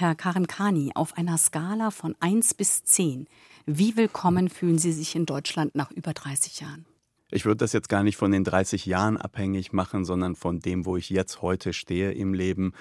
Herr 0.00 0.14
Karimkani, 0.14 0.92
auf 0.94 1.18
einer 1.18 1.36
Skala 1.38 1.90
von 1.90 2.14
1 2.20 2.54
bis 2.54 2.84
10, 2.84 3.26
wie 3.66 3.96
willkommen 3.96 4.48
fühlen 4.48 4.78
Sie 4.78 4.92
sich 4.92 5.16
in 5.16 5.26
Deutschland 5.26 5.74
nach 5.74 5.90
über 5.90 6.12
30 6.12 6.60
Jahren? 6.60 6.86
Ich 7.32 7.44
würde 7.44 7.56
das 7.56 7.72
jetzt 7.72 7.88
gar 7.88 8.04
nicht 8.04 8.16
von 8.16 8.30
den 8.30 8.44
30 8.44 8.86
Jahren 8.86 9.16
abhängig 9.16 9.72
machen, 9.72 10.04
sondern 10.04 10.36
von 10.36 10.60
dem, 10.60 10.86
wo 10.86 10.96
ich 10.96 11.10
jetzt 11.10 11.42
heute 11.42 11.72
stehe 11.72 12.12
im 12.12 12.32
Leben. 12.32 12.74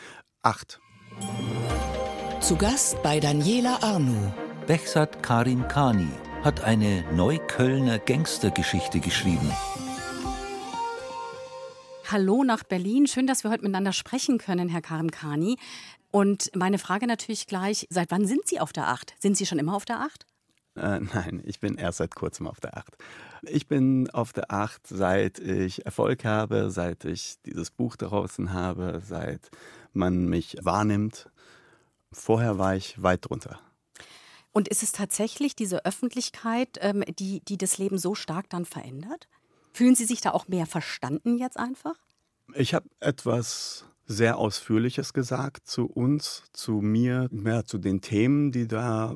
Acht. 0.44 0.80
Zu 2.40 2.56
Gast 2.56 3.02
bei 3.02 3.20
Daniela 3.20 3.82
Arnu. 3.82 4.32
Behzad 4.68 5.24
Karim 5.24 5.68
Kani 5.68 6.12
hat 6.44 6.64
eine 6.64 7.04
Neuköllner 7.16 7.98
Gangstergeschichte 7.98 9.00
geschrieben. 9.00 9.52
Hallo 12.10 12.46
nach 12.46 12.64
Berlin. 12.64 13.06
Schön, 13.06 13.28
dass 13.28 13.44
wir 13.44 13.52
heute 13.52 13.64
miteinander 13.64 13.92
sprechen 13.92 14.38
können, 14.38 14.70
Herr 14.70 14.82
Karim 14.82 15.12
Kani. 15.12 15.58
Und 16.18 16.50
meine 16.56 16.80
Frage 16.80 17.06
natürlich 17.06 17.46
gleich, 17.46 17.86
seit 17.92 18.10
wann 18.10 18.26
sind 18.26 18.48
Sie 18.48 18.60
auf 18.60 18.74
der 18.74 18.88
Acht? 18.88 19.14
Sind 19.20 19.38
Sie 19.38 19.46
schon 19.46 19.60
immer 19.60 19.76
auf 19.76 19.86
der 19.86 20.00
Acht? 20.00 20.26
Äh, 20.76 21.00
nein, 21.14 21.44
ich 21.46 21.60
bin 21.60 21.76
erst 21.76 22.00
seit 22.00 22.16
kurzem 22.16 22.48
auf 22.48 22.60
der 22.60 22.76
Acht. 22.76 22.98
Ich 23.44 23.68
bin 23.68 24.10
auf 24.10 24.34
der 24.34 24.52
Acht, 24.52 24.88
seit 24.88 25.38
ich 25.38 25.86
Erfolg 25.86 26.26
habe, 26.26 26.72
seit 26.72 27.06
ich 27.06 27.36
dieses 27.46 27.70
Buch 27.70 27.98
draußen 27.98 28.52
habe, 28.52 29.00
seit 29.06 29.52
man 29.94 30.26
mich 30.26 30.58
wahrnimmt. 30.62 31.30
Vorher 32.12 32.58
war 32.58 32.76
ich 32.76 33.00
weit 33.00 33.30
drunter. 33.30 33.60
Und 34.54 34.70
ist 34.70 34.82
es 34.82 34.94
tatsächlich 34.94 35.56
diese 35.56 35.86
Öffentlichkeit, 35.86 36.80
ähm, 36.82 37.04
die, 37.20 37.42
die 37.42 37.60
das 37.60 37.78
Leben 37.78 38.00
so 38.00 38.16
stark 38.16 38.50
dann 38.50 38.66
verändert? 38.66 39.28
Fühlen 39.72 39.94
Sie 39.94 40.06
sich 40.06 40.22
da 40.22 40.32
auch 40.32 40.48
mehr 40.48 40.66
verstanden 40.66 41.38
jetzt 41.38 41.58
einfach? 41.58 42.00
Ich 42.56 42.74
habe 42.74 42.90
etwas 43.02 43.86
sehr 44.08 44.38
Ausführliches 44.38 45.14
gesagt 45.14 45.68
zu 45.68 45.86
uns, 45.86 46.44
zu 46.54 46.82
mir, 46.82 47.28
mehr 47.32 47.66
zu 47.66 47.78
den 47.78 48.02
Themen, 48.02 48.52
die 48.52 48.68
da 48.68 49.16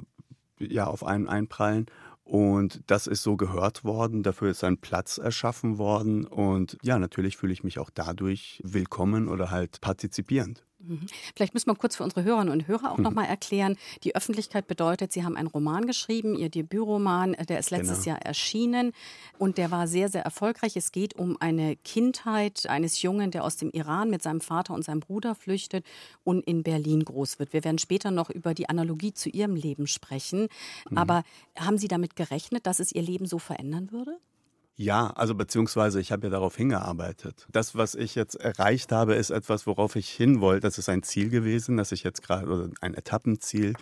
ja 0.59 0.85
auf 0.85 1.03
einen 1.03 1.27
einprallen. 1.27 1.87
Und 2.23 2.81
das 2.87 3.07
ist 3.07 3.23
so 3.23 3.35
gehört 3.35 3.83
worden, 3.83 4.23
dafür 4.23 4.51
ist 4.51 4.63
ein 4.63 4.77
Platz 4.77 5.17
erschaffen 5.17 5.77
worden. 5.77 6.25
Und 6.25 6.77
ja, 6.83 6.99
natürlich 6.99 7.37
fühle 7.37 7.53
ich 7.53 7.63
mich 7.63 7.79
auch 7.79 7.89
dadurch 7.89 8.61
willkommen 8.63 9.27
oder 9.27 9.49
halt 9.49 9.81
partizipierend. 9.81 10.65
Mhm. 10.83 11.05
Vielleicht 11.35 11.53
müssen 11.53 11.67
wir 11.67 11.75
kurz 11.75 11.95
für 11.95 12.03
unsere 12.03 12.23
Hörerinnen 12.23 12.51
und 12.51 12.67
Hörer 12.67 12.91
auch 12.91 12.97
mhm. 12.97 13.03
noch 13.03 13.11
mal 13.11 13.25
erklären. 13.25 13.77
Die 14.03 14.15
Öffentlichkeit 14.15 14.67
bedeutet, 14.67 15.11
Sie 15.11 15.23
haben 15.23 15.37
einen 15.37 15.47
Roman 15.47 15.85
geschrieben, 15.85 16.35
Ihr 16.35 16.49
Debütroman, 16.49 17.33
äh, 17.33 17.45
der 17.45 17.59
ist 17.59 17.71
letztes 17.71 18.03
genau. 18.03 18.15
Jahr 18.15 18.25
erschienen 18.25 18.93
und 19.37 19.57
der 19.57 19.71
war 19.71 19.87
sehr, 19.87 20.09
sehr 20.09 20.23
erfolgreich. 20.23 20.75
Es 20.75 20.91
geht 20.91 21.15
um 21.15 21.37
eine 21.39 21.75
Kindheit 21.77 22.67
eines 22.67 23.01
Jungen, 23.01 23.31
der 23.31 23.43
aus 23.43 23.57
dem 23.57 23.71
Iran 23.71 24.09
mit 24.09 24.23
seinem 24.23 24.41
Vater 24.41 24.73
und 24.73 24.83
seinem 24.83 24.99
Bruder 24.99 25.35
flüchtet 25.35 25.85
und 26.23 26.45
in 26.45 26.63
Berlin 26.63 27.03
groß 27.03 27.39
wird. 27.39 27.53
Wir 27.53 27.63
werden 27.63 27.77
später 27.77 28.11
noch 28.11 28.29
über 28.29 28.53
die 28.53 28.69
Analogie 28.69 29.13
zu 29.13 29.29
Ihrem 29.29 29.55
Leben 29.55 29.87
sprechen. 29.87 30.47
Mhm. 30.89 30.97
Aber 30.97 31.23
haben 31.57 31.77
Sie 31.77 31.87
damit 31.87 32.15
gerechnet, 32.15 32.65
dass 32.65 32.79
es 32.79 32.91
Ihr 32.91 33.01
Leben 33.01 33.25
so 33.25 33.39
verändern 33.39 33.91
würde? 33.91 34.17
Ja, 34.81 35.11
also 35.11 35.35
beziehungsweise 35.35 36.01
ich 36.01 36.11
habe 36.11 36.25
ja 36.25 36.31
darauf 36.31 36.57
hingearbeitet. 36.57 37.45
Das, 37.51 37.75
was 37.75 37.93
ich 37.93 38.15
jetzt 38.15 38.33
erreicht 38.33 38.91
habe, 38.91 39.13
ist 39.13 39.29
etwas, 39.29 39.67
worauf 39.67 39.95
ich 39.95 40.09
hin 40.09 40.41
wollte. 40.41 40.61
Das 40.61 40.79
ist 40.79 40.89
ein 40.89 41.03
Ziel 41.03 41.29
gewesen, 41.29 41.77
das 41.77 41.91
ich 41.91 42.01
jetzt 42.01 42.23
gerade, 42.23 42.47
oder 42.47 42.69
ein 42.81 42.95
Etappenziel. 42.95 43.75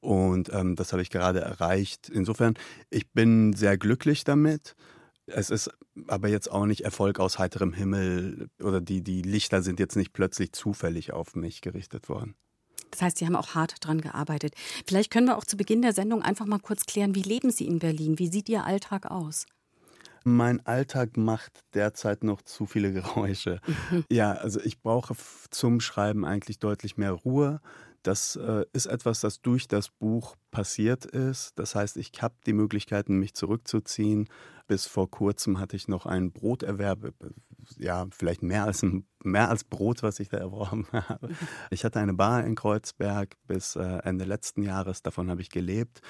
Und 0.00 0.50
ähm, 0.54 0.74
das 0.74 0.92
habe 0.92 1.02
ich 1.02 1.10
gerade 1.10 1.42
erreicht. 1.42 2.08
Insofern, 2.08 2.54
ich 2.88 3.10
bin 3.10 3.52
sehr 3.52 3.76
glücklich 3.76 4.24
damit. 4.24 4.76
Es 5.26 5.50
ist 5.50 5.68
aber 6.06 6.28
jetzt 6.28 6.50
auch 6.50 6.64
nicht 6.64 6.80
Erfolg 6.80 7.20
aus 7.20 7.38
heiterem 7.38 7.74
Himmel 7.74 8.48
oder 8.58 8.80
die, 8.80 9.02
die 9.02 9.20
Lichter 9.20 9.60
sind 9.60 9.78
jetzt 9.78 9.94
nicht 9.96 10.14
plötzlich 10.14 10.52
zufällig 10.52 11.12
auf 11.12 11.34
mich 11.34 11.60
gerichtet 11.60 12.08
worden. 12.08 12.34
Das 12.92 13.02
heißt, 13.02 13.18
Sie 13.18 13.26
haben 13.26 13.36
auch 13.36 13.54
hart 13.54 13.74
dran 13.84 14.00
gearbeitet. 14.00 14.54
Vielleicht 14.86 15.10
können 15.10 15.26
wir 15.26 15.36
auch 15.36 15.44
zu 15.44 15.58
Beginn 15.58 15.82
der 15.82 15.92
Sendung 15.92 16.22
einfach 16.22 16.46
mal 16.46 16.60
kurz 16.60 16.86
klären, 16.86 17.14
wie 17.14 17.22
leben 17.22 17.50
Sie 17.50 17.66
in 17.66 17.78
Berlin? 17.78 18.18
Wie 18.18 18.28
sieht 18.28 18.48
Ihr 18.48 18.64
Alltag 18.64 19.10
aus? 19.10 19.44
Mein 20.28 20.66
Alltag 20.66 21.16
macht 21.16 21.60
derzeit 21.72 22.24
noch 22.24 22.42
zu 22.42 22.66
viele 22.66 22.92
Geräusche. 22.92 23.60
Mhm. 23.92 24.04
Ja, 24.10 24.32
also 24.32 24.58
ich 24.60 24.82
brauche 24.82 25.14
zum 25.50 25.78
Schreiben 25.78 26.24
eigentlich 26.24 26.58
deutlich 26.58 26.96
mehr 26.96 27.12
Ruhe. 27.12 27.60
Das 28.02 28.34
äh, 28.34 28.64
ist 28.72 28.86
etwas, 28.86 29.20
das 29.20 29.40
durch 29.40 29.68
das 29.68 29.88
Buch 29.88 30.34
passiert 30.50 31.04
ist. 31.04 31.56
Das 31.60 31.76
heißt, 31.76 31.96
ich 31.96 32.10
habe 32.22 32.34
die 32.44 32.54
Möglichkeiten, 32.54 33.20
mich 33.20 33.34
zurückzuziehen. 33.34 34.28
Bis 34.66 34.86
vor 34.86 35.08
kurzem 35.08 35.60
hatte 35.60 35.76
ich 35.76 35.86
noch 35.86 36.06
einen 36.06 36.32
Broterwerb, 36.32 37.14
ja, 37.78 38.08
vielleicht 38.10 38.42
mehr 38.42 38.64
als, 38.64 38.82
ein, 38.82 39.06
mehr 39.22 39.48
als 39.48 39.62
Brot, 39.62 40.02
was 40.02 40.18
ich 40.18 40.28
da 40.28 40.38
erworben 40.38 40.88
habe. 40.92 41.28
Mhm. 41.28 41.36
Ich 41.70 41.84
hatte 41.84 42.00
eine 42.00 42.14
Bar 42.14 42.44
in 42.44 42.56
Kreuzberg 42.56 43.36
bis 43.46 43.76
äh, 43.76 43.98
Ende 44.02 44.24
letzten 44.24 44.64
Jahres, 44.64 45.02
davon 45.02 45.30
habe 45.30 45.40
ich 45.40 45.50
gelebt. 45.50 46.00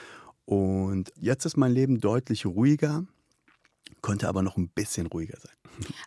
Und 0.47 1.13
jetzt 1.17 1.45
ist 1.45 1.59
mein 1.59 1.73
Leben 1.73 2.01
deutlich 2.01 2.47
ruhiger 2.47 3.05
konnte 4.07 4.29
aber 4.29 4.43
noch 4.43 4.57
ein 4.57 4.69
bisschen 4.69 5.09
ruhiger 5.09 5.37
sein. 5.41 5.57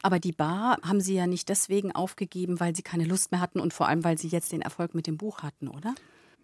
Aber 0.02 0.20
die 0.20 0.32
Bar 0.32 0.78
haben 0.84 1.02
Sie 1.02 1.16
ja 1.16 1.28
nicht 1.28 1.50
deswegen 1.50 1.92
aufgegeben, 1.92 2.62
weil 2.62 2.74
Sie 2.74 2.82
keine 2.82 3.04
Lust 3.04 3.32
mehr 3.34 3.42
hatten 3.42 3.60
und 3.60 3.74
vor 3.74 3.90
allem, 3.90 4.06
weil 4.06 4.18
Sie 4.18 4.30
jetzt 4.30 4.54
den 4.54 4.62
Erfolg 4.62 4.96
mit 4.96 5.06
dem 5.06 5.18
Buch 5.18 5.40
hatten, 5.44 5.68
oder? 5.68 5.94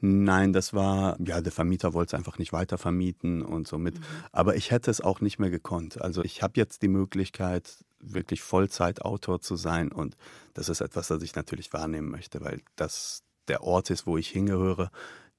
Nein, 0.02 0.52
das 0.52 0.74
war, 0.74 1.16
ja, 1.26 1.40
der 1.40 1.54
Vermieter 1.54 1.94
wollte 1.94 2.10
es 2.10 2.20
einfach 2.20 2.40
nicht 2.40 2.52
weiter 2.52 2.78
vermieten 2.78 3.42
und 3.42 3.70
somit. 3.70 3.96
Mhm. 3.96 4.04
Aber 4.34 4.58
ich 4.58 4.70
hätte 4.70 4.92
es 4.92 5.00
auch 5.00 5.22
nicht 5.22 5.40
mehr 5.40 5.50
gekonnt. 5.50 6.02
Also 6.02 6.26
ich 6.26 6.44
habe 6.44 6.56
jetzt 6.58 6.82
die 6.82 6.90
Möglichkeit, 6.90 7.86
wirklich 8.00 8.42
Vollzeitautor 8.42 9.40
zu 9.40 9.56
sein 9.56 9.94
und 9.94 10.18
das 10.54 10.68
ist 10.68 10.82
etwas, 10.82 11.08
das 11.08 11.24
ich 11.24 11.36
natürlich 11.36 11.72
wahrnehmen 11.72 12.12
möchte, 12.12 12.42
weil 12.42 12.62
das 12.76 13.24
der 13.48 13.64
Ort 13.64 13.92
ist, 13.92 14.06
wo 14.06 14.18
ich 14.18 14.28
hingehöre. 14.28 14.92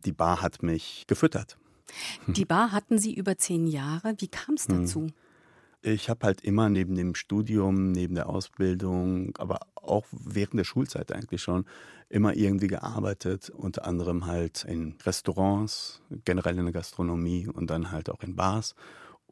Die 0.06 0.12
Bar 0.12 0.40
hat 0.40 0.62
mich 0.62 1.04
gefüttert. 1.06 1.58
Die 2.26 2.44
Bar 2.46 2.72
hatten 2.72 2.98
Sie 2.98 3.14
über 3.14 3.36
zehn 3.36 3.66
Jahre. 3.66 4.14
Wie 4.16 4.28
kam 4.28 4.54
es 4.54 4.66
hm. 4.66 4.80
dazu? 4.80 5.00
Hm. 5.02 5.12
Ich 5.82 6.08
habe 6.08 6.26
halt 6.26 6.40
immer 6.40 6.68
neben 6.68 6.94
dem 6.94 7.14
Studium, 7.14 7.92
neben 7.92 8.14
der 8.14 8.28
Ausbildung, 8.28 9.36
aber 9.38 9.60
auch 9.74 10.06
während 10.10 10.58
der 10.58 10.64
Schulzeit 10.64 11.12
eigentlich 11.12 11.42
schon 11.42 11.64
immer 12.08 12.34
irgendwie 12.34 12.68
gearbeitet, 12.68 13.50
unter 13.50 13.84
anderem 13.84 14.26
halt 14.26 14.64
in 14.64 14.96
Restaurants, 15.04 16.02
generell 16.24 16.58
in 16.58 16.64
der 16.64 16.72
Gastronomie 16.72 17.48
und 17.48 17.70
dann 17.70 17.90
halt 17.90 18.10
auch 18.10 18.22
in 18.22 18.36
Bars. 18.36 18.74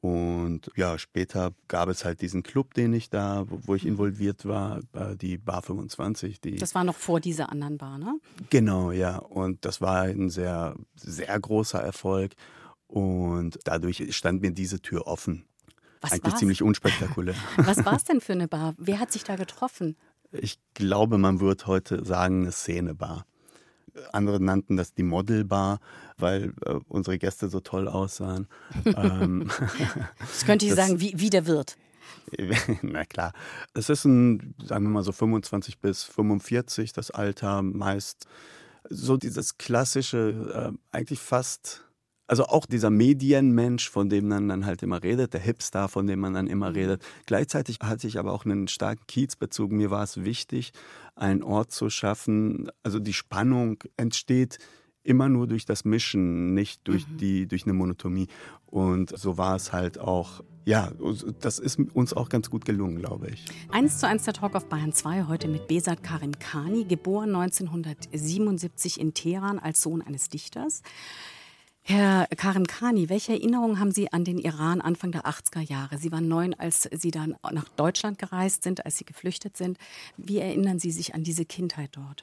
Und 0.05 0.71
ja, 0.77 0.99
später 0.99 1.55
gab 1.67 1.89
es 1.89 2.05
halt 2.05 2.21
diesen 2.21 2.43
Club, 2.43 2.75
den 2.75 2.93
ich 2.93 3.09
da, 3.09 3.47
wo 3.49 3.75
ich 3.75 3.85
mhm. 3.85 3.93
involviert 3.93 4.45
war, 4.45 4.81
die 5.17 5.39
Bar 5.39 5.63
25. 5.63 6.43
Die 6.43 6.57
das 6.57 6.75
war 6.75 6.85
noch 6.85 6.97
vor 6.97 7.21
dieser 7.21 7.51
anderen 7.51 7.79
Bar, 7.79 7.97
ne? 7.97 8.21
Genau, 8.51 8.91
ja. 8.91 9.17
Und 9.17 9.65
das 9.65 9.81
war 9.81 10.03
ein 10.03 10.29
sehr, 10.29 10.77
sehr 10.95 11.41
großer 11.41 11.81
Erfolg. 11.81 12.33
Und 12.87 13.59
dadurch 13.65 14.15
stand 14.15 14.43
mir 14.43 14.51
diese 14.51 14.83
Tür 14.83 15.07
offen. 15.07 15.47
Was 16.05 16.13
Eigentlich 16.13 16.33
war's? 16.33 16.39
ziemlich 16.39 16.63
unspektakulär. 16.63 17.35
Was 17.57 17.83
war 17.87 17.97
es 17.97 18.05
denn 18.05 18.21
für 18.21 18.35
eine 18.35 18.47
Bar? 18.47 18.75
Wer 18.79 19.01
hat 19.01 19.11
sich 19.11 19.25
da 19.25 19.37
getroffen? 19.37 19.97
Ich 20.33 20.59
glaube, 20.75 21.17
man 21.17 21.41
würde 21.41 21.67
heute 21.67 22.05
sagen, 22.05 22.43
eine 22.43 22.53
Szenebar. 22.53 23.25
Andere 24.13 24.39
nannten 24.39 24.77
das 24.77 24.93
die 24.93 25.03
Modelbar, 25.03 25.79
weil 26.19 26.53
äh, 26.67 26.75
unsere 26.89 27.17
Gäste 27.17 27.49
so 27.49 27.61
toll 27.61 27.89
aussahen. 27.89 28.49
ähm, 28.85 29.49
das 30.19 30.45
könnte 30.45 30.67
ich 30.67 30.75
das, 30.75 30.87
sagen, 30.87 31.01
wie, 31.01 31.15
wie 31.17 31.31
der 31.31 31.47
Wirt. 31.47 31.79
Na 32.83 33.07
klar. 33.07 33.33
Es 33.73 33.89
ist 33.89 34.05
ein, 34.05 34.55
sagen 34.63 34.85
wir 34.85 34.91
mal 34.91 35.05
so 35.05 35.13
25 35.13 35.79
bis 35.79 36.03
45, 36.03 36.93
das 36.93 37.13
Alter 37.13 37.63
meist. 37.63 38.27
So 38.91 39.17
dieses 39.17 39.57
klassische, 39.57 40.75
äh, 40.75 40.79
eigentlich 40.95 41.21
fast 41.21 41.87
also 42.27 42.45
auch 42.47 42.67
dieser 42.67 42.91
Medienmensch, 42.91 43.91
von 43.91 44.09
dem 44.09 44.29
man 44.29 44.49
dann 44.49 44.67
halt 44.67 44.83
immer 44.83 45.03
redet, 45.03 45.35
der 45.35 45.41
Hipster, 45.41 45.89
von 45.89 46.07
dem 46.07 46.21
man 46.21 46.35
dann 46.35 46.47
immer 46.47 46.71
mhm. 46.71 46.77
redet. 46.77 47.03
Gleichzeitig 47.27 47.79
hatte 47.83 48.07
ich 48.07 48.19
aber 48.19 48.33
auch 48.33 48.45
einen 48.45 48.69
starken 48.69 49.07
Kiezbezug. 49.07 49.73
Mir 49.73 49.91
war 49.91 50.03
es 50.03 50.25
wichtig, 50.25 50.73
einen 51.15 51.43
Ort 51.43 51.73
zu 51.73 51.91
schaffen. 51.91 52.71
Also 52.83 52.99
die 52.99 53.13
Spannung 53.13 53.79
entsteht 53.97 54.59
immer 55.03 55.29
nur 55.29 55.47
durch 55.47 55.67
das 55.67 55.85
Mischen, 55.85 56.55
nicht 56.55 56.81
durch 56.89 57.07
mhm. 57.07 57.17
die 57.19 57.47
durch 57.47 57.65
eine 57.65 57.75
Monotomie. 57.75 58.29
Und 58.67 59.17
so 59.17 59.37
war 59.37 59.55
es 59.57 59.73
halt 59.73 59.99
auch. 59.99 60.43
Ja, 60.67 60.93
das 61.41 61.59
ist 61.59 61.79
uns 61.93 62.15
auch 62.15 62.31
ganz 62.31 62.49
gut 62.49 62.65
gelungen, 62.65 62.97
glaube 62.97 63.29
ich. 63.29 63.45
Eins 63.71 63.99
zu 63.99 64.09
eins 64.09 64.25
der 64.25 64.33
Talk 64.33 64.55
auf 64.55 64.67
Bayern 64.71 64.95
2 64.95 65.25
heute 65.25 65.47
mit 65.47 65.69
Besat 65.69 66.03
Karim 66.03 66.33
Khani, 66.39 66.85
geboren 66.85 67.35
1977 67.35 68.99
in 68.99 69.13
Teheran 69.13 69.59
als 69.59 69.83
Sohn 69.83 70.01
eines 70.01 70.31
Dichters. 70.31 70.81
Herr 71.87 72.27
Karim 72.39 72.67
Khani, 72.67 73.11
welche 73.11 73.33
Erinnerungen 73.33 73.79
haben 73.79 73.93
Sie 73.93 74.11
an 74.11 74.25
den 74.25 74.39
Iran 74.39 74.81
Anfang 74.81 75.13
der 75.13 75.27
80er 75.27 75.61
Jahre? 75.61 75.99
Sie 75.99 76.11
waren 76.11 76.27
neun, 76.27 76.55
als 76.55 76.89
Sie 76.91 77.11
dann 77.11 77.37
nach 77.53 77.69
Deutschland 77.69 78.19
gereist 78.19 78.63
sind, 78.63 78.87
als 78.87 78.97
Sie 78.97 79.05
geflüchtet 79.05 79.59
sind. 79.59 79.77
Wie 80.17 80.39
erinnern 80.39 80.79
Sie 80.79 80.91
sich 80.91 81.15
an 81.15 81.25
diese 81.25 81.45
Kindheit 81.45 81.91
dort? 81.93 82.23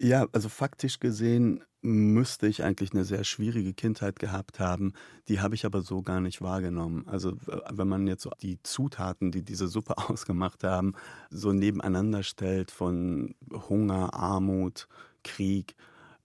Ja, 0.00 0.26
also 0.32 0.48
faktisch 0.48 0.98
gesehen 0.98 1.62
müsste 1.80 2.48
ich 2.48 2.64
eigentlich 2.64 2.92
eine 2.92 3.04
sehr 3.04 3.22
schwierige 3.22 3.72
Kindheit 3.72 4.18
gehabt 4.18 4.58
haben. 4.58 4.94
Die 5.28 5.38
habe 5.38 5.54
ich 5.54 5.64
aber 5.64 5.82
so 5.82 6.02
gar 6.02 6.20
nicht 6.20 6.42
wahrgenommen. 6.42 7.06
Also 7.06 7.36
wenn 7.70 7.86
man 7.86 8.08
jetzt 8.08 8.28
die 8.42 8.60
Zutaten, 8.64 9.30
die 9.30 9.42
diese 9.42 9.68
Suppe 9.68 9.96
ausgemacht 10.10 10.64
haben, 10.64 10.94
so 11.30 11.52
nebeneinander 11.52 12.24
stellt 12.24 12.72
von 12.72 13.36
Hunger, 13.68 14.12
Armut, 14.12 14.88
Krieg, 15.22 15.76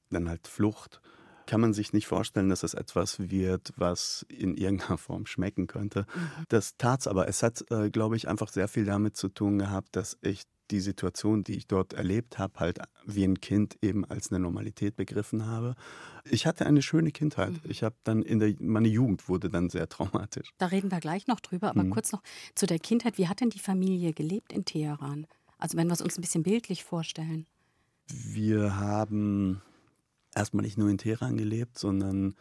dann 0.10 0.28
halt 0.28 0.48
Flucht 0.48 1.02
kann 1.46 1.62
man 1.62 1.74
sich 1.74 1.94
nicht 1.94 2.08
vorstellen, 2.08 2.50
dass 2.50 2.64
es 2.64 2.74
etwas 2.74 3.20
wird, 3.20 3.74
was 3.76 4.26
in 4.30 4.56
irgendeiner 4.56 4.98
Form 4.98 5.26
schmecken 5.26 5.68
könnte. 5.68 6.06
Mhm. 6.14 6.46
Das 6.50 6.78
tat's 6.78 7.08
aber. 7.08 7.28
Es 7.28 7.44
hat, 7.44 7.64
äh, 7.72 7.90
glaube 7.90 8.16
ich, 8.16 8.28
einfach 8.28 8.50
sehr 8.50 8.68
viel 8.68 8.86
damit 8.86 9.18
zu 9.18 9.30
tun 9.30 9.60
gehabt, 9.60 9.96
dass 9.96 10.18
ich 10.22 10.44
die 10.72 10.80
Situation, 10.80 11.44
die 11.44 11.56
ich 11.56 11.68
dort 11.68 11.94
erlebt 11.94 12.40
habe, 12.40 12.60
halt 12.60 12.80
wie 13.06 13.24
ein 13.24 13.42
Kind 13.42 13.78
eben 13.82 14.06
als 14.06 14.32
eine 14.32 14.40
Normalität 14.40 14.96
begriffen 14.96 15.46
habe. 15.46 15.76
Ich 16.26 16.46
hatte 16.46 16.66
eine 16.66 16.82
schöne 16.82 17.12
Kindheit. 17.12 17.52
Mhm. 17.52 17.60
Ich 17.70 17.84
habe 17.84 17.96
dann 18.04 18.24
in 18.24 18.40
der, 18.40 18.56
meine 18.60 18.88
Jugend 18.88 19.28
wurde 19.30 19.50
dann 19.50 19.70
sehr 19.70 19.88
traumatisch. 19.90 20.50
Da 20.58 20.68
reden 20.68 20.92
wir 20.92 21.00
gleich 21.00 21.28
noch 21.28 21.40
drüber, 21.40 21.70
aber 21.70 21.84
mhm. 21.84 21.92
kurz 21.92 22.12
noch 22.12 22.24
zu 22.56 22.66
der 22.66 22.80
Kindheit. 22.80 23.18
Wie 23.18 23.28
hat 23.28 23.42
denn 23.42 23.50
die 23.50 23.60
Familie 23.60 24.14
gelebt 24.14 24.54
in 24.54 24.66
Teheran? 24.66 25.28
Also 25.58 25.78
wenn 25.78 25.88
wir 25.88 25.94
es 25.94 26.02
uns 26.02 26.18
ein 26.18 26.22
bisschen 26.22 26.44
bildlich 26.44 26.84
vorstellen. 26.84 27.46
Wir 28.08 28.78
haben 28.78 29.62
erstmal 30.36 30.64
nicht 30.64 30.78
nur 30.78 30.90
in 30.90 30.98
Teheran 30.98 31.38
gelebt, 31.38 31.78
sondern 31.78 32.36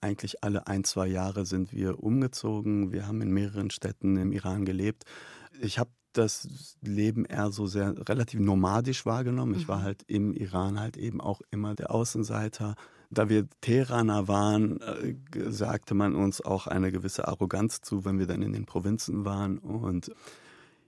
eigentlich 0.00 0.44
alle 0.44 0.66
ein, 0.66 0.84
zwei 0.84 1.06
Jahre 1.06 1.44
sind 1.44 1.72
wir 1.72 2.02
umgezogen. 2.02 2.92
Wir 2.92 3.06
haben 3.06 3.20
in 3.20 3.32
mehreren 3.32 3.70
Städten 3.70 4.16
im 4.16 4.32
Iran 4.32 4.64
gelebt. 4.64 5.04
Ich 5.60 5.78
habe 5.78 5.90
das 6.12 6.76
Leben 6.82 7.24
eher 7.24 7.50
so 7.50 7.66
sehr 7.66 7.94
relativ 8.08 8.40
nomadisch 8.40 9.06
wahrgenommen. 9.06 9.54
Ich 9.54 9.68
war 9.68 9.78
mhm. 9.78 9.82
halt 9.82 10.02
im 10.06 10.32
Iran 10.32 10.80
halt 10.80 10.96
eben 10.96 11.20
auch 11.20 11.40
immer 11.50 11.74
der 11.74 11.90
Außenseiter. 11.90 12.74
Da 13.10 13.28
wir 13.28 13.48
Teheraner 13.60 14.28
waren, 14.28 14.80
äh, 14.80 15.14
sagte 15.50 15.94
man 15.94 16.14
uns 16.14 16.40
auch 16.40 16.66
eine 16.66 16.92
gewisse 16.92 17.28
Arroganz 17.28 17.80
zu, 17.80 18.04
wenn 18.04 18.18
wir 18.18 18.26
dann 18.26 18.42
in 18.42 18.52
den 18.52 18.66
Provinzen 18.66 19.24
waren. 19.24 19.58
Und 19.58 20.10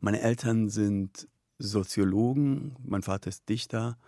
meine 0.01 0.21
Eltern 0.21 0.69
sind 0.69 1.29
Soziologen, 1.59 2.77
mein 2.83 3.03
Vater 3.03 3.29
ist 3.29 3.49
Dichter 3.49 3.99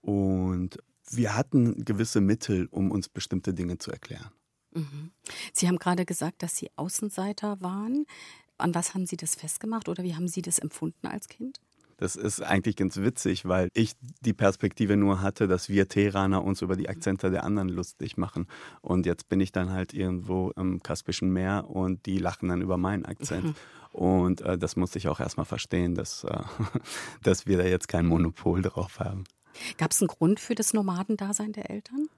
und 0.00 0.78
wir 1.10 1.36
hatten 1.36 1.84
gewisse 1.84 2.20
Mittel, 2.20 2.68
um 2.70 2.90
uns 2.90 3.08
bestimmte 3.08 3.54
Dinge 3.54 3.78
zu 3.78 3.90
erklären. 3.90 4.30
Mhm. 4.72 5.10
Sie 5.52 5.68
haben 5.68 5.78
gerade 5.78 6.04
gesagt, 6.04 6.42
dass 6.42 6.56
Sie 6.56 6.70
Außenseiter 6.76 7.60
waren. 7.60 8.06
An 8.58 8.74
was 8.74 8.94
haben 8.94 9.06
Sie 9.06 9.16
das 9.16 9.34
festgemacht 9.34 9.88
oder 9.88 10.04
wie 10.04 10.14
haben 10.14 10.28
Sie 10.28 10.42
das 10.42 10.58
empfunden 10.58 11.06
als 11.06 11.28
Kind? 11.28 11.60
Das 12.00 12.16
ist 12.16 12.40
eigentlich 12.40 12.76
ganz 12.76 12.96
witzig, 12.96 13.46
weil 13.46 13.68
ich 13.74 13.92
die 14.22 14.32
Perspektive 14.32 14.96
nur 14.96 15.20
hatte, 15.20 15.46
dass 15.46 15.68
wir 15.68 15.86
Teheraner 15.86 16.42
uns 16.42 16.62
über 16.62 16.74
die 16.74 16.88
Akzente 16.88 17.30
der 17.30 17.44
anderen 17.44 17.68
lustig 17.68 18.16
machen. 18.16 18.46
Und 18.80 19.04
jetzt 19.04 19.28
bin 19.28 19.38
ich 19.38 19.52
dann 19.52 19.70
halt 19.70 19.92
irgendwo 19.92 20.50
im 20.56 20.82
Kaspischen 20.82 21.30
Meer 21.30 21.68
und 21.68 22.06
die 22.06 22.16
lachen 22.16 22.48
dann 22.48 22.62
über 22.62 22.78
meinen 22.78 23.04
Akzent. 23.04 23.44
Mhm. 23.44 23.54
Und 23.92 24.40
äh, 24.40 24.56
das 24.56 24.76
musste 24.76 24.96
ich 24.96 25.08
auch 25.08 25.20
erstmal 25.20 25.44
verstehen, 25.44 25.94
dass, 25.94 26.24
äh, 26.24 26.40
dass 27.22 27.46
wir 27.46 27.58
da 27.58 27.64
jetzt 27.64 27.88
kein 27.88 28.06
Monopol 28.06 28.62
drauf 28.62 28.98
haben. 28.98 29.24
Gab 29.78 29.92
es 29.92 30.00
einen 30.00 30.08
Grund 30.08 30.40
für 30.40 30.54
das 30.54 30.72
Nomadendasein 30.72 31.52
der 31.52 31.70
Eltern? 31.70 32.08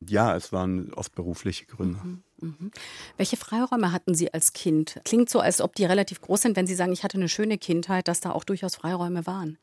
Ja, 0.00 0.36
es 0.36 0.52
waren 0.52 0.92
oft 0.94 1.14
berufliche 1.14 1.66
Gründe. 1.66 1.98
Mhm, 2.02 2.22
mh. 2.40 2.70
Welche 3.16 3.36
Freiräume 3.36 3.90
hatten 3.90 4.14
Sie 4.14 4.32
als 4.32 4.52
Kind? 4.52 5.00
Klingt 5.04 5.28
so, 5.28 5.40
als 5.40 5.60
ob 5.60 5.74
die 5.74 5.84
relativ 5.84 6.20
groß 6.20 6.42
sind, 6.42 6.56
wenn 6.56 6.68
Sie 6.68 6.76
sagen, 6.76 6.92
ich 6.92 7.02
hatte 7.02 7.18
eine 7.18 7.28
schöne 7.28 7.58
Kindheit, 7.58 8.06
dass 8.06 8.20
da 8.20 8.30
auch 8.30 8.44
durchaus 8.44 8.76
Freiräume 8.76 9.26
waren. 9.26 9.58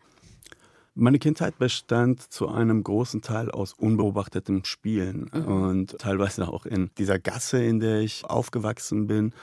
Meine 0.94 1.20
Kindheit 1.20 1.58
bestand 1.58 2.22
zu 2.22 2.48
einem 2.48 2.84
großen 2.84 3.22
Teil 3.22 3.52
aus 3.52 3.74
unbeobachtetem 3.74 4.64
Spielen 4.64 5.30
mhm. 5.34 5.46
und 5.46 5.98
teilweise 6.00 6.48
auch 6.48 6.66
in 6.66 6.90
dieser 6.98 7.20
Gasse, 7.20 7.64
in 7.64 7.80
der 7.80 8.00
ich 8.00 8.24
aufgewachsen 8.26 9.08
bin, 9.08 9.34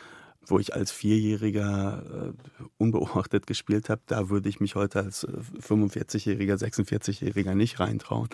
wo 0.46 0.58
ich 0.58 0.74
als 0.74 0.90
Vierjähriger 0.90 2.02
äh, 2.04 2.64
unbeobachtet 2.78 3.46
gespielt 3.46 3.88
habe. 3.88 4.02
Da 4.06 4.28
würde 4.28 4.48
ich 4.48 4.60
mich 4.60 4.74
heute 4.74 5.00
als 5.00 5.26
45-Jähriger, 5.26 6.62
äh, 6.62 6.66
46-Jähriger 6.66 7.54
nicht 7.54 7.80
reintrauen. 7.80 8.28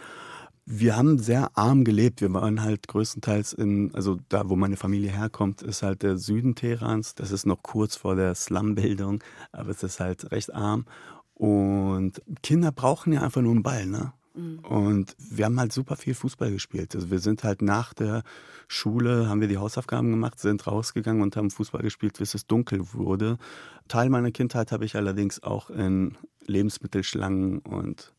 Wir 0.70 0.96
haben 0.96 1.18
sehr 1.18 1.56
arm 1.56 1.84
gelebt. 1.84 2.20
Wir 2.20 2.32
waren 2.34 2.62
halt 2.62 2.88
größtenteils 2.88 3.54
in, 3.54 3.94
also 3.94 4.18
da, 4.28 4.50
wo 4.50 4.56
meine 4.56 4.76
Familie 4.76 5.10
herkommt, 5.10 5.62
ist 5.62 5.82
halt 5.82 6.02
der 6.02 6.18
Süden 6.18 6.54
Teherans. 6.54 7.14
Das 7.14 7.30
ist 7.30 7.46
noch 7.46 7.62
kurz 7.62 7.96
vor 7.96 8.16
der 8.16 8.34
Slumbildung, 8.34 9.24
aber 9.50 9.70
es 9.70 9.82
ist 9.82 9.98
halt 9.98 10.30
recht 10.30 10.54
arm. 10.54 10.84
Und 11.32 12.20
Kinder 12.42 12.72
brauchen 12.72 13.12
ja 13.12 13.22
einfach 13.22 13.40
nur 13.40 13.52
einen 13.52 13.62
Ball, 13.62 13.86
ne? 13.86 14.12
Und 14.62 15.16
wir 15.18 15.44
haben 15.44 15.58
halt 15.58 15.72
super 15.72 15.96
viel 15.96 16.14
Fußball 16.14 16.50
gespielt. 16.50 16.94
Also 16.94 17.10
wir 17.10 17.18
sind 17.18 17.44
halt 17.44 17.62
nach 17.62 17.92
der 17.92 18.22
Schule, 18.68 19.28
haben 19.28 19.40
wir 19.40 19.48
die 19.48 19.58
Hausaufgaben 19.58 20.10
gemacht, 20.10 20.38
sind 20.38 20.66
rausgegangen 20.66 21.22
und 21.22 21.36
haben 21.36 21.50
Fußball 21.50 21.82
gespielt, 21.82 22.18
bis 22.18 22.34
es 22.34 22.46
dunkel 22.46 22.92
wurde. 22.92 23.38
Teil 23.88 24.10
meiner 24.10 24.30
Kindheit 24.30 24.70
habe 24.70 24.84
ich 24.84 24.96
allerdings 24.96 25.42
auch 25.42 25.70
in 25.70 26.16
Lebensmittelschlangen 26.46 27.58
und 27.60 28.12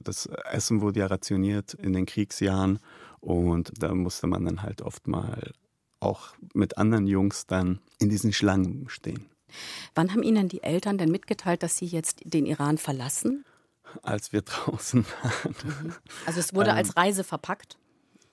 das 0.00 0.26
Essen 0.50 0.80
wurde 0.80 1.00
ja 1.00 1.06
rationiert 1.06 1.74
in 1.74 1.92
den 1.92 2.06
Kriegsjahren 2.06 2.78
und 3.20 3.72
da 3.78 3.94
musste 3.94 4.26
man 4.26 4.44
dann 4.44 4.62
halt 4.62 4.82
oft 4.82 5.08
mal 5.08 5.52
auch 6.00 6.34
mit 6.52 6.78
anderen 6.78 7.06
Jungs 7.06 7.46
dann 7.46 7.80
in 7.98 8.10
diesen 8.10 8.32
Schlangen 8.32 8.88
stehen. 8.88 9.26
Wann 9.94 10.12
haben 10.12 10.22
Ihnen 10.22 10.48
die 10.48 10.62
Eltern 10.62 10.98
denn 10.98 11.10
mitgeteilt, 11.10 11.62
dass 11.62 11.78
Sie 11.78 11.86
jetzt 11.86 12.20
den 12.24 12.46
Iran 12.46 12.78
verlassen? 12.78 13.44
Als 14.02 14.32
wir 14.32 14.42
draußen 14.42 15.04
waren. 15.22 15.54
Mhm. 15.64 15.92
Also 16.26 16.40
es 16.40 16.54
wurde 16.54 16.70
ähm, 16.70 16.76
als 16.76 16.96
Reise 16.96 17.24
verpackt? 17.24 17.78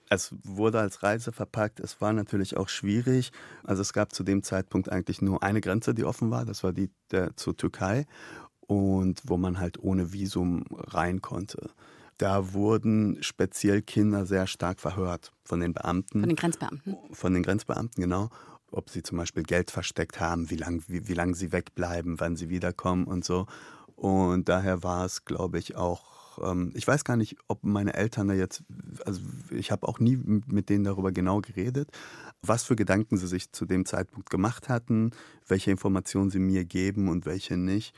Es 0.09 0.33
wurde 0.43 0.79
als 0.79 1.01
Reise 1.01 1.31
verpackt. 1.31 1.79
Es 1.79 1.99
war 1.99 2.13
natürlich 2.13 2.55
auch 2.57 2.69
schwierig. 2.69 3.31
Also 3.63 3.81
es 3.81 3.93
gab 3.93 4.13
zu 4.13 4.23
dem 4.23 4.43
Zeitpunkt 4.43 4.89
eigentlich 4.89 5.21
nur 5.21 5.41
eine 5.41 5.61
Grenze, 5.61 5.95
die 5.95 6.03
offen 6.03 6.29
war. 6.29 6.45
Das 6.45 6.63
war 6.63 6.71
die 6.71 6.91
der, 7.11 7.35
zur 7.35 7.57
Türkei 7.57 8.05
und 8.67 9.21
wo 9.25 9.37
man 9.37 9.59
halt 9.59 9.79
ohne 9.79 10.13
Visum 10.13 10.65
rein 10.71 11.21
konnte. 11.21 11.71
Da 12.17 12.53
wurden 12.53 13.17
speziell 13.21 13.81
Kinder 13.81 14.25
sehr 14.25 14.47
stark 14.47 14.79
verhört 14.79 15.31
von 15.43 15.59
den 15.59 15.73
Beamten. 15.73 16.19
Von 16.19 16.29
den 16.29 16.35
Grenzbeamten? 16.35 16.97
Von 17.11 17.33
den 17.33 17.43
Grenzbeamten, 17.43 18.01
genau. 18.01 18.29
Ob 18.71 18.89
sie 18.89 19.03
zum 19.03 19.17
Beispiel 19.17 19.43
Geld 19.43 19.71
versteckt 19.71 20.19
haben, 20.19 20.49
wie 20.49 20.55
lange 20.55 20.81
wie, 20.87 21.07
wie 21.07 21.13
lang 21.13 21.35
sie 21.35 21.51
wegbleiben, 21.51 22.19
wann 22.19 22.35
sie 22.35 22.49
wiederkommen 22.49 23.05
und 23.05 23.25
so. 23.25 23.45
Und 23.95 24.49
daher 24.49 24.83
war 24.83 25.05
es, 25.05 25.25
glaube 25.25 25.59
ich, 25.59 25.75
auch, 25.75 26.39
ähm, 26.43 26.71
ich 26.75 26.87
weiß 26.87 27.03
gar 27.03 27.15
nicht, 27.15 27.37
ob 27.47 27.63
meine 27.63 27.93
Eltern 27.93 28.27
da 28.27 28.33
jetzt, 28.33 28.63
also 29.05 29.21
ich 29.51 29.71
habe 29.71 29.87
auch 29.87 29.99
nie 29.99 30.17
mit 30.17 30.69
denen 30.69 30.83
darüber 30.83 31.11
genau 31.11 31.41
geredet, 31.41 31.89
was 32.41 32.63
für 32.63 32.75
Gedanken 32.75 33.17
sie 33.17 33.27
sich 33.27 33.51
zu 33.51 33.65
dem 33.65 33.85
Zeitpunkt 33.85 34.29
gemacht 34.29 34.69
hatten, 34.69 35.11
welche 35.47 35.71
Informationen 35.71 36.29
sie 36.29 36.39
mir 36.39 36.65
geben 36.65 37.09
und 37.09 37.25
welche 37.25 37.57
nicht. 37.57 37.95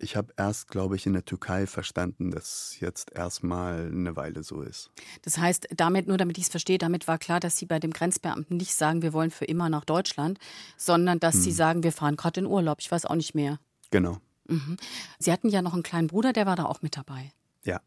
Ich 0.00 0.16
habe 0.16 0.32
erst, 0.36 0.68
glaube 0.68 0.96
ich, 0.96 1.06
in 1.06 1.12
der 1.12 1.24
Türkei 1.24 1.66
verstanden, 1.68 2.32
dass 2.32 2.80
jetzt 2.80 3.12
erstmal 3.12 3.86
eine 3.86 4.16
Weile 4.16 4.42
so 4.42 4.60
ist. 4.60 4.90
Das 5.22 5.38
heißt, 5.38 5.68
damit, 5.76 6.08
nur 6.08 6.16
damit 6.16 6.36
ich 6.36 6.44
es 6.44 6.50
verstehe, 6.50 6.78
damit 6.78 7.06
war 7.06 7.18
klar, 7.18 7.38
dass 7.38 7.56
Sie 7.56 7.66
bei 7.66 7.78
dem 7.78 7.92
Grenzbeamten 7.92 8.56
nicht 8.56 8.74
sagen, 8.74 9.02
wir 9.02 9.12
wollen 9.12 9.30
für 9.30 9.44
immer 9.44 9.68
nach 9.68 9.84
Deutschland, 9.84 10.38
sondern 10.76 11.20
dass 11.20 11.36
hm. 11.36 11.42
Sie 11.42 11.52
sagen, 11.52 11.82
wir 11.84 11.92
fahren 11.92 12.16
gerade 12.16 12.40
in 12.40 12.46
Urlaub. 12.46 12.78
Ich 12.80 12.90
weiß 12.90 13.06
auch 13.06 13.14
nicht 13.14 13.36
mehr. 13.36 13.60
Genau. 13.90 14.18
Mhm. 14.46 14.76
Sie 15.18 15.32
hatten 15.32 15.48
ja 15.48 15.62
noch 15.62 15.74
einen 15.74 15.82
kleinen 15.82 16.08
Bruder, 16.08 16.32
der 16.32 16.46
war 16.46 16.56
da 16.56 16.64
auch 16.64 16.82
mit 16.82 16.96
dabei. 16.96 17.32
Ja. 17.64 17.80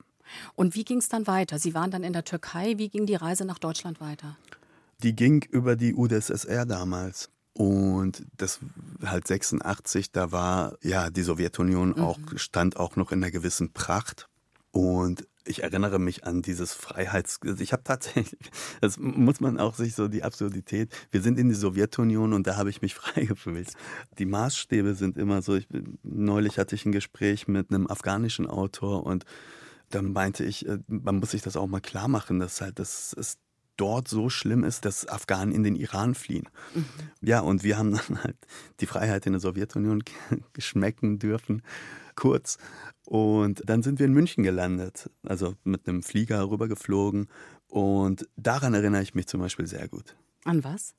Und 0.56 0.76
wie 0.76 0.84
ging 0.84 0.98
es 0.98 1.10
dann 1.10 1.28
weiter? 1.28 1.60
Sie 1.60 1.74
waren 1.74 1.92
dann 1.92 2.04
in 2.04 2.14
der 2.14 2.24
Türkei. 2.24 2.78
Wie 2.78 2.90
ging 2.90 3.06
die 3.06 3.16
Reise 3.16 3.46
nach 3.46 3.60
Deutschland 3.60 4.02
weiter? 4.02 4.38
Die 5.04 5.16
ging 5.16 5.44
über 5.44 5.76
die 5.76 5.94
UdSSR 5.94 6.66
damals. 6.66 7.30
Und 7.54 8.26
das 8.38 8.60
halt 9.04 9.26
86, 9.26 10.12
da 10.12 10.32
war 10.32 10.78
ja 10.84 11.10
die 11.10 11.24
Sowjetunion 11.24 11.90
mhm. 11.90 12.04
auch, 12.04 12.20
stand 12.36 12.78
auch 12.78 12.96
noch 12.96 13.12
in 13.12 13.24
einer 13.24 13.32
gewissen 13.32 13.74
Pracht. 13.74 14.28
Und 14.72 15.28
ich 15.48 15.64
erinnere 15.64 16.00
mich 16.00 16.26
an 16.26 16.42
dieses 16.42 16.74
Freiheits... 16.74 17.40
Also 17.44 17.64
ich 17.64 17.74
habe 17.74 17.84
tatsächlich, 17.84 18.40
das 18.82 18.98
muss 18.98 19.40
man 19.40 19.60
auch 19.60 19.76
sich 19.76 19.96
so 19.96 20.08
die 20.08 20.24
Absurdität, 20.24 20.94
wir 21.12 21.22
sind 21.22 21.40
in 21.40 21.50
die 21.50 21.56
Sowjetunion 21.56 22.34
und 22.34 22.48
da 22.48 22.56
habe 22.56 22.70
ich 22.70 22.82
mich 22.82 22.96
frei 22.96 23.26
gefühlt. 23.26 23.74
Die 24.18 24.26
Maßstäbe 24.26 24.96
sind 24.96 25.18
immer 25.18 25.42
so, 25.42 25.56
ich, 25.56 25.68
neulich 26.04 26.58
hatte 26.58 26.76
ich 26.76 26.86
ein 26.86 26.92
Gespräch 26.92 27.48
mit 27.48 27.72
einem 27.72 27.88
afghanischen 27.88 28.48
Autor 28.48 29.06
und 29.06 29.26
dann 29.90 30.12
meinte 30.12 30.44
ich, 30.44 30.68
äh, 30.68 30.80
man 30.88 31.18
muss 31.18 31.32
sich 31.32 31.42
das 31.42 31.56
auch 31.56 31.68
mal 31.68 31.80
klar 31.80 32.08
machen, 32.08 32.40
dass 32.40 32.62
halt 32.62 32.80
das 32.80 33.14
ist 33.14 33.40
dort 33.78 34.08
so 34.08 34.30
schlimm 34.30 34.64
ist, 34.64 34.86
dass 34.86 35.08
Afghanen 35.08 35.54
in 35.54 35.64
den 35.64 35.76
Iran 35.76 36.16
fliehen. 36.16 36.50
Mhm. 36.74 36.86
Ja, 37.22 37.40
und 37.42 37.64
wir 37.64 37.78
haben 37.78 37.92
dann 37.92 38.24
halt 38.24 38.38
die 38.80 38.88
Freiheit 38.88 39.26
in 39.26 39.34
der 39.34 39.40
Sowjetunion 39.40 40.04
geschmecken 40.54 41.20
dürfen, 41.20 41.62
kurz. 42.18 42.58
Und 43.06 43.62
dann 43.66 43.84
sind 43.84 44.00
wir 44.00 44.06
in 44.06 44.14
München 44.14 44.44
gelandet, 44.44 45.10
also 45.24 45.56
mit 45.64 45.88
einem 45.88 46.04
Flieger 46.04 46.50
rübergeflogen. 46.50 47.28
Und 47.70 48.28
daran 48.36 48.74
erinnere 48.74 49.02
ich 49.02 49.16
mich 49.16 49.28
zum 49.28 49.40
Beispiel 49.40 49.68
sehr 49.68 49.88
gut. 49.88 50.18
An 50.44 50.66
was? 50.66 50.94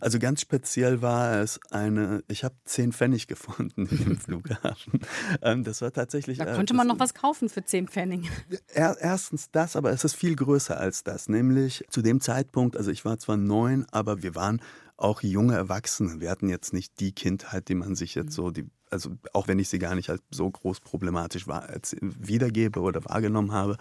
Also 0.00 0.18
ganz 0.18 0.42
speziell 0.42 1.00
war 1.02 1.40
es 1.40 1.58
eine, 1.70 2.22
ich 2.28 2.44
habe 2.44 2.54
zehn 2.64 2.92
Pfennig 2.92 3.26
gefunden 3.26 3.86
im 3.86 4.18
Flughafen. 4.18 5.00
Ähm, 5.42 5.64
das 5.64 5.80
war 5.80 5.92
tatsächlich. 5.92 6.38
Da 6.38 6.52
äh, 6.52 6.54
konnte 6.54 6.74
man 6.74 6.86
noch 6.86 6.98
was 6.98 7.14
kaufen 7.14 7.48
für 7.48 7.64
zehn 7.64 7.88
Pfennig. 7.88 8.30
Erstens 8.74 9.50
das, 9.50 9.76
aber 9.76 9.90
es 9.90 10.04
ist 10.04 10.14
viel 10.14 10.36
größer 10.36 10.78
als 10.78 11.04
das. 11.04 11.28
Nämlich 11.28 11.84
zu 11.88 12.02
dem 12.02 12.20
Zeitpunkt, 12.20 12.76
also 12.76 12.90
ich 12.90 13.04
war 13.04 13.18
zwar 13.18 13.36
neun, 13.36 13.86
aber 13.90 14.22
wir 14.22 14.34
waren 14.34 14.60
auch 14.96 15.22
junge 15.22 15.54
Erwachsene. 15.54 16.20
Wir 16.20 16.30
hatten 16.30 16.48
jetzt 16.48 16.72
nicht 16.72 17.00
die 17.00 17.12
Kindheit, 17.12 17.68
die 17.68 17.74
man 17.74 17.94
sich 17.94 18.14
jetzt 18.14 18.32
so, 18.32 18.50
die 18.50 18.68
also 18.90 19.10
auch 19.32 19.48
wenn 19.48 19.58
ich 19.58 19.68
sie 19.68 19.78
gar 19.78 19.94
nicht 19.94 20.10
als 20.10 20.22
so 20.30 20.50
groß 20.50 20.80
problematisch 20.80 21.46
war, 21.46 21.68
als 21.68 21.96
wiedergebe 22.00 22.80
oder 22.80 23.04
wahrgenommen 23.04 23.52
habe. 23.52 23.76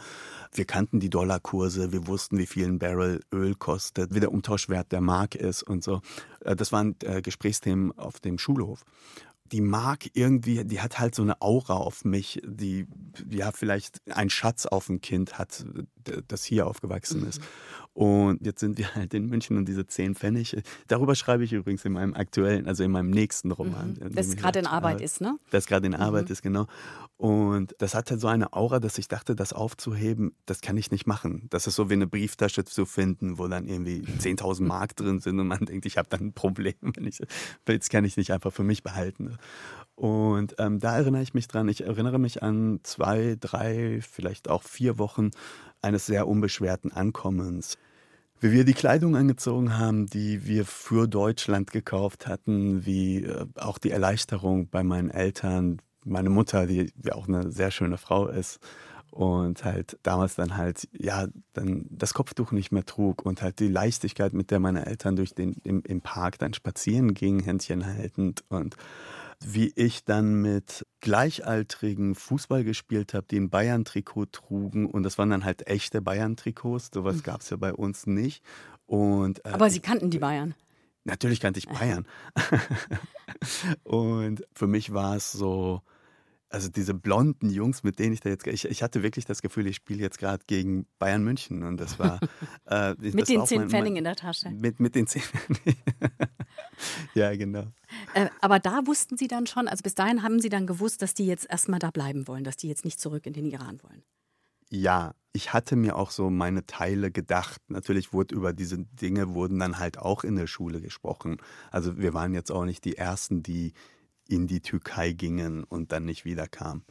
Wir 0.53 0.65
kannten 0.65 0.99
die 0.99 1.09
Dollarkurse, 1.09 1.91
wir 1.91 2.07
wussten, 2.07 2.37
wie 2.37 2.45
viel 2.45 2.67
ein 2.67 2.79
Barrel 2.79 3.21
Öl 3.33 3.55
kostet, 3.55 4.13
wie 4.13 4.19
der 4.19 4.31
Umtauschwert 4.31 4.91
der 4.91 5.01
Mark 5.01 5.35
ist 5.35 5.63
und 5.63 5.83
so. 5.83 6.01
Äh, 6.41 6.55
das 6.55 6.71
waren 6.71 6.95
äh, 7.03 7.21
Gesprächsthemen 7.21 7.97
auf 7.97 8.19
dem 8.19 8.37
Schulhof 8.37 8.83
die 9.51 9.61
Mark 9.61 10.09
irgendwie, 10.13 10.63
die 10.63 10.79
hat 10.79 10.99
halt 10.99 11.15
so 11.15 11.21
eine 11.21 11.41
Aura 11.41 11.73
auf 11.73 12.05
mich, 12.05 12.41
die 12.45 12.87
ja 13.29 13.51
vielleicht 13.51 13.99
ein 14.09 14.29
Schatz 14.29 14.65
auf 14.65 14.89
ein 14.89 15.01
Kind 15.01 15.37
hat, 15.37 15.65
das 16.27 16.43
hier 16.43 16.67
aufgewachsen 16.67 17.27
ist. 17.27 17.41
Und 17.93 18.45
jetzt 18.45 18.59
sind 18.59 18.77
wir 18.77 18.93
halt 18.95 19.13
in 19.13 19.27
München 19.27 19.57
und 19.57 19.65
diese 19.65 19.85
10 19.85 20.15
Pfennig, 20.15 20.55
darüber 20.87 21.15
schreibe 21.15 21.43
ich 21.43 21.53
übrigens 21.53 21.83
in 21.85 21.93
meinem 21.93 22.13
aktuellen, 22.13 22.67
also 22.67 22.83
in 22.83 22.91
meinem 22.91 23.09
nächsten 23.09 23.51
Roman. 23.51 23.97
Mhm. 23.99 24.15
Das 24.15 24.35
gerade 24.35 24.59
in 24.59 24.67
Arbeit 24.67 25.01
ist, 25.01 25.21
ne? 25.21 25.37
Das 25.51 25.67
gerade 25.67 25.87
in 25.87 25.95
Arbeit 25.95 26.25
mhm. 26.25 26.31
ist, 26.31 26.41
genau. 26.41 26.67
Und 27.17 27.75
das 27.79 27.95
hatte 27.95 28.17
so 28.17 28.29
eine 28.29 28.53
Aura, 28.53 28.79
dass 28.79 28.97
ich 28.97 29.09
dachte, 29.09 29.35
das 29.35 29.51
aufzuheben, 29.51 30.33
das 30.45 30.61
kann 30.61 30.77
ich 30.77 30.89
nicht 30.89 31.05
machen. 31.05 31.47
Das 31.49 31.67
ist 31.67 31.75
so 31.75 31.89
wie 31.89 31.93
eine 31.93 32.07
Brieftasche 32.07 32.63
zu 32.63 32.85
finden, 32.85 33.37
wo 33.37 33.47
dann 33.49 33.67
irgendwie 33.67 34.03
10.000 34.03 34.63
Mark 34.65 34.95
drin 34.95 35.19
sind 35.19 35.37
und 35.37 35.47
man 35.47 35.65
denkt, 35.65 35.85
ich 35.85 35.97
habe 35.97 36.07
dann 36.09 36.27
ein 36.27 36.33
Problem. 36.33 36.75
Wenn 36.81 37.05
ich, 37.05 37.21
das 37.65 37.89
kann 37.89 38.05
ich 38.05 38.15
nicht 38.15 38.31
einfach 38.31 38.53
für 38.53 38.63
mich 38.63 38.83
behalten. 38.83 39.37
Und 39.95 40.55
ähm, 40.59 40.79
da 40.79 40.95
erinnere 40.95 41.21
ich 41.21 41.33
mich 41.33 41.49
dran. 41.49 41.67
Ich 41.67 41.83
erinnere 41.83 42.19
mich 42.19 42.41
an 42.41 42.79
zwei, 42.83 43.35
drei, 43.37 43.99
vielleicht 44.01 44.49
auch 44.49 44.63
vier 44.63 44.97
Wochen 44.97 45.31
eines 45.81 46.05
sehr 46.05 46.27
unbeschwerten 46.27 46.91
Ankommens. 46.91 47.77
Wie 48.41 48.51
wir 48.51 48.63
die 48.63 48.73
Kleidung 48.73 49.17
angezogen 49.17 49.77
haben, 49.77 50.05
die 50.05 50.45
wir 50.45 50.65
für 50.65 51.07
Deutschland 51.07 51.71
gekauft 51.71 52.25
hatten, 52.25 52.85
wie 52.85 53.23
äh, 53.23 53.45
auch 53.55 53.77
die 53.77 53.91
Erleichterung 53.91 54.69
bei 54.69 54.83
meinen 54.83 55.09
Eltern, 55.09 55.81
meine 56.05 56.29
Mutter, 56.29 56.65
die 56.65 56.91
ja 57.03 57.15
auch 57.15 57.27
eine 57.27 57.51
sehr 57.51 57.71
schöne 57.71 57.97
Frau 57.97 58.27
ist 58.27 58.59
und 59.11 59.65
halt 59.65 59.97
damals 60.03 60.35
dann 60.35 60.55
halt 60.55 60.87
ja 60.93 61.27
dann 61.53 61.85
das 61.89 62.13
Kopftuch 62.13 62.51
nicht 62.51 62.71
mehr 62.71 62.85
trug 62.85 63.25
und 63.25 63.41
halt 63.41 63.59
die 63.59 63.67
Leichtigkeit, 63.67 64.33
mit 64.33 64.51
der 64.51 64.59
meine 64.59 64.85
Eltern 64.85 65.15
durch 65.15 65.33
den 65.33 65.53
im, 65.63 65.81
im 65.83 66.01
Park 66.01 66.37
dann 66.39 66.53
spazieren 66.53 67.13
gingen, 67.13 67.41
Händchen 67.41 67.85
haltend 67.85 68.43
und 68.49 68.75
wie 69.43 69.71
ich 69.75 70.03
dann 70.03 70.41
mit 70.41 70.85
Gleichaltrigen 70.99 72.15
Fußball 72.15 72.63
gespielt 72.63 73.13
habe, 73.13 73.27
die 73.29 73.39
ein 73.39 73.49
Bayern-Trikot 73.49 74.25
trugen. 74.27 74.85
Und 74.85 75.03
das 75.03 75.17
waren 75.17 75.29
dann 75.29 75.45
halt 75.45 75.67
echte 75.67 76.01
Bayern-Trikots. 76.01 76.91
Sowas 76.93 77.17
mhm. 77.17 77.23
gab 77.23 77.41
es 77.41 77.49
ja 77.49 77.57
bei 77.57 77.73
uns 77.73 78.05
nicht. 78.05 78.43
Und, 78.85 79.45
äh, 79.45 79.49
Aber 79.49 79.69
Sie 79.69 79.79
kannten 79.79 80.09
die 80.09 80.19
Bayern? 80.19 80.55
Natürlich 81.05 81.39
kannte 81.39 81.59
ich 81.59 81.67
Bayern. 81.67 82.05
und 83.83 84.43
für 84.53 84.67
mich 84.67 84.93
war 84.93 85.15
es 85.15 85.31
so, 85.31 85.81
also 86.49 86.69
diese 86.69 86.93
blonden 86.93 87.49
Jungs, 87.49 87.83
mit 87.83 87.99
denen 87.99 88.13
ich 88.13 88.21
da 88.21 88.29
jetzt, 88.29 88.45
ich, 88.47 88.65
ich 88.65 88.83
hatte 88.83 89.03
wirklich 89.03 89.25
das 89.25 89.41
Gefühl, 89.41 89.67
ich 89.67 89.75
spiele 89.75 90.01
jetzt 90.01 90.17
gerade 90.17 90.43
gegen 90.47 90.87
Bayern 90.97 91.23
München 91.23 91.63
und 91.63 91.77
das 91.77 91.99
war 91.99 92.19
äh, 92.65 92.95
mit 92.99 93.21
das 93.21 93.27
den 93.27 93.45
zehn 93.45 93.69
Pfennig 93.69 93.95
in 93.95 94.03
der 94.03 94.15
Tasche. 94.15 94.49
Mit, 94.49 94.79
mit 94.79 94.95
den 94.95 95.07
zehn 95.07 95.21
ja, 97.13 97.35
genau. 97.35 97.65
Äh, 98.13 98.29
aber 98.41 98.59
da 98.59 98.85
wussten 98.85 99.17
Sie 99.17 99.27
dann 99.27 99.47
schon, 99.47 99.67
also 99.67 99.83
bis 99.83 99.95
dahin 99.95 100.23
haben 100.23 100.39
Sie 100.39 100.49
dann 100.49 100.67
gewusst, 100.67 101.01
dass 101.01 101.13
die 101.13 101.25
jetzt 101.25 101.49
erstmal 101.49 101.79
da 101.79 101.91
bleiben 101.91 102.27
wollen, 102.27 102.43
dass 102.43 102.57
die 102.57 102.67
jetzt 102.67 102.85
nicht 102.85 102.99
zurück 102.99 103.25
in 103.25 103.33
den 103.33 103.45
Iran 103.45 103.79
wollen. 103.83 104.03
Ja, 104.71 105.15
ich 105.33 105.53
hatte 105.53 105.75
mir 105.75 105.95
auch 105.95 106.11
so 106.11 106.29
meine 106.29 106.65
Teile 106.65 107.11
gedacht. 107.11 107.61
Natürlich 107.67 108.13
wurde 108.13 108.35
über 108.35 108.53
diese 108.53 108.77
Dinge 108.77 109.33
wurden 109.33 109.59
dann 109.59 109.79
halt 109.79 109.97
auch 109.97 110.23
in 110.23 110.35
der 110.35 110.47
Schule 110.47 110.81
gesprochen. 110.81 111.37
Also 111.71 111.97
wir 111.97 112.13
waren 112.13 112.33
jetzt 112.33 112.51
auch 112.51 112.65
nicht 112.65 112.85
die 112.85 112.97
ersten, 112.97 113.41
die 113.41 113.73
in 114.27 114.47
die 114.47 114.61
Türkei 114.61 115.11
gingen 115.11 115.63
und 115.63 115.91
dann 115.91 116.05
nicht 116.05 116.23
wiederkamen. 116.23 116.83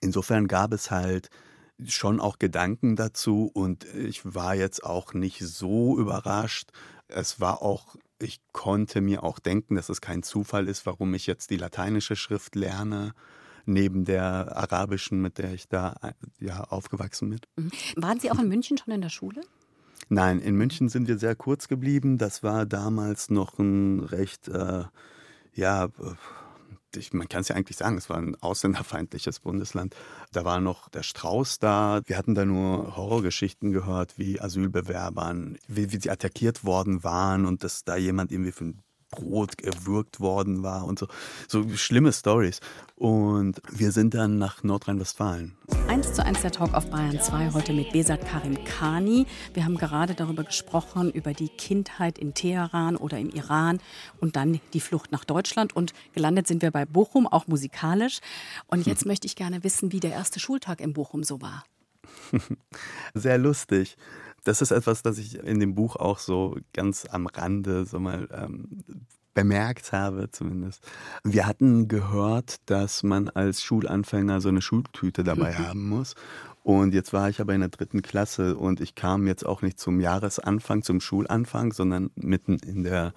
Insofern 0.00 0.46
gab 0.46 0.72
es 0.72 0.90
halt 0.90 1.28
schon 1.84 2.20
auch 2.20 2.38
Gedanken 2.38 2.94
dazu 2.94 3.50
und 3.52 3.84
ich 3.94 4.34
war 4.34 4.54
jetzt 4.54 4.84
auch 4.84 5.12
nicht 5.12 5.40
so 5.40 5.98
überrascht. 5.98 6.70
Es 7.08 7.40
war 7.40 7.62
auch, 7.62 7.96
ich 8.20 8.40
konnte 8.52 9.00
mir 9.00 9.22
auch 9.22 9.38
denken, 9.38 9.74
dass 9.74 9.88
es 9.88 10.00
kein 10.00 10.22
Zufall 10.22 10.68
ist, 10.68 10.86
warum 10.86 11.14
ich 11.14 11.26
jetzt 11.26 11.50
die 11.50 11.56
lateinische 11.56 12.16
Schrift 12.16 12.54
lerne 12.54 13.12
neben 13.66 14.04
der 14.04 14.56
arabischen, 14.56 15.20
mit 15.20 15.38
der 15.38 15.52
ich 15.54 15.68
da 15.68 15.96
ja 16.38 16.64
aufgewachsen 16.64 17.30
bin. 17.30 17.40
Mhm. 17.56 17.70
Waren 17.96 18.20
Sie 18.20 18.30
auch 18.30 18.38
in 18.38 18.48
München 18.48 18.76
schon 18.76 18.92
in 18.92 19.00
der 19.00 19.08
Schule? 19.08 19.40
Nein, 20.08 20.40
in 20.40 20.54
München 20.54 20.88
sind 20.88 21.08
wir 21.08 21.18
sehr 21.18 21.34
kurz 21.34 21.68
geblieben. 21.68 22.18
Das 22.18 22.42
war 22.42 22.66
damals 22.66 23.30
noch 23.30 23.58
ein 23.58 24.00
recht, 24.00 24.48
äh, 24.48 24.84
ja, 25.54 25.88
ich, 26.96 27.12
man 27.12 27.28
kann 27.28 27.40
es 27.42 27.48
ja 27.48 27.56
eigentlich 27.56 27.76
sagen, 27.76 27.96
es 27.96 28.08
war 28.08 28.16
ein 28.16 28.36
ausländerfeindliches 28.40 29.40
Bundesland. 29.40 29.94
Da 30.32 30.44
war 30.44 30.60
noch 30.60 30.88
der 30.88 31.02
Strauß 31.02 31.58
da. 31.58 32.00
Wir 32.06 32.16
hatten 32.16 32.34
da 32.34 32.44
nur 32.44 32.96
Horrorgeschichten 32.96 33.72
gehört, 33.72 34.18
wie 34.18 34.40
Asylbewerbern, 34.40 35.58
wie, 35.68 35.92
wie 35.92 36.00
sie 36.00 36.10
attackiert 36.10 36.64
worden 36.64 37.04
waren 37.04 37.46
und 37.46 37.64
dass 37.64 37.84
da 37.84 37.96
jemand 37.96 38.32
irgendwie 38.32 38.52
für 38.52 38.64
ein 38.64 38.82
Brot 39.14 39.58
gewürgt 39.58 40.20
worden 40.20 40.62
war 40.62 40.84
und 40.84 40.98
so. 40.98 41.06
So 41.48 41.68
schlimme 41.76 42.12
Stories. 42.12 42.60
Und 42.96 43.60
wir 43.70 43.90
sind 43.90 44.14
dann 44.14 44.38
nach 44.38 44.62
Nordrhein-Westfalen. 44.62 45.56
Eins 45.88 46.12
zu 46.12 46.24
eins 46.24 46.42
der 46.42 46.52
Talk 46.52 46.74
auf 46.74 46.88
Bayern 46.90 47.20
2 47.20 47.52
heute 47.52 47.72
mit 47.72 47.92
Besat 47.92 48.26
Karim 48.26 48.62
Khani. 48.64 49.26
Wir 49.52 49.64
haben 49.64 49.76
gerade 49.76 50.14
darüber 50.14 50.44
gesprochen, 50.44 51.10
über 51.10 51.32
die 51.32 51.48
Kindheit 51.48 52.18
in 52.18 52.34
Teheran 52.34 52.96
oder 52.96 53.18
im 53.18 53.30
Iran 53.30 53.80
und 54.20 54.36
dann 54.36 54.60
die 54.72 54.80
Flucht 54.80 55.12
nach 55.12 55.24
Deutschland. 55.24 55.74
Und 55.74 55.92
gelandet 56.12 56.46
sind 56.46 56.62
wir 56.62 56.70
bei 56.70 56.84
Bochum, 56.84 57.26
auch 57.26 57.46
musikalisch. 57.46 58.20
Und 58.66 58.86
jetzt 58.86 59.02
hm. 59.02 59.08
möchte 59.08 59.26
ich 59.26 59.36
gerne 59.36 59.64
wissen, 59.64 59.92
wie 59.92 60.00
der 60.00 60.12
erste 60.12 60.38
Schultag 60.40 60.80
in 60.80 60.92
Bochum 60.92 61.24
so 61.24 61.40
war. 61.40 61.64
Sehr 63.14 63.38
lustig. 63.38 63.96
Das 64.44 64.62
ist 64.62 64.70
etwas, 64.70 65.02
das 65.02 65.18
ich 65.18 65.38
in 65.38 65.58
dem 65.58 65.74
Buch 65.74 65.96
auch 65.96 66.18
so 66.18 66.56
ganz 66.72 67.06
am 67.06 67.26
Rande 67.26 67.84
so 67.86 67.98
mal 67.98 68.28
ähm, 68.32 68.84
bemerkt 69.34 69.92
habe 69.92 70.30
zumindest. 70.30 70.86
Wir 71.24 71.46
hatten 71.46 71.88
gehört, 71.88 72.56
dass 72.66 73.02
man 73.02 73.28
als 73.28 73.62
Schulanfänger 73.62 74.40
so 74.40 74.48
eine 74.48 74.62
Schultüte 74.62 75.24
dabei 75.24 75.54
haben 75.54 75.88
muss. 75.88 76.14
Und 76.62 76.94
jetzt 76.94 77.12
war 77.12 77.28
ich 77.28 77.42
aber 77.42 77.54
in 77.54 77.60
der 77.60 77.68
dritten 77.68 78.00
Klasse 78.00 78.56
und 78.56 78.80
ich 78.80 78.94
kam 78.94 79.26
jetzt 79.26 79.44
auch 79.44 79.60
nicht 79.60 79.78
zum 79.78 80.00
Jahresanfang, 80.00 80.82
zum 80.82 81.00
Schulanfang, 81.00 81.72
sondern 81.74 82.10
mitten 82.14 82.58
in 82.58 82.84
der 82.84 83.12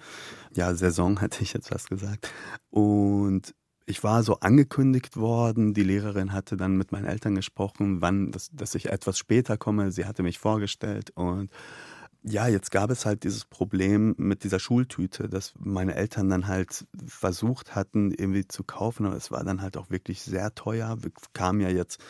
ja, 0.54 0.74
Saison, 0.74 1.22
hatte 1.22 1.44
ich 1.44 1.54
jetzt 1.54 1.72
was 1.72 1.88
gesagt. 1.88 2.30
Und 2.70 3.56
ich 3.88 4.04
war 4.04 4.22
so 4.22 4.42
angekündigt 4.42 5.16
worden. 5.16 5.74
Die 5.74 5.84
Lehrerin 5.84 6.34
hatte 6.34 6.58
dann 6.58 6.76
mit 6.76 6.92
meinen 6.92 7.06
Eltern 7.06 7.36
gesprochen, 7.36 8.02
wann, 8.02 8.32
dass, 8.32 8.52
dass 8.52 8.76
ich 8.76 8.88
etwas 8.88 9.18
später 9.18 9.58
komme. 9.58 9.92
Sie 9.92 10.06
hatte 10.06 10.24
mich 10.24 10.38
vorgestellt 10.40 11.12
und 11.16 11.50
ja, 12.24 12.48
jetzt 12.48 12.72
gab 12.72 12.92
es 12.92 13.06
halt 13.06 13.24
dieses 13.24 13.46
Problem 13.46 14.14
mit 14.18 14.44
dieser 14.44 14.60
Schultüte, 14.60 15.30
dass 15.30 15.54
meine 15.58 15.96
Eltern 15.96 16.28
dann 16.28 16.48
halt 16.48 16.86
versucht 17.06 17.76
hatten, 17.76 18.12
irgendwie 18.12 18.46
zu 18.46 18.66
kaufen, 18.66 19.06
aber 19.06 19.16
es 19.16 19.32
war 19.32 19.46
dann 19.46 19.62
halt 19.62 19.78
auch 19.78 19.90
wirklich 19.90 20.22
sehr 20.22 20.54
teuer. 20.54 20.98
Wir 21.02 21.12
kamen 21.32 21.62
ja 21.62 21.70
jetzt, 21.70 22.04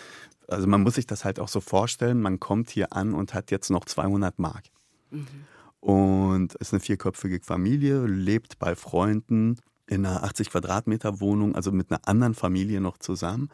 also 0.48 0.66
man 0.66 0.82
muss 0.82 0.96
sich 0.96 1.06
das 1.06 1.24
halt 1.24 1.40
auch 1.40 1.50
so 1.50 1.62
vorstellen, 1.62 2.20
man 2.20 2.40
kommt 2.40 2.72
hier 2.72 2.94
an 2.94 3.14
und 3.14 3.36
hat 3.36 3.52
jetzt 3.52 3.70
noch 3.70 3.86
200 3.86 4.40
Mark. 4.40 4.64
Mhm. 5.12 5.28
Und 5.80 6.56
ist 6.56 6.74
eine 6.74 6.80
vierköpfige 6.80 7.40
Familie, 7.44 8.08
lebt 8.08 8.58
bei 8.58 8.76
Freunden 8.76 9.58
in 9.88 10.06
einer 10.06 10.24
80 10.24 10.52
Quadratmeter 10.52 11.20
Wohnung, 11.20 11.56
also 11.56 11.72
mit 11.72 11.92
einer 11.92 12.08
anderen 12.08 12.36
Familie 12.36 12.82
noch 12.82 12.98
zusammen. 12.98 13.50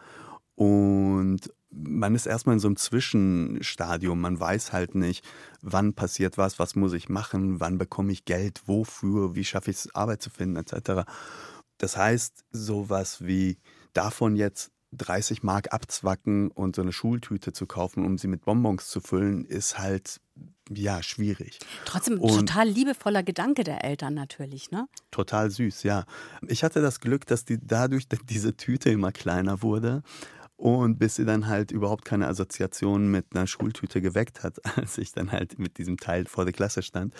Und 0.55 1.51
man 1.69 2.13
ist 2.13 2.25
erstmal 2.25 2.53
in 2.53 2.59
so 2.59 2.67
einem 2.67 2.77
Zwischenstadium. 2.77 4.19
Man 4.19 4.39
weiß 4.39 4.73
halt 4.73 4.95
nicht, 4.95 5.25
wann 5.61 5.93
passiert 5.93 6.37
was, 6.37 6.59
was 6.59 6.75
muss 6.75 6.93
ich 6.93 7.09
machen, 7.09 7.59
wann 7.59 7.77
bekomme 7.77 8.11
ich 8.11 8.25
Geld, 8.25 8.61
wofür, 8.67 9.35
wie 9.35 9.45
schaffe 9.45 9.71
ich 9.71 9.77
es, 9.77 9.95
Arbeit 9.95 10.21
zu 10.21 10.29
finden, 10.29 10.57
etc. 10.57 11.09
Das 11.77 11.97
heißt, 11.97 12.43
sowas 12.51 13.25
wie 13.25 13.57
davon 13.93 14.35
jetzt 14.35 14.71
30 14.91 15.41
Mark 15.43 15.73
abzwacken 15.73 16.51
und 16.51 16.75
so 16.75 16.83
eine 16.83 16.93
Schultüte 16.93 17.53
zu 17.53 17.65
kaufen, 17.65 18.05
um 18.05 18.17
sie 18.17 18.27
mit 18.27 18.45
Bonbons 18.45 18.87
zu 18.89 19.01
füllen, 19.01 19.45
ist 19.45 19.79
halt 19.79 20.21
ja, 20.69 21.03
schwierig. 21.03 21.59
Trotzdem 21.85 22.19
und 22.19 22.47
total 22.47 22.67
liebevoller 22.67 23.23
Gedanke 23.23 23.63
der 23.63 23.83
Eltern 23.83 24.13
natürlich, 24.13 24.71
ne? 24.71 24.87
Total 25.11 25.51
süß, 25.51 25.83
ja. 25.83 26.05
Ich 26.47 26.63
hatte 26.63 26.81
das 26.81 26.99
Glück, 26.99 27.25
dass 27.27 27.45
die 27.45 27.59
dadurch 27.61 28.07
diese 28.29 28.55
Tüte 28.55 28.89
immer 28.89 29.11
kleiner 29.11 29.61
wurde 29.61 30.03
und 30.55 30.97
bis 30.97 31.15
sie 31.15 31.25
dann 31.25 31.47
halt 31.47 31.71
überhaupt 31.71 32.05
keine 32.05 32.27
Assoziation 32.27 33.11
mit 33.11 33.25
einer 33.35 33.47
Schultüte 33.47 34.01
geweckt 34.01 34.43
hat, 34.43 34.59
als 34.77 34.97
ich 34.97 35.11
dann 35.11 35.31
halt 35.31 35.59
mit 35.59 35.77
diesem 35.77 35.97
Teil 35.97 36.25
vor 36.25 36.45
der 36.45 36.53
Klasse 36.53 36.83
stand. 36.83 37.13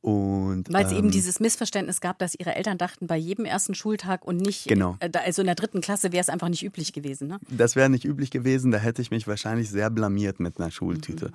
Und, 0.00 0.72
Weil 0.72 0.86
es 0.86 0.92
ähm, 0.92 0.98
eben 0.98 1.10
dieses 1.10 1.40
Missverständnis 1.40 2.00
gab, 2.00 2.20
dass 2.20 2.36
ihre 2.38 2.54
Eltern 2.54 2.78
dachten, 2.78 3.08
bei 3.08 3.16
jedem 3.16 3.44
ersten 3.44 3.74
Schultag 3.74 4.24
und 4.24 4.36
nicht, 4.36 4.68
genau. 4.68 4.96
Äh, 5.00 5.10
also 5.24 5.42
in 5.42 5.46
der 5.46 5.56
dritten 5.56 5.80
Klasse 5.80 6.12
wäre 6.12 6.20
es 6.20 6.28
einfach 6.28 6.48
nicht 6.48 6.62
üblich 6.62 6.92
gewesen. 6.92 7.26
Ne? 7.26 7.40
Das 7.50 7.74
wäre 7.74 7.90
nicht 7.90 8.04
üblich 8.04 8.30
gewesen, 8.30 8.70
da 8.70 8.78
hätte 8.78 9.02
ich 9.02 9.10
mich 9.10 9.26
wahrscheinlich 9.26 9.70
sehr 9.70 9.90
blamiert 9.90 10.38
mit 10.38 10.60
einer 10.60 10.70
Schultüte. 10.70 11.26
Mhm. 11.26 11.32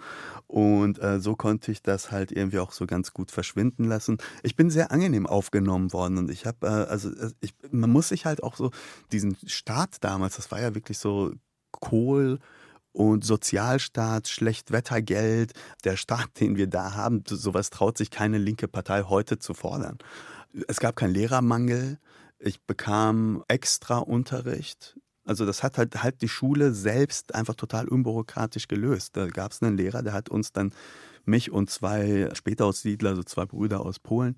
Und 0.47 0.99
äh, 1.03 1.19
so 1.19 1.35
konnte 1.35 1.73
ich 1.73 1.81
das 1.81 2.11
halt 2.11 2.31
irgendwie 2.31 2.59
auch 2.59 2.71
so 2.71 2.85
ganz 2.85 3.11
gut 3.11 3.31
verschwinden 3.31 3.83
lassen. 3.83 4.17
Ich 4.43 4.55
bin 4.55 4.69
sehr 4.69 4.91
angenehm 4.91 5.27
aufgenommen 5.27 5.91
worden 5.91 6.17
und 6.17 6.31
ich 6.31 6.45
habe, 6.45 6.65
äh, 6.65 6.69
also 6.69 7.09
äh, 7.09 7.31
ich, 7.41 7.53
man 7.71 7.89
muss 7.89 8.09
sich 8.09 8.25
halt 8.25 8.43
auch 8.43 8.55
so, 8.55 8.71
diesen 9.11 9.35
Start 9.45 10.03
damals, 10.05 10.37
das 10.37 10.51
war 10.51 10.61
ja 10.61 10.73
wirklich 10.73 10.99
so 10.99 11.33
Kohl, 11.71 12.39
und 12.93 13.25
Sozialstaat, 13.25 14.27
Schlechtwettergeld, 14.29 15.51
der 15.83 15.97
Staat, 15.97 16.29
den 16.39 16.55
wir 16.55 16.67
da 16.67 16.93
haben, 16.93 17.23
sowas 17.27 17.69
traut 17.69 17.97
sich 17.97 18.09
keine 18.09 18.37
linke 18.37 18.67
Partei 18.67 19.03
heute 19.03 19.39
zu 19.39 19.53
fordern. 19.53 19.97
Es 20.67 20.79
gab 20.79 20.95
keinen 20.95 21.13
Lehrermangel. 21.13 21.97
Ich 22.39 22.61
bekam 22.61 23.43
extra 23.47 23.97
Unterricht. 23.97 24.97
Also 25.25 25.45
das 25.45 25.63
hat 25.63 25.77
halt, 25.77 26.03
halt 26.03 26.21
die 26.21 26.27
Schule 26.27 26.73
selbst 26.73 27.33
einfach 27.33 27.55
total 27.55 27.87
unbürokratisch 27.87 28.67
gelöst. 28.67 29.15
Da 29.15 29.27
gab 29.27 29.53
es 29.53 29.63
einen 29.63 29.77
Lehrer, 29.77 30.03
der 30.03 30.13
hat 30.13 30.29
uns 30.29 30.51
dann, 30.51 30.73
mich 31.25 31.51
und 31.51 31.69
zwei 31.69 32.29
Spätaussiedler, 32.33 33.11
also 33.11 33.23
zwei 33.23 33.45
Brüder 33.45 33.85
aus 33.85 33.99
Polen, 33.99 34.35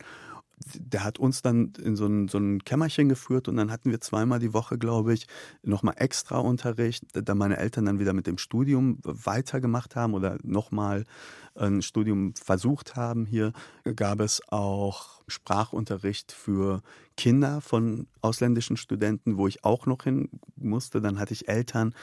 der 0.58 1.04
hat 1.04 1.20
uns 1.20 1.42
dann 1.42 1.74
in 1.82 1.96
so 1.96 2.06
ein, 2.06 2.28
so 2.28 2.38
ein 2.38 2.64
Kämmerchen 2.64 3.10
geführt 3.10 3.48
und 3.48 3.58
dann 3.58 3.72
hatten 3.72 3.92
wir 3.92 4.00
zweimal 4.00 4.40
die 4.40 4.54
Woche, 4.54 4.78
glaube 4.78 5.14
ich, 5.14 5.28
nochmal 5.64 5.96
extra 5.98 6.38
Unterricht, 6.38 7.04
da 7.14 7.36
meine 7.36 7.58
Eltern 7.58 7.86
dann 7.86 8.00
wieder 8.00 8.14
mit 8.14 8.26
dem 8.26 8.38
Studium 8.38 9.00
weitergemacht 9.04 9.96
haben 9.96 10.14
oder 10.14 10.38
nochmal 10.44 11.04
ein 11.56 11.82
Studium 11.82 12.34
versucht 12.36 12.96
haben. 12.96 13.26
Hier 13.26 13.54
gab 13.96 14.20
es 14.20 14.42
auch 14.50 15.22
Sprachunterricht 15.28 16.32
für 16.32 16.82
Kinder 17.18 17.62
von 17.62 18.08
ausländischen 18.22 18.78
Studenten, 18.78 19.38
wo 19.38 19.48
ich 19.48 19.64
auch 19.64 19.86
noch 19.86 20.04
hin 20.04 20.30
musste. 20.56 21.02
Dann 21.02 21.20
hatte 21.20 21.34
ich 21.34 21.48
Eltern, 21.48 21.94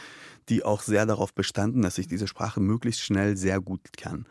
die 0.49 0.65
auch 0.65 0.83
sehr 0.83 1.07
darauf 1.07 1.35
bestanden, 1.35 1.83
dass 1.83 1.99
ich 1.99 2.09
diese 2.09 2.27
Sprache 2.27 2.61
möglichst 2.61 3.03
schnell 3.03 3.37
sehr 3.37 3.61
gut 3.61 3.97
kann. 3.97 4.27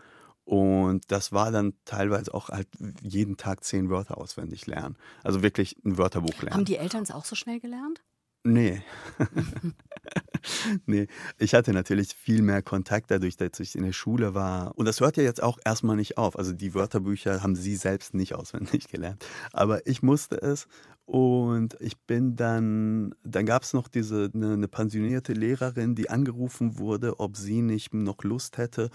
Und 0.52 1.10
das 1.14 1.32
war 1.32 1.50
dann 1.50 1.76
teilweise 1.86 2.34
auch 2.34 2.50
halt 2.50 2.68
jeden 3.02 3.38
Tag 3.38 3.64
zehn 3.64 3.90
Wörter 3.90 4.18
auswendig 4.18 4.68
lernen. 4.68 4.98
Also 5.24 5.44
wirklich 5.44 5.78
ein 5.86 5.98
Wörterbuch 5.98 6.42
lernen. 6.42 6.56
Haben 6.56 6.66
die 6.66 6.76
Eltern 6.76 7.04
es 7.04 7.12
auch 7.12 7.24
so 7.24 7.38
schnell 7.38 7.62
gelernt? 7.62 8.02
Nee. 8.44 8.82
nee, 10.86 11.08
ich 11.38 11.54
hatte 11.54 11.72
natürlich 11.72 12.14
viel 12.14 12.42
mehr 12.42 12.62
Kontakt 12.62 13.12
dadurch, 13.12 13.38
dass 13.38 13.62
ich 13.62 13.78
in 13.78 13.86
der 13.86 13.94
Schule 13.94 14.34
war. 14.34 14.78
Und 14.78 14.90
das 14.90 15.00
hört 15.00 15.16
ja 15.16 15.24
jetzt 15.24 15.42
auch 15.42 15.58
erstmal 15.64 15.96
nicht 15.96 16.18
auf. 16.18 16.38
Also 16.38 16.52
die 16.52 16.74
Wörterbücher 16.74 17.42
haben 17.42 17.56
sie 17.56 17.78
selbst 17.78 18.14
nicht 18.14 18.36
auswendig 18.36 18.90
gelernt. 18.90 19.26
Aber 19.54 19.88
ich 19.88 20.04
musste 20.04 20.36
es. 20.36 20.68
Und 21.06 21.78
ich 21.80 21.98
bin 21.98 22.36
dann, 22.36 23.16
dann 23.24 23.46
gab 23.46 23.64
es 23.64 23.72
noch 23.72 23.88
diese, 23.88 24.30
eine, 24.34 24.54
eine 24.54 24.68
pensionierte 24.68 25.32
Lehrerin, 25.32 25.96
die 25.96 26.10
angerufen 26.10 26.78
wurde, 26.78 27.22
ob 27.22 27.38
sie 27.38 27.62
nicht 27.62 27.94
noch 27.94 28.22
Lust 28.24 28.58
hätte. 28.58 28.90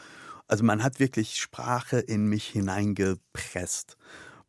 Also 0.49 0.65
man 0.65 0.83
hat 0.83 1.01
wirklich 1.01 1.41
Sprache 1.41 1.99
in 1.99 2.27
mich 2.27 2.47
hineingepresst. 2.47 3.97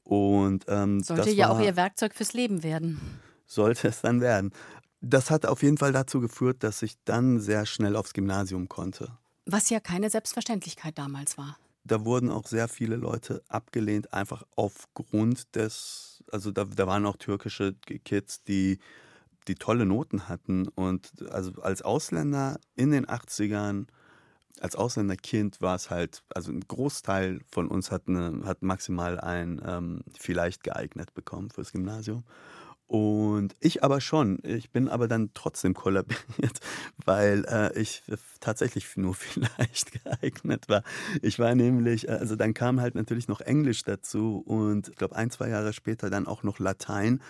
Und 0.03 0.65
ähm, 0.67 1.01
sollte 1.01 1.31
ja 1.31 1.49
auch 1.49 1.59
ihr 1.59 1.75
Werkzeug 1.75 2.15
fürs 2.15 2.33
Leben 2.33 2.63
werden. 2.63 3.19
Sollte 3.45 3.89
es 3.89 4.01
dann 4.01 4.21
werden. 4.21 4.51
Das 5.01 5.29
hat 5.29 5.45
auf 5.45 5.63
jeden 5.63 5.77
Fall 5.77 5.91
dazu 5.91 6.21
geführt, 6.21 6.63
dass 6.63 6.81
ich 6.81 6.95
dann 7.03 7.39
sehr 7.39 7.65
schnell 7.65 7.95
aufs 7.95 8.13
Gymnasium 8.13 8.69
konnte. 8.69 9.17
Was 9.45 9.69
ja 9.69 9.79
keine 9.79 10.09
Selbstverständlichkeit 10.09 10.97
damals 10.97 11.37
war. 11.37 11.57
Da 11.83 12.03
wurden 12.03 12.29
auch 12.31 12.47
sehr 12.47 12.67
viele 12.67 12.97
Leute 12.97 13.43
abgelehnt, 13.47 14.13
einfach 14.13 14.43
aufgrund 14.55 15.55
des, 15.55 16.23
also 16.31 16.51
da, 16.51 16.65
da 16.65 16.87
waren 16.87 17.05
auch 17.05 17.15
türkische 17.17 17.75
Kids, 18.03 18.43
die, 18.43 18.79
die 19.47 19.55
tolle 19.55 19.85
Noten 19.85 20.27
hatten. 20.27 20.67
Und 20.67 21.09
also 21.31 21.61
als 21.61 21.81
Ausländer 21.81 22.59
in 22.75 22.91
den 22.91 23.05
80ern 23.05 23.87
als 24.61 24.75
Ausländerkind 24.75 25.61
war 25.61 25.75
es 25.75 25.89
halt, 25.89 26.23
also 26.33 26.51
ein 26.51 26.61
Großteil 26.61 27.41
von 27.49 27.67
uns 27.67 27.91
hat, 27.91 28.07
eine, 28.07 28.41
hat 28.45 28.63
maximal 28.63 29.19
ein 29.19 29.61
ähm, 29.65 30.01
vielleicht 30.17 30.63
geeignet 30.63 31.13
bekommen 31.13 31.49
fürs 31.49 31.71
Gymnasium. 31.71 32.23
Und 32.87 33.57
ich 33.59 33.83
aber 33.83 33.99
schon. 33.99 34.39
Ich 34.43 34.71
bin 34.71 34.87
aber 34.87 35.09
dann 35.09 35.31
trotzdem 35.33 35.73
kollabiert, 35.73 36.59
weil 37.05 37.43
äh, 37.49 37.77
ich 37.77 38.03
tatsächlich 38.39 38.95
nur 38.95 39.13
vielleicht 39.15 40.03
geeignet 40.03 40.69
war. 40.69 40.83
Ich 41.21 41.37
war 41.37 41.53
nämlich, 41.53 42.07
äh, 42.07 42.11
also 42.11 42.37
dann 42.37 42.53
kam 42.53 42.79
halt 42.79 42.95
natürlich 42.95 43.27
noch 43.27 43.41
Englisch 43.41 43.83
dazu 43.83 44.41
und 44.45 44.87
ich 44.87 44.95
glaube 44.95 45.17
ein, 45.17 45.29
zwei 45.31 45.49
Jahre 45.49 45.73
später 45.73 46.09
dann 46.09 46.27
auch 46.27 46.43
noch 46.43 46.59
Latein. 46.59 47.21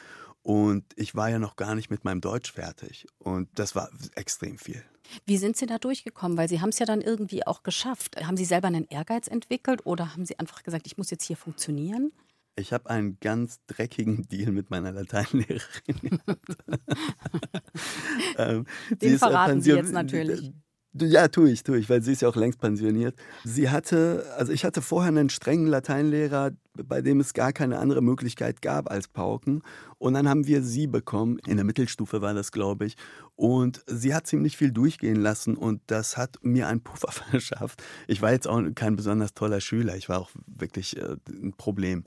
Und 0.48 0.86
ich 0.96 1.14
war 1.14 1.30
ja 1.30 1.40
noch 1.40 1.58
gar 1.58 1.76
nicht 1.76 1.90
mit 1.90 2.06
meinem 2.06 2.22
Deutsch 2.22 2.54
fertig. 2.54 3.06
Und 3.18 3.50
das 3.56 3.76
war 3.76 3.90
extrem 4.16 4.58
viel. 4.58 4.82
Wie 5.26 5.36
sind 5.36 5.58
Sie 5.58 5.66
da 5.66 5.78
durchgekommen? 5.78 6.38
Weil 6.38 6.48
Sie 6.48 6.62
haben 6.62 6.70
es 6.70 6.80
ja 6.80 6.86
dann 6.86 7.02
irgendwie 7.02 7.46
auch 7.46 7.64
geschafft. 7.64 8.16
Haben 8.26 8.38
Sie 8.38 8.46
selber 8.46 8.70
einen 8.70 8.86
Ehrgeiz 8.86 9.28
entwickelt 9.28 9.86
oder 9.86 10.14
haben 10.14 10.26
Sie 10.26 10.40
einfach 10.40 10.64
gesagt, 10.64 10.88
ich 10.88 10.98
muss 10.98 11.12
jetzt 11.12 11.26
hier 11.26 11.36
funktionieren? 11.36 12.14
Ich 12.56 12.72
habe 12.72 12.90
einen 12.90 13.20
ganz 13.20 13.60
dreckigen 13.68 14.26
Deal 14.30 14.54
mit 14.54 14.70
meiner 14.70 14.94
Lateinlehrerin 14.94 16.22
ähm, 18.38 18.66
Den 19.02 19.20
verraten 19.20 19.60
Sie 19.60 19.72
jetzt 19.72 19.92
natürlich. 19.92 20.54
Ja, 20.94 21.28
tue 21.28 21.52
ich, 21.52 21.64
tue 21.64 21.78
ich, 21.78 21.90
weil 21.90 22.02
sie 22.02 22.14
ist 22.14 22.22
ja 22.22 22.30
auch 22.30 22.36
längst 22.36 22.60
pensioniert. 22.60 23.16
Sie 23.44 23.70
hatte, 23.70 24.26
also 24.38 24.52
ich 24.52 24.66
hatte 24.66 24.82
vorher 24.82 25.10
einen 25.10 25.30
strengen 25.30 25.68
Lateinlehrer, 25.68 26.52
bei 26.74 27.02
dem 27.02 27.20
es 27.20 27.34
gar 27.34 27.54
keine 27.54 27.80
andere 27.80 28.02
Möglichkeit 28.02 28.62
gab 28.62 28.90
als 28.90 29.08
Pauken. 29.08 29.62
Und 30.00 30.14
dann 30.14 30.28
haben 30.28 30.48
wir 30.48 30.64
sie 30.64 30.88
bekommen, 30.88 31.40
in 31.46 31.58
der 31.58 31.66
Mittelstufe 31.66 32.22
war 32.22 32.34
das, 32.34 32.52
glaube 32.52 32.86
ich. 32.86 32.96
Und 33.36 33.84
sie 33.86 34.16
hat 34.16 34.28
ziemlich 34.28 34.58
viel 34.58 34.72
durchgehen 34.72 35.18
lassen 35.18 35.56
und 35.56 35.82
das 35.88 36.18
hat 36.18 36.38
mir 36.42 36.68
einen 36.68 36.82
Puffer 36.82 37.12
verschafft. 37.32 37.84
Ich 38.08 38.22
war 38.22 38.32
jetzt 38.32 38.48
auch 38.48 38.62
kein 38.74 38.96
besonders 38.96 39.34
toller 39.34 39.62
Schüler, 39.62 39.96
ich 39.98 40.10
war 40.10 40.20
auch 40.20 40.32
wirklich 40.48 40.98
äh, 40.98 41.18
ein 41.30 41.54
Problem. 41.54 42.06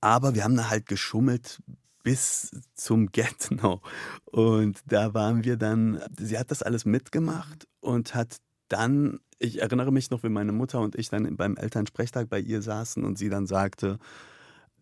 Aber 0.00 0.34
wir 0.34 0.44
haben 0.44 0.56
da 0.56 0.68
halt 0.68 0.86
geschummelt 0.86 1.60
bis 2.06 2.52
zum 2.74 3.10
Get 3.10 3.50
No. 3.50 3.80
Und 4.26 4.80
da 4.86 5.12
waren 5.12 5.42
wir 5.42 5.56
dann, 5.56 6.00
sie 6.16 6.38
hat 6.38 6.52
das 6.52 6.62
alles 6.62 6.84
mitgemacht 6.84 7.66
und 7.80 8.14
hat 8.14 8.36
dann, 8.68 9.18
ich 9.40 9.60
erinnere 9.60 9.90
mich 9.90 10.10
noch, 10.10 10.22
wie 10.22 10.28
meine 10.28 10.52
Mutter 10.52 10.80
und 10.80 10.94
ich 10.94 11.08
dann 11.08 11.36
beim 11.36 11.56
Elternsprechtag 11.56 12.28
bei 12.28 12.38
ihr 12.38 12.62
saßen 12.62 13.02
und 13.02 13.18
sie 13.18 13.28
dann 13.28 13.48
sagte, 13.48 13.98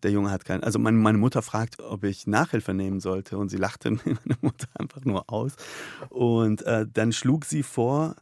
der 0.03 0.11
Junge 0.11 0.29
hat 0.29 0.45
keinen. 0.45 0.63
Also 0.63 0.77
meine, 0.77 0.97
meine 0.97 1.17
Mutter 1.17 1.41
fragt, 1.41 1.81
ob 1.81 2.03
ich 2.03 2.27
Nachhilfe 2.27 2.75
nehmen 2.75 2.99
sollte 2.99 3.39
und 3.39 3.49
sie 3.49 3.57
lachte 3.57 3.89
meine 4.05 4.37
Mutter 4.41 4.67
einfach 4.75 5.03
nur 5.03 5.27
aus. 5.27 5.55
Und 6.09 6.61
äh, 6.61 6.85
dann 6.87 7.11
schlug 7.11 7.45
sie 7.45 7.63
vor, 7.63 8.17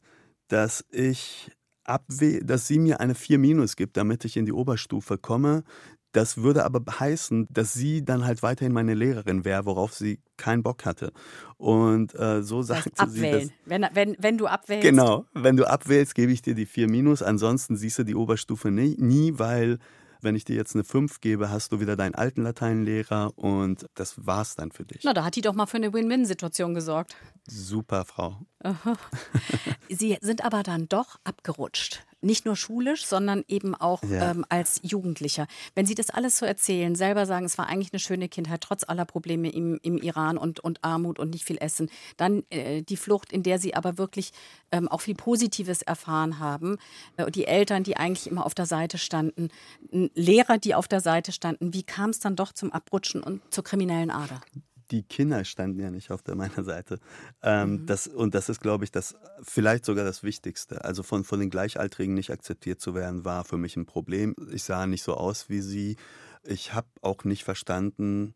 dass 0.48 0.86
ich 0.92 1.52
abwe 1.84 2.39
dass 2.46 2.68
sie 2.68 2.80
mir 2.80 3.02
eine 3.02 3.16
4 3.16 3.38
Minus 3.38 3.76
gibt, 3.76 3.98
damit 3.98 4.24
ich 4.24 4.38
in 4.38 4.46
die 4.46 4.54
Oberstufe 4.54 5.18
komme. 5.18 5.66
Das 6.13 6.38
würde 6.38 6.63
aber 6.63 6.82
heißen, 6.99 7.47
dass 7.49 7.73
sie 7.73 8.06
dann 8.06 8.23
halt 8.23 8.43
weiterhin 8.43 8.71
meine 8.71 8.93
Lehrerin 8.93 9.45
wäre, 9.45 9.65
worauf 9.65 9.93
sie 9.93 10.19
keinen 10.38 10.62
Bock 10.62 10.86
hatte. 10.86 11.12
Und 11.58 12.17
äh, 12.17 12.43
so 12.43 12.62
sagte 12.62 12.91
das 12.95 13.13
sie 13.13 13.32
das. 13.32 13.49
Wenn, 13.65 13.86
wenn, 13.93 14.15
wenn 14.19 14.38
du 14.38 14.45
abwählst. 14.45 14.84
Genau, 14.84 15.26
wenn 15.34 15.58
du 15.58 15.65
abwählst, 15.67 16.13
gebe 16.13 16.32
ich 16.32 16.43
dir 16.43 16.54
die 16.54 16.67
4 16.67 16.88
Minus. 16.89 17.23
Ansonsten 17.23 17.76
siehst 17.76 17.97
du 17.97 18.04
die 18.04 18.15
Oberstufe 18.15 18.69
nie, 18.69 18.95
nie 18.99 19.39
weil 19.39 19.80
wenn 20.21 20.36
ich 20.36 20.45
dir 20.45 20.56
jetzt 20.56 20.76
eine 20.76 20.84
5 20.84 21.19
gebe, 21.19 21.49
hast 21.49 21.71
du 21.71 21.80
wieder 21.80 21.95
deinen 21.95 22.15
alten 22.15 22.43
Lateinlehrer 22.43 23.38
und 23.38 23.88
das 23.95 24.26
war's 24.26 24.56
dann 24.56 24.71
für 24.71 24.86
dich. 24.86 25.04
Na, 25.04 25.13
da 25.13 25.26
hat 25.26 25.36
die 25.36 25.41
doch 25.41 25.54
mal 25.54 25.65
für 25.65 25.78
eine 25.78 25.93
Win-Win-Situation 25.93 26.73
gesorgt. 26.73 27.15
Super, 27.47 28.06
Frau. 28.06 28.38
Sie 29.89 30.17
sind 30.21 30.45
aber 30.45 30.63
dann 30.63 30.88
doch 30.88 31.19
abgerutscht. 31.23 32.06
Nicht 32.24 32.46
nur 32.46 32.56
schulisch, 32.56 33.06
sondern 33.06 33.44
eben 33.48 33.76
auch 33.76 34.02
ja. 34.04 34.32
ähm, 34.32 34.46
als 34.50 34.80
Jugendlicher. 34.84 35.48
Wenn 35.76 35.86
Sie 35.86 35.96
das 35.96 36.10
alles 36.10 36.38
so 36.38 36.46
erzählen, 36.46 36.96
selber 36.96 37.26
sagen, 37.26 37.46
es 37.46 37.58
war 37.58 37.68
eigentlich 37.68 37.94
eine 37.94 38.00
schöne 38.00 38.30
Kindheit, 38.30 38.62
trotz 38.62 38.84
aller 38.88 39.06
Probleme 39.06 39.50
im, 39.50 39.80
im 39.84 39.98
Iran 39.98 40.38
und, 40.38 40.60
und 40.60 40.84
Armut 40.84 41.20
und 41.20 41.32
nicht 41.32 41.46
viel 41.46 41.58
Essen. 41.58 41.90
Dann 42.18 42.44
äh, 42.50 42.82
die 42.82 42.98
Flucht, 42.98 43.32
in 43.32 43.44
der 43.44 43.60
Sie 43.60 43.76
aber 43.76 43.98
wirklich 43.98 44.32
ähm, 44.72 44.88
auch 44.88 45.02
viel 45.02 45.16
Positives 45.16 45.82
erfahren 45.82 46.40
haben. 46.40 46.78
Äh, 47.18 47.30
die 47.32 47.46
Eltern, 47.46 47.84
die 47.84 47.98
eigentlich 47.98 48.28
immer 48.28 48.46
auf 48.46 48.56
der 48.56 48.66
Seite 48.66 48.98
standen. 48.98 49.50
Lehrer, 49.92 50.58
die 50.58 50.76
auf 50.76 50.88
der 50.88 51.02
Seite 51.02 51.32
standen. 51.32 51.74
Wie 51.74 51.84
kam 51.84 52.10
es 52.10 52.20
dann 52.20 52.36
doch 52.36 52.54
zum 52.54 52.72
Abrutschen 52.72 53.22
und 53.22 53.42
zur 53.54 53.64
kriminellen 53.64 54.12
Ader? 54.12 54.42
Die 54.94 55.02
Kinder 55.02 55.44
standen 55.44 55.80
ja 55.80 55.90
nicht 55.90 56.12
auf 56.12 56.22
der, 56.22 56.36
meiner 56.36 56.64
Seite. 56.64 57.00
Ähm, 57.42 57.72
mhm. 57.72 57.86
das, 57.88 58.08
und 58.08 58.36
das 58.36 58.48
ist, 58.48 58.62
glaube 58.62 58.84
ich, 58.84 58.92
das 58.92 59.16
vielleicht 59.42 59.86
sogar 59.86 60.06
das 60.06 60.22
Wichtigste. 60.22 60.86
Also 60.86 61.02
von, 61.02 61.24
von 61.24 61.40
den 61.40 61.50
Gleichaltrigen 61.50 62.14
nicht 62.14 62.30
akzeptiert 62.30 62.80
zu 62.80 62.94
werden, 62.94 63.26
war 63.26 63.44
für 63.44 63.58
mich 63.58 63.76
ein 63.76 63.88
Problem. 63.88 64.36
Ich 64.52 64.64
sah 64.64 64.86
nicht 64.86 65.02
so 65.02 65.16
aus 65.16 65.50
wie 65.50 65.62
sie. 65.62 65.98
Ich 66.44 66.76
habe 66.76 66.88
auch 67.02 67.24
nicht 67.24 67.44
verstanden, 67.44 68.36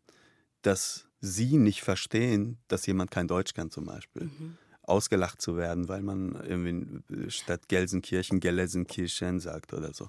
dass 0.62 1.06
sie 1.20 1.58
nicht 1.58 1.82
verstehen, 1.82 2.58
dass 2.66 2.86
jemand 2.86 3.12
kein 3.12 3.28
Deutsch 3.28 3.54
kann 3.54 3.70
zum 3.70 3.86
Beispiel. 3.86 4.24
Mhm. 4.24 4.58
ausgelacht 4.82 5.42
zu 5.42 5.58
werden, 5.58 5.86
weil 5.88 6.00
man 6.00 6.34
irgendwie 6.48 7.30
statt 7.30 7.68
Gelsenkirchen 7.68 8.40
Gelsenkirchen 8.40 9.38
sagt 9.38 9.74
oder 9.74 9.92
so. 9.92 10.08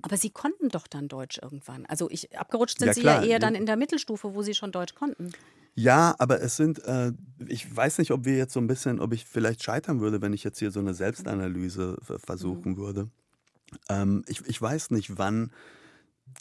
Aber 0.00 0.16
Sie 0.16 0.30
konnten 0.30 0.70
doch 0.70 0.86
dann 0.86 1.08
Deutsch 1.08 1.38
irgendwann. 1.42 1.84
Also 1.86 2.08
ich 2.10 2.34
abgerutscht 2.36 2.78
sind 2.78 2.88
ja, 2.88 2.94
Sie 2.94 3.02
ja 3.02 3.22
eher 3.22 3.38
dann 3.38 3.54
in 3.54 3.66
der 3.66 3.76
Mittelstufe, 3.76 4.34
wo 4.34 4.40
Sie 4.40 4.54
schon 4.54 4.72
Deutsch 4.72 4.94
konnten. 4.94 5.30
Ja, 5.74 6.14
aber 6.18 6.40
es 6.40 6.56
sind, 6.56 6.84
äh, 6.84 7.12
ich 7.48 7.74
weiß 7.74 7.98
nicht, 7.98 8.12
ob 8.12 8.24
wir 8.24 8.36
jetzt 8.36 8.52
so 8.52 8.60
ein 8.60 8.66
bisschen, 8.68 9.00
ob 9.00 9.12
ich 9.12 9.24
vielleicht 9.24 9.62
scheitern 9.62 10.00
würde, 10.00 10.22
wenn 10.22 10.32
ich 10.32 10.44
jetzt 10.44 10.58
hier 10.58 10.70
so 10.70 10.80
eine 10.80 10.94
Selbstanalyse 10.94 11.98
versuchen 12.02 12.72
mhm. 12.72 12.76
würde. 12.76 13.10
Ähm, 13.88 14.22
ich, 14.28 14.46
ich 14.46 14.60
weiß 14.60 14.90
nicht, 14.92 15.18
wann 15.18 15.50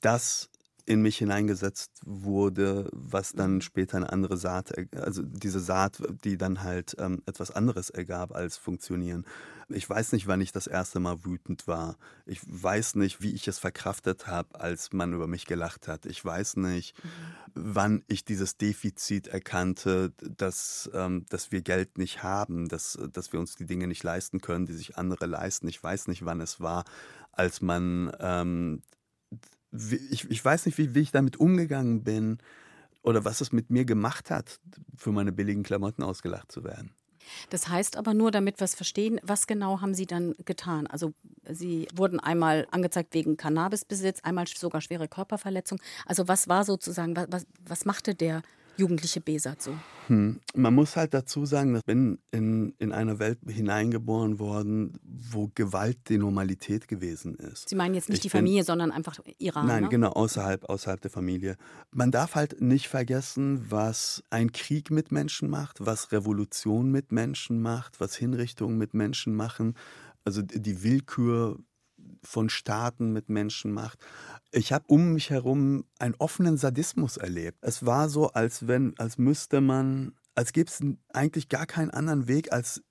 das 0.01 0.49
in 0.85 1.01
mich 1.01 1.17
hineingesetzt 1.17 2.01
wurde, 2.05 2.89
was 2.91 3.31
dann 3.31 3.55
mhm. 3.55 3.61
später 3.61 3.97
eine 3.97 4.11
andere 4.11 4.35
Saat, 4.35 4.73
also 4.97 5.21
diese 5.23 5.61
Saat, 5.61 6.01
die 6.25 6.37
dann 6.37 6.61
halt 6.61 6.95
ähm, 6.99 7.21
etwas 7.25 7.51
anderes 7.51 7.89
ergab 7.89 8.35
als 8.35 8.57
funktionieren. 8.57 9.25
Ich 9.69 9.89
weiß 9.89 10.11
nicht, 10.11 10.27
wann 10.27 10.41
ich 10.41 10.51
das 10.51 10.67
erste 10.67 10.99
Mal 10.99 11.23
wütend 11.23 11.67
war. 11.67 11.95
Ich 12.25 12.41
weiß 12.45 12.95
nicht, 12.95 13.21
wie 13.21 13.33
ich 13.33 13.47
es 13.47 13.59
verkraftet 13.59 14.27
habe, 14.27 14.59
als 14.59 14.91
man 14.91 15.13
über 15.13 15.27
mich 15.27 15.45
gelacht 15.45 15.87
hat. 15.87 16.05
Ich 16.05 16.23
weiß 16.23 16.57
nicht, 16.57 17.01
mhm. 17.01 17.09
wann 17.53 18.03
ich 18.07 18.25
dieses 18.25 18.57
Defizit 18.57 19.27
erkannte, 19.27 20.11
dass, 20.17 20.89
ähm, 20.93 21.25
dass 21.29 21.53
wir 21.53 21.61
Geld 21.61 21.97
nicht 21.97 22.23
haben, 22.23 22.67
dass, 22.67 22.99
dass 23.13 23.31
wir 23.31 23.39
uns 23.39 23.55
die 23.55 23.65
Dinge 23.65 23.87
nicht 23.87 24.03
leisten 24.03 24.41
können, 24.41 24.65
die 24.65 24.73
sich 24.73 24.97
andere 24.97 25.27
leisten. 25.27 25.69
Ich 25.69 25.81
weiß 25.81 26.07
nicht, 26.07 26.25
wann 26.25 26.41
es 26.41 26.59
war, 26.59 26.83
als 27.31 27.61
man 27.61 28.11
ähm, 28.19 28.81
ich, 30.11 30.29
ich 30.29 30.43
weiß 30.43 30.65
nicht, 30.65 30.77
wie, 30.77 30.95
wie 30.95 31.01
ich 31.01 31.11
damit 31.11 31.37
umgegangen 31.37 32.03
bin 32.03 32.37
oder 33.01 33.25
was 33.25 33.41
es 33.41 33.51
mit 33.51 33.69
mir 33.69 33.85
gemacht 33.85 34.29
hat, 34.29 34.59
für 34.95 35.11
meine 35.11 35.31
billigen 35.31 35.63
Klamotten 35.63 36.03
ausgelacht 36.03 36.51
zu 36.51 36.63
werden. 36.63 36.93
Das 37.49 37.69
heißt 37.69 37.97
aber 37.97 38.13
nur, 38.13 38.31
damit 38.31 38.59
wir 38.59 38.65
es 38.65 38.75
verstehen, 38.75 39.19
was 39.23 39.47
genau 39.47 39.81
haben 39.81 39.93
Sie 39.93 40.05
dann 40.05 40.35
getan? 40.45 40.87
Also 40.87 41.13
Sie 41.49 41.87
wurden 41.93 42.19
einmal 42.19 42.67
angezeigt 42.71 43.13
wegen 43.13 43.37
Cannabisbesitz, 43.37 44.19
einmal 44.23 44.45
sogar 44.47 44.81
schwere 44.81 45.07
Körperverletzung. 45.07 45.79
Also 46.05 46.27
was 46.27 46.47
war 46.47 46.65
sozusagen, 46.65 47.15
was, 47.15 47.45
was 47.65 47.85
machte 47.85 48.13
der 48.13 48.41
jugendliche 48.77 49.21
Besat 49.21 49.61
so? 49.61 49.75
Hm. 50.07 50.39
Man 50.53 50.75
muss 50.75 50.95
halt 50.95 51.13
dazu 51.13 51.45
sagen, 51.45 51.75
ich 51.75 51.85
bin 51.85 52.19
in, 52.31 52.73
in 52.79 52.91
eine 52.91 53.19
Welt 53.19 53.39
hineingeboren 53.47 54.39
worden, 54.39 54.99
wo 55.03 55.49
Gewalt 55.55 55.97
die 56.09 56.17
Normalität 56.17 56.87
gewesen 56.87 57.35
ist. 57.35 57.69
Sie 57.69 57.75
meinen 57.75 57.95
jetzt 57.95 58.09
nicht 58.09 58.17
ich 58.17 58.23
die 58.23 58.29
Familie, 58.29 58.59
bin, 58.59 58.65
sondern 58.65 58.91
einfach 58.91 59.19
Iran? 59.37 59.67
Nein, 59.67 59.83
ne? 59.83 59.89
genau, 59.89 60.09
außerhalb, 60.09 60.65
außerhalb 60.65 61.01
der 61.01 61.11
Familie. 61.11 61.55
Man 61.91 62.11
darf 62.11 62.35
halt 62.35 62.61
nicht 62.61 62.87
vergessen, 62.87 63.65
was 63.69 64.23
ein 64.29 64.51
Krieg 64.51 64.91
mit 64.91 65.11
Menschen 65.11 65.49
macht, 65.49 65.85
was 65.85 66.11
Revolution 66.11 66.91
mit 66.91 67.11
Menschen 67.11 67.61
macht, 67.61 67.99
was 67.99 68.15
Hinrichtungen 68.15 68.77
mit 68.77 68.93
Menschen 68.93 69.35
machen. 69.35 69.75
Also 70.25 70.41
die 70.41 70.83
Willkür 70.83 71.59
von 72.23 72.49
Staaten 72.49 73.11
mit 73.11 73.29
Menschen 73.29 73.71
macht. 73.71 73.99
Ich 74.51 74.71
habe 74.73 74.85
um 74.87 75.13
mich 75.13 75.29
herum 75.29 75.85
einen 75.99 76.15
offenen 76.15 76.57
Sadismus 76.57 77.17
erlebt. 77.17 77.57
Es 77.61 77.85
war 77.85 78.09
so, 78.09 78.29
als 78.29 78.67
wenn, 78.67 78.97
als 78.97 79.17
müsste 79.17 79.61
man, 79.61 80.13
als 80.35 80.53
gäbe 80.53 80.69
es 80.69 80.79
eigentlich 81.13 81.49
gar 81.49 81.65
keinen 81.65 81.91
anderen 81.91 82.27
Weg 82.27 82.51
als 82.51 82.81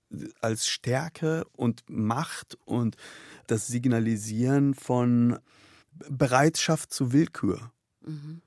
als 0.40 0.66
Stärke 0.66 1.44
und 1.52 1.84
Macht 1.88 2.58
und 2.64 2.96
das 3.46 3.66
Signalisieren 3.66 4.74
von 4.74 5.38
Bereitschaft 6.08 6.92
zu 6.92 7.12
Willkür. 7.12 7.72
Mhm. 8.04 8.42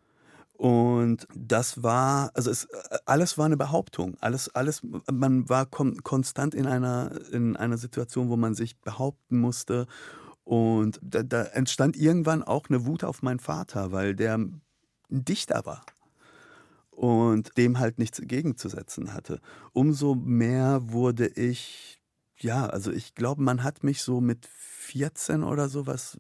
Und 0.54 1.28
das 1.36 1.84
war, 1.84 2.32
also 2.34 2.50
es, 2.50 2.68
alles 3.06 3.38
war 3.38 3.46
eine 3.46 3.58
Behauptung. 3.58 4.16
Alles, 4.22 4.48
alles, 4.56 4.82
man 5.12 5.50
war 5.50 5.66
kon 5.66 6.02
konstant 6.02 6.56
in 6.56 6.66
einer, 6.66 7.12
in 7.32 7.58
einer 7.58 7.78
Situation, 7.78 8.30
wo 8.30 8.38
man 8.38 8.56
sich 8.56 8.80
behaupten 8.80 9.38
musste 9.38 9.86
und 10.46 11.00
da, 11.02 11.24
da, 11.24 11.44
entstand 11.44 11.98
irgendwann 11.98 12.44
auch 12.44 12.70
eine 12.70 12.86
Wut 12.86 13.04
auf 13.04 13.22
meinen 13.22 13.40
Vater, 13.40 13.92
weil 13.92 14.16
der 14.16 14.38
ein 14.38 14.62
Dichter 15.10 15.66
war 15.66 15.84
und 16.92 17.58
dem 17.58 17.80
halt 17.80 18.00
nichts 18.00 18.20
entgegenzusetzen 18.20 19.14
hatte. 19.14 19.42
Umso 19.74 20.16
mehr 20.16 20.92
wurde 20.92 21.28
ich, 21.28 22.00
ja, 22.38 22.68
also 22.68 22.92
ich 22.92 23.16
glaube, 23.16 23.42
man 23.42 23.64
hat 23.64 23.84
mich 23.84 24.02
so 24.04 24.22
mit 24.22 24.46
14 24.46 25.44
oder 25.44 25.68
sowas, 25.68 26.18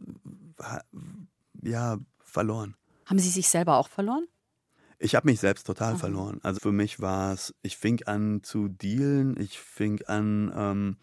ja, 1.61 1.97
verloren. 2.19 2.75
Haben 3.05 3.19
Sie 3.19 3.29
sich 3.29 3.47
selber 3.47 3.77
auch 3.77 3.89
verloren? 3.89 4.25
Ich 4.97 5.13
habe 5.13 5.27
mich 5.27 5.39
selbst 5.39 5.67
total 5.67 5.91
Aha. 5.91 5.97
verloren. 5.97 6.39
Also 6.41 6.59
für 6.61 6.71
mich 6.71 6.99
war 6.99 7.33
es, 7.33 7.53
ich 7.61 7.77
fing 7.77 8.01
an 8.05 8.41
zu 8.43 8.69
dealen, 8.69 9.39
ich 9.39 9.59
fing 9.59 10.01
an, 10.05 10.51
ähm, 10.55 10.97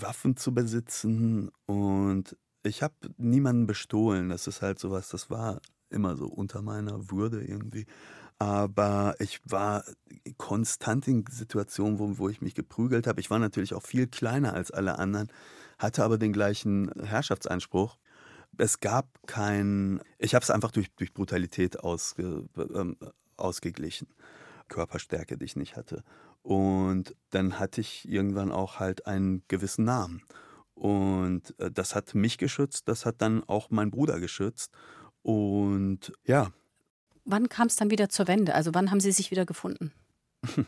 Waffen 0.00 0.36
zu 0.36 0.54
besitzen 0.54 1.50
und 1.66 2.36
ich 2.62 2.82
habe 2.82 2.94
niemanden 3.16 3.66
bestohlen. 3.66 4.28
Das 4.28 4.46
ist 4.46 4.62
halt 4.62 4.78
sowas, 4.78 5.08
das 5.08 5.30
war 5.30 5.60
immer 5.90 6.16
so 6.16 6.26
unter 6.26 6.62
meiner 6.62 7.10
Würde 7.10 7.44
irgendwie. 7.44 7.86
Aber 8.38 9.14
ich 9.18 9.40
war 9.44 9.84
konstant 10.36 11.06
in 11.06 11.24
Situationen, 11.30 11.98
wo, 11.98 12.18
wo 12.18 12.28
ich 12.28 12.40
mich 12.40 12.54
geprügelt 12.54 13.06
habe. 13.06 13.20
Ich 13.20 13.30
war 13.30 13.38
natürlich 13.38 13.74
auch 13.74 13.82
viel 13.82 14.06
kleiner 14.06 14.54
als 14.54 14.70
alle 14.70 14.98
anderen, 14.98 15.28
hatte 15.78 16.02
aber 16.02 16.18
den 16.18 16.32
gleichen 16.32 16.90
Herrschaftsanspruch. 17.02 17.98
Es 18.58 18.80
gab 18.80 19.06
kein, 19.26 20.00
ich 20.18 20.34
habe 20.34 20.42
es 20.42 20.50
einfach 20.50 20.70
durch, 20.70 20.90
durch 20.96 21.14
Brutalität 21.14 21.80
ausge, 21.80 22.48
ähm, 22.56 22.96
ausgeglichen. 23.36 24.08
Körperstärke, 24.68 25.36
die 25.36 25.44
ich 25.44 25.56
nicht 25.56 25.76
hatte. 25.76 26.02
Und 26.42 27.14
dann 27.30 27.58
hatte 27.58 27.80
ich 27.80 28.08
irgendwann 28.08 28.50
auch 28.50 28.80
halt 28.80 29.06
einen 29.06 29.42
gewissen 29.48 29.84
Namen. 29.84 30.22
Und 30.74 31.58
äh, 31.58 31.70
das 31.70 31.94
hat 31.94 32.14
mich 32.14 32.38
geschützt, 32.38 32.88
das 32.88 33.06
hat 33.06 33.22
dann 33.22 33.44
auch 33.44 33.70
mein 33.70 33.90
Bruder 33.90 34.18
geschützt. 34.20 34.72
Und 35.22 36.12
ja. 36.24 36.50
Wann 37.24 37.48
kam 37.48 37.68
es 37.68 37.76
dann 37.76 37.90
wieder 37.90 38.08
zur 38.08 38.26
Wende? 38.26 38.54
Also 38.54 38.74
wann 38.74 38.90
haben 38.90 39.00
Sie 39.00 39.12
sich 39.12 39.30
wieder 39.30 39.46
gefunden? 39.46 39.92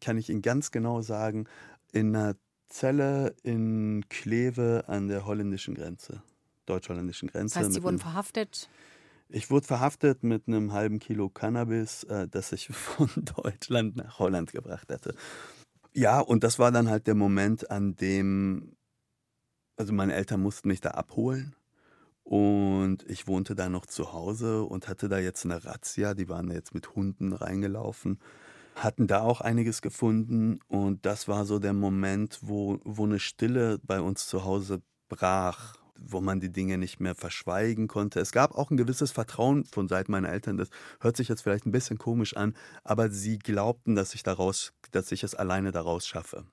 Kann 0.00 0.18
ich 0.18 0.28
Ihnen 0.28 0.42
ganz 0.42 0.72
genau 0.72 1.02
sagen, 1.02 1.46
in 1.92 2.16
einer 2.16 2.34
Zelle 2.68 3.36
in 3.44 4.04
Kleve 4.08 4.84
an 4.88 5.06
der 5.06 5.24
holländischen 5.24 5.74
Grenze, 5.74 6.22
deutsch-holländischen 6.66 7.28
Grenze. 7.28 7.54
Das 7.54 7.66
heißt, 7.66 7.74
Sie 7.74 7.84
wurden 7.84 8.00
verhaftet? 8.00 8.68
Ich 9.28 9.50
wurde 9.50 9.66
verhaftet 9.66 10.22
mit 10.22 10.46
einem 10.46 10.72
halben 10.72 10.98
Kilo 10.98 11.28
Cannabis, 11.28 12.04
äh, 12.04 12.28
das 12.28 12.52
ich 12.52 12.68
von 12.72 13.08
Deutschland 13.16 13.96
nach 13.96 14.18
Holland 14.18 14.52
gebracht 14.52 14.90
hatte. 14.90 15.14
Ja, 15.92 16.20
und 16.20 16.44
das 16.44 16.58
war 16.58 16.72
dann 16.72 16.90
halt 16.90 17.06
der 17.06 17.14
Moment, 17.14 17.70
an 17.70 17.94
dem, 17.96 18.76
also 19.76 19.92
meine 19.92 20.14
Eltern 20.14 20.40
mussten 20.40 20.68
mich 20.68 20.80
da 20.80 20.90
abholen. 20.90 21.54
Und 22.24 23.04
ich 23.08 23.26
wohnte 23.26 23.54
da 23.54 23.68
noch 23.68 23.86
zu 23.86 24.12
Hause 24.12 24.64
und 24.64 24.88
hatte 24.88 25.08
da 25.08 25.18
jetzt 25.18 25.44
eine 25.44 25.64
Razzia, 25.64 26.14
die 26.14 26.28
waren 26.28 26.50
jetzt 26.50 26.74
mit 26.74 26.94
Hunden 26.94 27.34
reingelaufen, 27.34 28.18
hatten 28.76 29.06
da 29.06 29.20
auch 29.20 29.42
einiges 29.42 29.82
gefunden. 29.82 30.58
Und 30.68 31.04
das 31.04 31.28
war 31.28 31.44
so 31.44 31.58
der 31.58 31.74
Moment, 31.74 32.38
wo, 32.42 32.80
wo 32.84 33.04
eine 33.04 33.20
Stille 33.20 33.78
bei 33.82 34.00
uns 34.00 34.26
zu 34.26 34.44
Hause 34.44 34.82
brach 35.08 35.83
wo 36.06 36.20
man 36.20 36.40
die 36.40 36.52
Dinge 36.52 36.78
nicht 36.78 37.00
mehr 37.00 37.14
verschweigen 37.14 37.88
konnte. 37.88 38.20
Es 38.20 38.32
gab 38.32 38.54
auch 38.54 38.70
ein 38.70 38.76
gewisses 38.76 39.10
Vertrauen 39.10 39.64
von 39.64 39.88
Seiten 39.88 40.12
meiner 40.12 40.30
Eltern. 40.30 40.56
Das 40.56 40.68
hört 41.00 41.16
sich 41.16 41.28
jetzt 41.28 41.42
vielleicht 41.42 41.66
ein 41.66 41.72
bisschen 41.72 41.98
komisch 41.98 42.36
an, 42.36 42.54
aber 42.82 43.10
sie 43.10 43.38
glaubten, 43.38 43.94
dass 43.94 44.14
ich 44.14 44.22
daraus, 44.22 44.72
dass 44.90 45.12
ich 45.12 45.22
es 45.24 45.34
alleine 45.34 45.72
daraus 45.72 46.06
schaffe. 46.06 46.44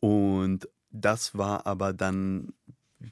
Und 0.00 0.68
das 0.90 1.36
war 1.36 1.66
aber 1.66 1.92
dann 1.92 2.52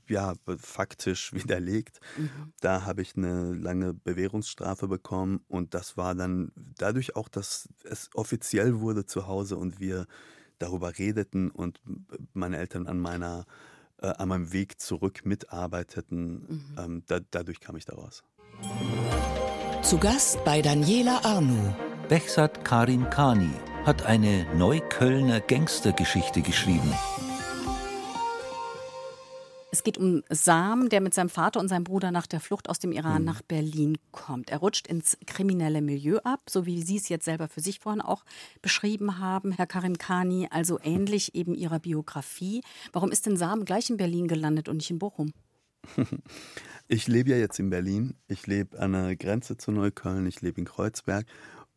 ja 0.09 0.35
faktisch 0.59 1.33
widerlegt. 1.35 2.01
Mhm. 2.17 2.53
Da 2.61 2.85
habe 2.85 3.03
ich 3.03 3.17
eine 3.17 3.55
lange 3.55 3.95
Bewährungsstrafe 3.95 4.89
bekommen 4.89 5.41
und 5.49 5.75
das 5.75 5.97
war 5.97 6.15
dann 6.15 6.53
dadurch 6.57 7.17
auch, 7.17 7.29
dass 7.29 7.69
es 7.85 8.11
offiziell 8.15 8.81
wurde 8.81 9.07
zu 9.07 9.27
Hause 9.27 9.57
und 9.57 9.81
wir 9.81 10.07
darüber 10.59 10.99
redeten 10.99 11.51
und 11.51 11.81
meine 12.35 12.59
Eltern 12.59 12.87
an 12.87 13.01
meiner 13.01 13.47
äh, 14.03 14.09
an 14.19 14.29
meinem 14.29 14.53
Weg 14.53 14.81
zurück 14.81 15.21
mitarbeiteten. 15.25 16.47
Mhm. 16.49 16.77
Ähm, 16.79 17.03
da, 17.07 17.21
dadurch 17.31 17.61
kam 17.61 17.77
ich 17.77 17.85
daraus. 17.85 18.23
Zu 19.83 19.99
Gast 19.99 20.45
bei 20.45 20.63
Daniela 20.63 21.25
Arnu. 21.25 21.75
Bechsat 22.09 22.65
Karin 22.65 23.09
Kani 23.09 23.53
hat 23.85 24.05
eine 24.05 24.47
Neuköllner 24.55 25.41
Gangstergeschichte 25.41 26.43
geschrieben. 26.43 26.93
Es 29.73 29.85
geht 29.85 29.99
um 29.99 30.23
Sam, 30.29 30.89
der 30.89 31.01
mit 31.01 31.15
seinem 31.15 31.29
Vater 31.29 31.61
und 31.61 31.69
seinem 31.69 31.85
Bruder 31.85 32.11
nach 32.11 32.27
der 32.27 32.41
Flucht 32.41 32.69
aus 32.69 32.81
dem 32.81 32.91
Iran 32.91 33.19
hm. 33.19 33.25
nach 33.25 33.43
Berlin 33.43 33.99
kommt. 34.11 34.51
Er 34.51 34.59
rutscht 34.59 34.89
ins 34.89 35.17
kriminelle 35.27 35.81
Milieu 35.81 36.19
ab, 36.25 36.41
so 36.49 36.67
wie 36.67 36.83
Sie 36.83 36.97
es 36.97 37.09
jetzt 37.09 37.25
selber 37.25 37.49
für 37.49 37.61
sich 37.61 37.79
vorhin 37.79 38.01
auch 38.01 38.25
beschrieben 38.63 39.19
haben, 39.19 39.53
Herr 39.53 39.67
Karim 39.67 39.97
Khani, 39.97 40.49
also 40.51 40.81
ähnlich 40.83 41.35
eben 41.35 41.55
Ihrer 41.55 41.79
Biografie. 41.79 42.63
Warum 42.93 43.13
ist 43.13 43.27
denn 43.27 43.37
Sam 43.37 43.65
gleich 43.65 43.91
in 43.91 43.97
Berlin 43.97 44.27
gelandet 44.27 44.69
und 44.69 44.79
nicht 44.79 44.91
in 44.91 44.99
Bochum? 44.99 45.33
Ich 46.93 47.07
lebe 47.07 47.31
ja 47.31 47.37
jetzt 47.37 47.61
in 47.61 47.71
Berlin. 47.71 48.17
Ich 48.27 48.49
lebe 48.49 48.77
an 48.81 48.95
der 48.95 49.15
Grenze 49.15 49.57
zu 49.57 49.71
Neukölln. 49.71 50.27
Ich 50.27 50.41
lebe 50.41 50.59
in 50.59 50.65
Kreuzberg. 50.65 51.25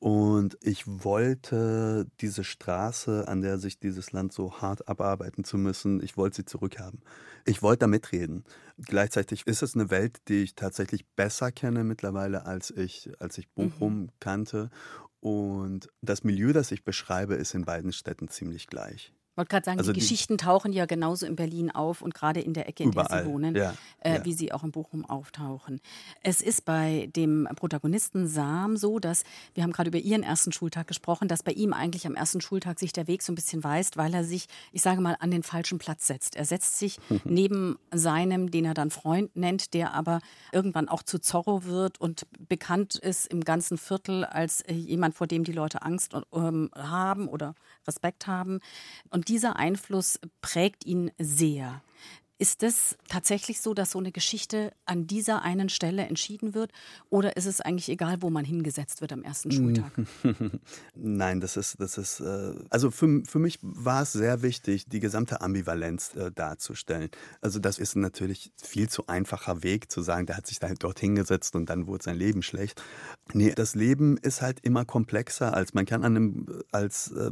Und 0.03 0.57
ich 0.59 0.83
wollte 0.85 2.05
diese 2.19 2.43
Straße, 2.43 3.25
an 3.29 3.41
der 3.41 3.57
sich 3.57 3.79
dieses 3.79 4.11
Land 4.11 4.33
so 4.33 4.59
hart 4.59 4.89
abarbeiten 4.89 5.45
zu 5.45 5.57
müssen, 5.57 6.03
ich 6.03 6.17
wollte 6.17 6.35
sie 6.35 6.45
zurückhaben. 6.45 6.99
Ich 7.45 7.61
wollte 7.61 7.79
da 7.79 7.87
mitreden. 7.87 8.43
Gleichzeitig 8.77 9.47
ist 9.47 9.63
es 9.63 9.75
eine 9.75 9.91
Welt, 9.91 10.17
die 10.27 10.43
ich 10.43 10.55
tatsächlich 10.55 11.05
besser 11.15 11.53
kenne 11.53 11.85
mittlerweile, 11.85 12.45
als 12.45 12.69
ich, 12.69 13.11
als 13.19 13.37
ich 13.37 13.49
Bochum 13.51 14.01
mhm. 14.01 14.09
kannte. 14.19 14.71
Und 15.21 15.87
das 16.01 16.25
Milieu, 16.25 16.51
das 16.51 16.73
ich 16.73 16.83
beschreibe, 16.83 17.35
ist 17.35 17.53
in 17.53 17.63
beiden 17.63 17.93
Städten 17.93 18.27
ziemlich 18.27 18.67
gleich. 18.67 19.13
Ich 19.33 19.37
wollte 19.37 19.49
gerade 19.49 19.65
sagen, 19.65 19.79
also 19.79 19.91
die, 19.91 19.99
die, 19.99 20.05
Geschichten 20.05 20.37
tauchen 20.37 20.73
ja 20.73 20.85
genauso 20.85 21.25
in 21.25 21.35
Berlin 21.35 21.71
auf 21.71 22.03
und 22.03 22.13
gerade 22.13 22.39
in 22.39 22.53
der 22.53 22.69
Ecke, 22.69 22.83
in 22.83 22.91
der 22.91 23.07
Sie 23.09 23.25
wohnen, 23.25 23.55
ja, 23.55 23.73
äh, 24.01 24.17
ja. 24.17 24.25
wie 24.25 24.33
sie 24.33 24.51
auch 24.51 24.63
in 24.63 24.69
Bochum 24.69 25.05
auftauchen. 25.05 25.81
Es 26.21 26.39
ist 26.39 26.65
bei 26.65 27.09
dem 27.15 27.49
Protagonisten 27.55 28.27
Sam 28.27 28.77
so, 28.77 28.99
dass, 28.99 29.23
wir 29.55 29.63
haben 29.63 29.71
gerade 29.71 29.87
über 29.89 29.97
Ihren 29.97 30.21
ersten 30.21 30.51
Schultag 30.51 30.85
gesprochen, 30.85 31.27
dass 31.27 31.41
bei 31.41 31.51
ihm 31.51 31.73
eigentlich 31.73 32.05
am 32.05 32.13
ersten 32.13 32.41
Schultag 32.41 32.77
sich 32.77 32.93
der 32.93 33.07
Weg 33.07 33.23
so 33.23 33.31
ein 33.31 33.35
bisschen 33.35 33.63
weist, 33.63 33.97
weil 33.97 34.13
er 34.13 34.23
sich, 34.23 34.45
ich 34.71 34.83
sage 34.83 35.01
mal, 35.01 35.17
an 35.19 35.31
den 35.31 35.41
falschen 35.41 35.79
Platz 35.79 36.05
setzt. 36.05 36.35
Er 36.35 36.45
setzt 36.45 36.77
sich 36.77 36.99
neben 37.23 37.79
seinem, 37.91 38.51
den 38.51 38.65
er 38.65 38.75
dann 38.75 38.91
Freund 38.91 39.35
nennt, 39.35 39.73
der 39.73 39.95
aber 39.95 40.19
irgendwann 40.51 40.87
auch 40.87 41.01
zu 41.01 41.17
Zorro 41.17 41.63
wird 41.63 41.99
und 41.99 42.27
bekannt 42.47 42.97
ist 42.97 43.25
im 43.25 43.43
ganzen 43.43 43.79
Viertel 43.79 44.25
als 44.25 44.61
äh, 44.61 44.73
jemand, 44.73 45.15
vor 45.15 45.25
dem 45.25 45.43
die 45.43 45.53
Leute 45.53 45.81
Angst 45.81 46.13
ähm, 46.33 46.69
haben 46.75 47.27
oder 47.27 47.55
Respekt 47.87 48.27
haben. 48.27 48.59
Und 49.09 49.27
dieser 49.27 49.55
Einfluss 49.55 50.19
prägt 50.41 50.85
ihn 50.85 51.11
sehr. 51.17 51.81
Ist 52.39 52.61
es 52.63 52.97
tatsächlich 53.07 53.61
so, 53.61 53.73
dass 53.73 53.91
so 53.91 53.99
eine 53.99 54.11
Geschichte 54.11 54.73
an 54.85 55.07
dieser 55.07 55.43
einen 55.43 55.69
Stelle 55.69 56.01
entschieden 56.07 56.53
wird? 56.53 56.73
Oder 57.09 57.37
ist 57.37 57.45
es 57.45 57.61
eigentlich 57.61 57.87
egal, 57.89 58.21
wo 58.21 58.31
man 58.31 58.43
hingesetzt 58.43 58.99
wird 58.99 59.13
am 59.13 59.23
ersten 59.23 59.49
Schultag? 59.51 59.93
Nein, 60.95 61.39
das 61.39 61.55
ist, 61.57 61.79
das 61.79 61.97
ist, 61.97 62.19
äh, 62.19 62.55
also 62.69 62.91
für, 62.91 63.21
für 63.23 63.39
mich 63.39 63.59
war 63.61 64.01
es 64.01 64.11
sehr 64.11 64.41
wichtig, 64.41 64.87
die 64.87 64.99
gesamte 64.99 65.39
Ambivalenz 65.39 66.15
äh, 66.15 66.31
darzustellen. 66.31 67.11
Also 67.39 67.59
das 67.59 67.77
ist 67.77 67.95
natürlich 67.95 68.51
viel 68.61 68.89
zu 68.89 69.07
einfacher 69.07 69.63
Weg 69.63 69.89
zu 69.89 70.01
sagen, 70.01 70.25
der 70.25 70.35
hat 70.35 70.47
sich 70.47 70.59
da 70.59 70.73
dort 70.73 70.99
hingesetzt 70.99 71.55
und 71.55 71.69
dann 71.69 71.87
wurde 71.87 72.03
sein 72.03 72.17
Leben 72.17 72.41
schlecht. 72.41 72.83
Nee, 73.31 73.53
das 73.55 73.73
Leben 73.73 74.17
ist 74.17 74.41
halt 74.41 74.59
immer 74.63 74.83
komplexer, 74.83 75.53
als 75.53 75.73
man 75.75 75.85
kann 75.85 76.03
an 76.03 76.17
einem, 76.17 76.63
als 76.71 77.11
äh, 77.11 77.31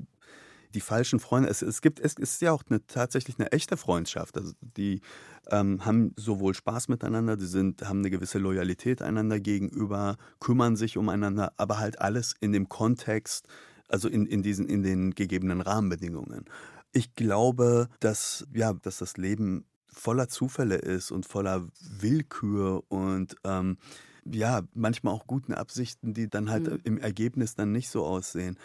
die 0.73 0.81
falschen 0.81 1.19
Freunde. 1.19 1.49
Es, 1.49 1.61
es 1.61 1.81
gibt, 1.81 1.99
es 1.99 2.13
ist 2.13 2.41
ja 2.41 2.51
auch 2.51 2.63
eine, 2.69 2.85
tatsächlich 2.85 3.39
eine 3.39 3.51
echte 3.51 3.77
Freundschaft. 3.77 4.37
Also 4.37 4.53
die 4.61 5.01
ähm, 5.49 5.85
haben 5.85 6.13
sowohl 6.15 6.53
Spaß 6.53 6.87
miteinander, 6.87 7.37
die 7.37 7.45
sind, 7.45 7.87
haben 7.87 7.99
eine 7.99 8.09
gewisse 8.09 8.39
Loyalität 8.39 9.01
einander 9.01 9.39
gegenüber, 9.39 10.17
kümmern 10.39 10.75
sich 10.75 10.97
umeinander, 10.97 11.53
aber 11.57 11.79
halt 11.79 11.99
alles 11.99 12.35
in 12.39 12.51
dem 12.51 12.69
Kontext, 12.69 13.47
also 13.87 14.07
in, 14.07 14.25
in 14.25 14.43
diesen, 14.43 14.67
in 14.67 14.83
den 14.83 15.11
gegebenen 15.11 15.61
Rahmenbedingungen. 15.61 16.45
Ich 16.93 17.15
glaube, 17.15 17.87
dass, 17.99 18.47
ja, 18.53 18.73
dass 18.73 18.97
das 18.97 19.17
Leben 19.17 19.65
voller 19.87 20.29
Zufälle 20.29 20.75
ist 20.75 21.11
und 21.11 21.25
voller 21.25 21.67
Willkür 21.99 22.83
und 22.89 23.35
ähm, 23.43 23.77
ja, 24.25 24.61
manchmal 24.73 25.13
auch 25.13 25.25
guten 25.25 25.53
Absichten, 25.53 26.13
die 26.13 26.29
dann 26.29 26.49
halt 26.49 26.67
mhm. 26.67 26.79
im 26.83 26.97
Ergebnis 26.97 27.55
dann 27.55 27.71
nicht 27.71 27.89
so 27.89 28.05
aussehen. 28.05 28.57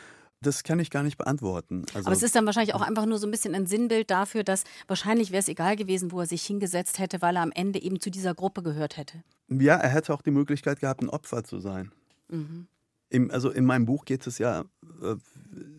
Das 0.43 0.63
kann 0.63 0.79
ich 0.79 0.91
gar 0.91 1.03
nicht 1.03 1.17
beantworten. 1.17 1.85
Also, 1.95 2.07
Aber 2.07 2.15
es 2.15 2.23
ist 2.23 2.37
dann 2.37 2.45
wahrscheinlich 2.45 2.75
auch 2.75 2.83
einfach 2.83 3.07
nur 3.07 3.19
so 3.19 3.27
ein 3.27 3.31
bisschen 3.31 3.55
ein 3.55 3.67
Sinnbild 3.67 4.11
dafür, 4.11 4.45
dass 4.45 4.65
wahrscheinlich 4.87 5.31
wäre 5.31 5.41
es 5.41 5.49
egal 5.49 5.77
gewesen, 5.77 6.13
wo 6.13 6.21
er 6.21 6.27
sich 6.27 6.45
hingesetzt 6.45 6.99
hätte, 6.99 7.23
weil 7.23 7.37
er 7.37 7.43
am 7.43 7.53
Ende 7.53 7.81
eben 7.81 8.01
zu 8.01 8.11
dieser 8.11 8.35
Gruppe 8.35 8.63
gehört 8.63 8.97
hätte. 8.97 9.23
Ja, 9.49 9.77
er 9.77 9.89
hätte 9.89 10.13
auch 10.13 10.23
die 10.23 10.31
Möglichkeit 10.31 10.81
gehabt, 10.81 11.03
ein 11.03 11.09
Opfer 11.09 11.45
zu 11.45 11.59
sein. 11.59 11.91
Mhm. 12.29 12.67
Im, 13.09 13.31
also 13.31 13.51
in 13.51 13.65
meinem 13.65 13.87
Buch 13.87 14.05
geht 14.05 14.27
es 14.27 14.39
ja 14.39 14.65
äh, 15.03 15.17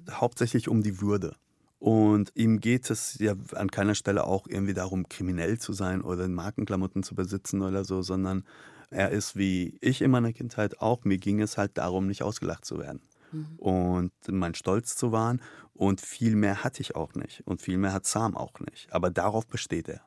hauptsächlich 0.09 0.69
um 0.69 0.81
die 0.81 1.01
Würde. 1.01 1.35
Und 1.79 2.31
ihm 2.33 2.59
geht 2.59 2.89
es 2.89 3.19
ja 3.19 3.35
an 3.53 3.69
keiner 3.69 3.93
Stelle 3.93 4.23
auch 4.23 4.47
irgendwie 4.47 4.73
darum, 4.73 5.07
kriminell 5.07 5.59
zu 5.59 5.73
sein 5.73 6.01
oder 6.01 6.27
Markenklamotten 6.27 7.03
zu 7.03 7.13
besitzen 7.13 7.61
oder 7.61 7.85
so, 7.85 8.01
sondern 8.01 8.43
er 8.89 9.11
ist 9.11 9.35
wie 9.35 9.77
ich 9.81 10.01
in 10.01 10.09
meiner 10.09 10.33
Kindheit 10.33 10.79
auch. 10.79 11.03
Mir 11.03 11.19
ging 11.19 11.39
es 11.41 11.57
halt 11.57 11.77
darum, 11.77 12.07
nicht 12.07 12.23
ausgelacht 12.23 12.65
zu 12.65 12.79
werden 12.79 13.01
mhm. 13.31 13.55
und 13.57 14.11
mein 14.27 14.55
Stolz 14.55 14.95
zu 14.95 15.11
wahren. 15.11 15.41
Und 15.73 16.01
viel 16.01 16.35
mehr 16.35 16.63
hatte 16.63 16.81
ich 16.81 16.95
auch 16.95 17.13
nicht. 17.13 17.41
Und 17.45 17.61
viel 17.61 17.77
mehr 17.77 17.93
hat 17.93 18.05
Sam 18.05 18.35
auch 18.35 18.59
nicht. 18.59 18.91
Aber 18.91 19.11
darauf 19.11 19.45
besteht 19.45 19.87
er. 19.87 20.01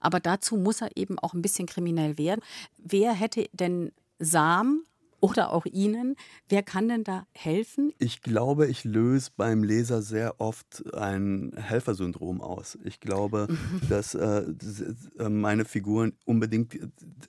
Aber 0.00 0.20
dazu 0.20 0.56
muss 0.56 0.80
er 0.80 0.96
eben 0.96 1.18
auch 1.18 1.34
ein 1.34 1.42
bisschen 1.42 1.66
kriminell 1.66 2.16
werden. 2.16 2.40
Wer 2.78 3.12
hätte 3.12 3.48
denn 3.52 3.92
Sam 4.18 4.84
oder 5.24 5.52
auch 5.52 5.64
Ihnen. 5.64 6.16
Wer 6.50 6.62
kann 6.62 6.86
denn 6.86 7.02
da 7.02 7.26
helfen? 7.32 7.94
Ich 7.98 8.20
glaube, 8.20 8.66
ich 8.66 8.84
löse 8.84 9.30
beim 9.34 9.64
Leser 9.64 10.02
sehr 10.02 10.38
oft 10.38 10.84
ein 10.94 11.52
Helfersyndrom 11.56 12.42
aus. 12.42 12.76
Ich 12.84 13.00
glaube, 13.00 13.46
mhm. 13.48 13.88
dass 13.88 14.14
äh, 14.14 14.44
äh, 15.18 15.30
meine 15.30 15.64
Figuren 15.64 16.12
unbedingt, 16.26 16.78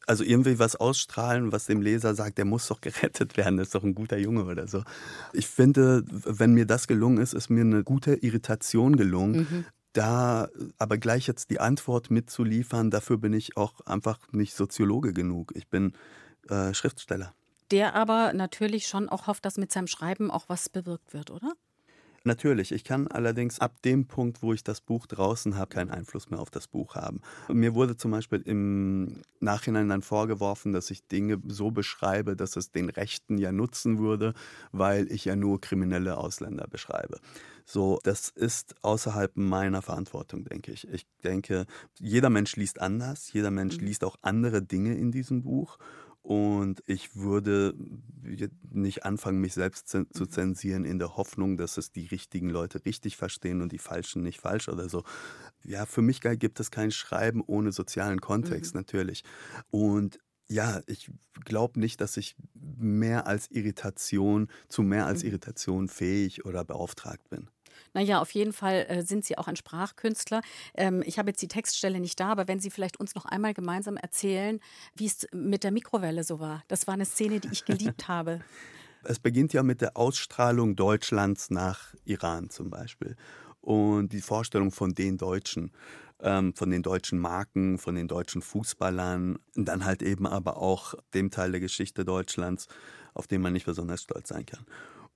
also 0.08 0.26
irgendwie 0.26 0.60
was 0.60 0.76
ausstrahlen, 0.76 1.54
was 1.54 1.68
dem 1.68 1.82
Leser 1.82 2.16
sagt, 2.16 2.38
der 2.38 2.44
muss 2.44 2.68
doch 2.68 2.82
gerettet 2.82 3.38
werden, 3.38 3.56
das 3.56 3.68
ist 3.68 3.76
doch 3.76 3.84
ein 3.86 3.96
guter 3.96 4.18
Junge 4.18 4.44
oder 4.44 4.68
so. 4.68 4.84
Ich 5.32 5.48
finde, 5.48 6.04
wenn 6.10 6.54
mir 6.54 6.66
das 6.66 6.88
gelungen 6.88 7.20
ist, 7.20 7.34
ist 7.34 7.50
mir 7.50 7.62
eine 7.62 7.86
gute 7.86 8.16
Irritation 8.16 8.98
gelungen. 8.98 9.48
Mhm 9.50 9.66
da 9.94 10.50
aber 10.78 10.98
gleich 10.98 11.26
jetzt 11.26 11.52
die 11.52 11.62
Antwort 11.62 12.12
mitzuliefern, 12.12 12.92
dafür 12.92 13.18
bin 13.18 13.32
ich 13.32 13.56
auch 13.56 13.80
einfach 13.86 14.20
nicht 14.34 14.54
Soziologe 14.54 15.14
genug. 15.14 15.54
Ich 15.56 15.70
bin 15.70 15.94
äh, 16.50 16.74
Schriftsteller 16.74 17.34
der 17.72 17.96
aber 17.96 18.34
natürlich 18.34 18.88
schon 18.88 19.10
auch 19.10 19.28
hofft, 19.28 19.46
dass 19.46 19.58
mit 19.58 19.72
seinem 19.72 19.88
Schreiben 19.88 20.32
auch 20.32 20.46
was 20.48 20.70
bewirkt 20.70 21.14
wird, 21.14 21.32
oder? 21.32 21.54
Natürlich, 22.28 22.72
ich 22.72 22.84
kann 22.84 23.08
allerdings 23.08 23.60
ab 23.60 23.84
dem 23.84 24.08
Punkt, 24.08 24.42
wo 24.42 24.52
ich 24.52 24.64
das 24.64 24.82
Buch 24.82 25.06
draußen 25.06 25.58
habe, 25.58 25.70
keinen 25.70 25.92
Einfluss 25.92 26.32
mehr 26.32 26.40
auf 26.40 26.50
das 26.50 26.68
Buch 26.68 26.96
haben. 26.96 27.22
Mir 27.50 27.76
wurde 27.76 27.98
zum 27.98 28.10
Beispiel 28.10 28.42
im 28.42 29.22
Nachhinein 29.40 29.90
dann 29.90 30.02
vorgeworfen, 30.02 30.74
dass 30.74 30.90
ich 30.90 31.08
Dinge 31.08 31.40
so 31.48 31.70
beschreibe, 31.70 32.36
dass 32.36 32.56
es 32.56 32.72
den 32.72 32.90
Rechten 32.90 33.38
ja 33.38 33.52
nutzen 33.52 34.00
würde, 34.00 34.34
weil 34.72 35.12
ich 35.12 35.26
ja 35.26 35.36
nur 35.36 35.62
kriminelle 35.62 36.18
Ausländer 36.18 36.66
beschreibe. 36.68 37.20
So, 37.64 38.00
das 38.02 38.30
ist 38.30 38.74
außerhalb 38.82 39.38
meiner 39.38 39.84
Verantwortung, 39.84 40.46
denke 40.46 40.72
ich. 40.72 40.88
Ich 40.88 41.06
denke, 41.24 41.68
jeder 42.00 42.32
Mensch 42.32 42.56
liest 42.56 42.82
anders, 42.82 43.34
jeder 43.34 43.52
Mensch 43.52 43.78
mhm. 43.78 43.86
liest 43.86 44.04
auch 44.04 44.16
andere 44.24 44.64
Dinge 44.64 44.96
in 44.96 45.12
diesem 45.12 45.44
Buch. 45.44 45.78
Und 46.26 46.82
ich 46.88 47.16
würde 47.16 47.76
nicht 48.72 49.06
anfangen, 49.06 49.42
mich 49.42 49.54
selbst 49.54 49.90
zu 49.90 50.26
zensieren 50.26 50.84
in 50.84 50.98
der 50.98 51.18
Hoffnung, 51.18 51.56
dass 51.56 51.78
es 51.78 51.92
die 51.92 52.08
richtigen 52.08 52.50
Leute 52.50 52.84
richtig 52.84 53.16
verstehen 53.16 53.62
und 53.62 53.72
die 53.72 53.78
Falschen 53.78 54.24
nicht 54.24 54.42
falsch 54.42 54.68
oder 54.68 54.90
so. 54.90 55.04
Ja, 55.64 55.86
für 55.86 56.02
mich 56.02 56.22
gibt 56.22 56.60
es 56.60 56.72
kein 56.72 56.90
Schreiben 56.90 57.44
ohne 57.46 57.72
sozialen 57.72 58.22
Kontext, 58.22 58.74
mhm. 58.74 58.80
natürlich. 58.80 59.24
Und 59.70 60.18
ja, 60.48 60.82
ich 60.88 61.12
glaube 61.44 61.80
nicht, 61.80 62.02
dass 62.02 62.18
ich 62.18 62.36
mehr 62.56 63.28
als 63.28 63.52
Irritation, 63.52 64.48
zu 64.68 64.82
mehr 64.82 65.06
als 65.06 65.22
mhm. 65.22 65.30
Irritation 65.30 65.90
fähig 65.90 66.44
oder 66.44 66.66
beauftragt 66.66 67.30
bin. 67.30 67.52
Naja, 67.96 68.20
auf 68.20 68.32
jeden 68.32 68.52
Fall 68.52 68.86
äh, 68.90 69.02
sind 69.04 69.24
Sie 69.24 69.38
auch 69.38 69.48
ein 69.48 69.56
Sprachkünstler. 69.56 70.42
Ähm, 70.74 71.02
ich 71.06 71.18
habe 71.18 71.30
jetzt 71.30 71.42
die 71.42 71.48
Textstelle 71.48 72.02
nicht 72.02 72.20
da, 72.20 72.28
aber 72.28 72.50
wenn 72.50 72.60
Sie 72.60 72.70
vielleicht 72.70 73.00
uns 73.00 73.16
noch 73.16 73.24
einmal 73.24 73.54
gemeinsam 73.54 73.96
erzählen, 73.96 74.60
wie 74.96 75.06
es 75.06 75.26
mit 75.32 75.64
der 75.64 75.72
Mikrowelle 75.72 76.26
so 76.26 76.42
war. 76.42 76.62
Das 76.68 76.88
war 76.88 76.94
eine 76.94 77.06
Szene, 77.06 77.40
die 77.40 77.48
ich 77.54 77.64
geliebt 77.64 78.08
habe. 78.10 78.42
Es 79.06 79.20
beginnt 79.20 79.54
ja 79.54 79.64
mit 79.64 79.80
der 79.80 79.96
Ausstrahlung 79.96 80.76
Deutschlands 80.76 81.50
nach 81.52 81.96
Iran 82.04 82.50
zum 82.50 82.70
Beispiel. 82.70 83.16
Und 83.62 84.12
die 84.12 84.22
Vorstellung 84.22 84.72
von 84.72 84.94
den 84.94 85.18
Deutschen, 85.18 85.72
ähm, 86.20 86.54
von 86.54 86.72
den 86.72 86.84
deutschen 86.84 87.18
Marken, 87.18 87.78
von 87.78 87.96
den 87.96 88.10
deutschen 88.10 88.42
Fußballern, 88.42 89.38
und 89.56 89.66
dann 89.66 89.86
halt 89.86 90.02
eben 90.02 90.28
aber 90.28 90.58
auch 90.58 90.96
dem 91.14 91.32
Teil 91.32 91.52
der 91.52 91.62
Geschichte 91.62 92.04
Deutschlands, 92.04 92.68
auf 93.14 93.28
den 93.28 93.42
man 93.42 93.54
nicht 93.54 93.66
besonders 93.66 94.04
stolz 94.04 94.28
sein 94.28 94.46
kann. 94.46 94.66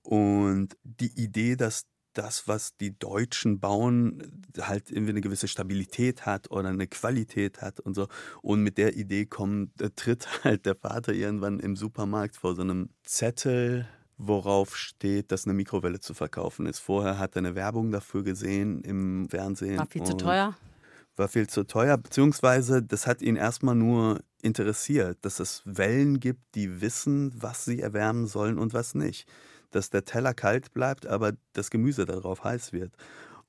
Und 0.02 0.78
die 0.82 1.12
Idee, 1.22 1.56
dass 1.56 1.84
das, 2.14 2.48
was 2.48 2.76
die 2.76 2.98
Deutschen 2.98 3.60
bauen, 3.60 4.44
halt 4.60 4.90
irgendwie 4.90 5.10
eine 5.10 5.20
gewisse 5.20 5.48
Stabilität 5.48 6.26
hat 6.26 6.50
oder 6.50 6.68
eine 6.68 6.86
Qualität 6.86 7.62
hat 7.62 7.80
und 7.80 7.94
so. 7.94 8.08
Und 8.42 8.62
mit 8.62 8.78
der 8.78 8.96
Idee 8.96 9.26
kommt, 9.26 9.80
äh, 9.80 9.90
tritt 9.90 10.26
halt 10.44 10.66
der 10.66 10.74
Vater 10.74 11.12
irgendwann 11.12 11.60
im 11.60 11.76
Supermarkt 11.76 12.36
vor 12.36 12.54
so 12.54 12.62
einem 12.62 12.90
Zettel, 13.04 13.88
worauf 14.18 14.76
steht, 14.76 15.32
dass 15.32 15.46
eine 15.46 15.54
Mikrowelle 15.54 16.00
zu 16.00 16.14
verkaufen 16.14 16.66
ist. 16.66 16.78
Vorher 16.78 17.18
hat 17.18 17.36
er 17.36 17.38
eine 17.38 17.54
Werbung 17.54 17.90
dafür 17.90 18.22
gesehen 18.22 18.82
im 18.82 19.28
Fernsehen. 19.30 19.78
War 19.78 19.86
viel 19.86 20.04
zu 20.04 20.16
teuer. 20.16 20.56
War 21.16 21.28
viel 21.28 21.48
zu 21.48 21.64
teuer, 21.64 21.96
beziehungsweise 21.98 22.82
das 22.82 23.06
hat 23.06 23.20
ihn 23.20 23.36
erstmal 23.36 23.74
nur 23.74 24.20
interessiert, 24.42 25.18
dass 25.22 25.40
es 25.40 25.62
Wellen 25.64 26.20
gibt, 26.20 26.54
die 26.54 26.80
wissen, 26.80 27.32
was 27.34 27.64
sie 27.64 27.80
erwärmen 27.80 28.26
sollen 28.26 28.58
und 28.58 28.72
was 28.72 28.94
nicht 28.94 29.26
dass 29.70 29.90
der 29.90 30.04
Teller 30.04 30.34
kalt 30.34 30.72
bleibt, 30.72 31.06
aber 31.06 31.32
das 31.52 31.70
Gemüse 31.70 32.04
darauf 32.04 32.44
heiß 32.44 32.72
wird 32.72 32.92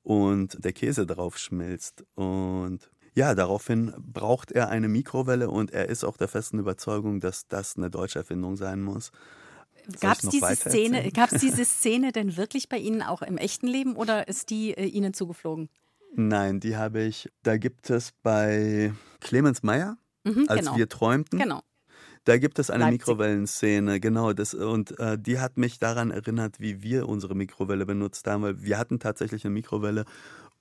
und 0.04 0.64
der 0.64 0.74
Käse 0.74 1.06
darauf 1.06 1.38
schmilzt. 1.38 2.04
Und 2.16 2.90
ja, 3.14 3.36
daraufhin 3.36 3.94
braucht 3.98 4.52
er 4.52 4.70
eine 4.70 4.88
Mikrowelle 4.88 5.50
und 5.50 5.72
er 5.72 5.90
ist 5.90 6.04
auch 6.04 6.18
der 6.18 6.28
festen 6.28 6.60
Überzeugung, 6.60 7.20
dass 7.20 7.48
das 7.48 7.76
eine 7.76 7.90
deutsche 7.90 8.20
Erfindung 8.20 8.56
sein 8.56 8.82
muss. 8.82 9.12
Gab 10.00 10.18
es 10.22 10.30
diese 10.30 10.56
Szene, 10.56 11.12
diese 11.42 11.66
Szene 11.66 12.12
denn 12.12 12.38
wirklich 12.38 12.70
bei 12.70 12.78
Ihnen 12.78 13.02
auch 13.02 13.22
im 13.22 13.38
echten 13.38 13.68
Leben 13.68 13.96
oder 13.96 14.28
ist 14.28 14.50
die 14.50 14.72
äh, 14.72 14.86
Ihnen 14.86 15.14
zugeflogen? 15.14 15.70
Nein, 16.14 16.60
die 16.60 16.76
habe 16.76 17.02
ich. 17.02 17.30
Da 17.44 17.58
gibt 17.58 17.90
es 17.90 18.12
bei 18.22 18.94
Clemens 19.22 19.64
Meyer, 19.64 19.98
mhm, 20.24 20.46
als 20.48 20.62
genau. 20.62 20.78
wir 20.78 20.90
träumten. 20.90 21.40
Genau. 21.40 21.62
Da 22.24 22.38
gibt 22.38 22.60
es 22.60 22.70
eine 22.70 22.84
Leipzig. 22.84 23.00
Mikrowellenszene, 23.00 24.00
genau. 24.00 24.34
Das, 24.34 24.54
und 24.54 24.98
äh, 25.00 25.18
die 25.18 25.40
hat 25.40 25.58
mich 25.58 25.80
daran 25.80 26.12
erinnert, 26.12 26.60
wie 26.60 26.84
wir 26.84 27.10
unsere 27.10 27.36
Mikrowelle 27.36 27.86
benutzt 27.86 28.28
haben. 28.28 28.44
Weil 28.44 28.62
wir 28.62 28.78
hatten 28.78 29.00
tatsächlich 29.00 29.44
eine 29.44 29.54
Mikrowelle 29.54 30.06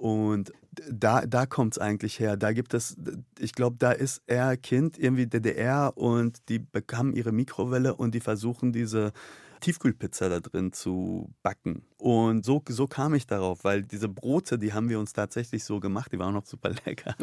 und 0.01 0.53
da, 0.91 1.27
da 1.27 1.45
kommt 1.45 1.75
es 1.75 1.79
eigentlich 1.79 2.19
her. 2.21 2.39
Da 2.39 2.55
gibt 2.55 2.73
es, 2.73 2.97
ich 3.39 3.53
glaube, 3.53 3.77
da 3.79 3.93
ist 3.93 4.23
er 4.27 4.57
Kind, 4.57 4.99
irgendwie 4.99 5.27
DDR 5.27 5.93
und 5.95 6.49
die 6.49 6.59
bekamen 6.59 7.13
ihre 7.13 7.33
Mikrowelle 7.33 7.95
und 7.95 8.15
die 8.15 8.21
versuchen 8.21 8.73
diese 8.73 9.13
Tiefkühlpizza 9.61 10.29
da 10.29 10.41
drin 10.41 10.73
zu 10.73 11.33
backen. 11.43 11.85
Und 11.99 12.47
so, 12.47 12.63
so 12.67 12.87
kam 12.87 13.15
ich 13.15 13.27
darauf, 13.27 13.63
weil 13.63 13.83
diese 13.83 14.09
Brote, 14.09 14.59
die 14.59 14.73
haben 14.73 14.89
wir 14.89 14.99
uns 14.99 15.13
tatsächlich 15.13 15.65
so 15.65 15.81
gemacht, 15.81 16.11
die 16.13 16.19
waren 16.19 16.35
auch 16.35 16.47
super 16.47 16.71
lecker. 16.87 17.15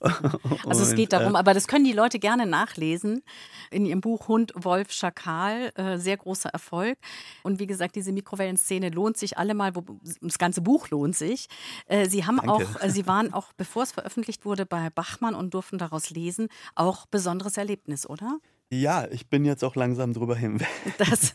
also 0.66 0.82
es 0.82 0.94
geht 0.94 1.12
darum, 1.12 1.34
äh, 1.34 1.38
aber 1.38 1.54
das 1.54 1.68
können 1.68 1.84
die 1.84 1.92
Leute 1.92 2.18
gerne 2.18 2.44
nachlesen 2.44 3.22
in 3.70 3.86
ihrem 3.86 4.00
Buch 4.00 4.28
Hund, 4.28 4.52
Wolf, 4.56 4.90
Schakal, 4.90 5.72
äh, 5.76 5.98
sehr 5.98 6.16
großer 6.16 6.50
Erfolg. 6.50 6.98
Und 7.44 7.60
wie 7.60 7.66
gesagt, 7.66 7.94
diese 7.94 8.12
Mikrowellenszene 8.12 8.90
lohnt 8.90 9.16
sich 9.16 9.38
alle 9.38 9.54
mal, 9.54 9.76
wo, 9.76 9.84
das 10.20 10.38
ganze 10.38 10.60
Buch 10.60 10.90
lohnt 10.90 11.14
sich. 11.14 11.46
Äh, 11.86 12.08
sie 12.08 12.24
haben 12.26 12.38
Danke. 12.38 12.52
auch, 12.52 12.88
sie 12.88 13.06
waren 13.06 13.32
auch, 13.32 13.52
bevor 13.56 13.84
es 13.84 13.92
veröffentlicht 13.92 14.44
wurde, 14.44 14.66
bei 14.66 14.90
Bachmann 14.90 15.34
und 15.34 15.54
durften 15.54 15.78
daraus 15.78 16.10
lesen, 16.10 16.48
auch 16.74 17.06
besonderes 17.06 17.56
Erlebnis, 17.56 18.08
oder? 18.08 18.38
Ja, 18.68 19.06
ich 19.10 19.28
bin 19.28 19.44
jetzt 19.44 19.62
auch 19.62 19.76
langsam 19.76 20.12
drüber 20.12 20.34
hinweg. 20.34 20.66
Das. 20.98 21.32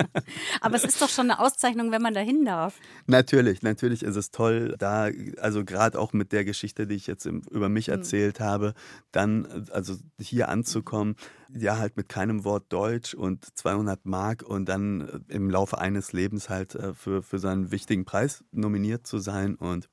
Aber 0.62 0.74
es 0.74 0.84
ist 0.84 1.02
doch 1.02 1.10
schon 1.10 1.30
eine 1.30 1.38
Auszeichnung, 1.38 1.92
wenn 1.92 2.00
man 2.00 2.14
da 2.14 2.20
hin 2.20 2.46
darf. 2.46 2.78
Natürlich, 3.06 3.62
natürlich 3.62 4.02
ist 4.02 4.16
es 4.16 4.30
toll, 4.30 4.74
da, 4.78 5.10
also 5.38 5.66
gerade 5.66 5.98
auch 5.98 6.14
mit 6.14 6.32
der 6.32 6.46
Geschichte, 6.46 6.86
die 6.86 6.94
ich 6.94 7.06
jetzt 7.06 7.26
über 7.26 7.68
mich 7.68 7.88
hm. 7.88 7.94
erzählt 7.94 8.40
mhm. 8.40 8.44
habe, 8.44 8.74
dann, 9.10 9.68
also 9.70 9.96
hier 10.18 10.48
anzukommen, 10.48 11.16
ja, 11.54 11.76
halt 11.76 11.98
mit 11.98 12.08
keinem 12.08 12.44
Wort 12.44 12.72
Deutsch 12.72 13.12
und 13.12 13.46
200 13.58 14.06
Mark 14.06 14.42
und 14.42 14.66
dann 14.66 15.24
im 15.28 15.50
Laufe 15.50 15.76
eines 15.76 16.14
Lebens 16.14 16.48
halt 16.48 16.74
äh, 16.74 16.94
für, 16.94 17.22
für 17.22 17.38
seinen 17.38 17.70
wichtigen 17.70 18.06
Preis 18.06 18.44
nominiert 18.50 19.06
zu 19.06 19.18
sein 19.18 19.56
und 19.56 19.90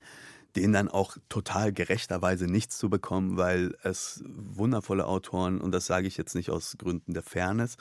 denen 0.56 0.74
dann 0.74 0.88
auch 0.88 1.18
total 1.30 1.72
gerechterweise 1.72 2.46
nichts 2.46 2.78
zu 2.78 2.90
bekommen, 2.90 3.38
weil 3.38 3.76
es 3.84 4.24
wundervolle 4.26 5.06
Autoren, 5.06 5.62
und 5.62 5.72
das 5.72 5.86
sage 5.86 6.08
ich 6.08 6.18
jetzt 6.18 6.36
nicht 6.36 6.50
aus 6.50 6.76
Gründen 6.78 7.14
der 7.14 7.24
Fairness, 7.24 7.78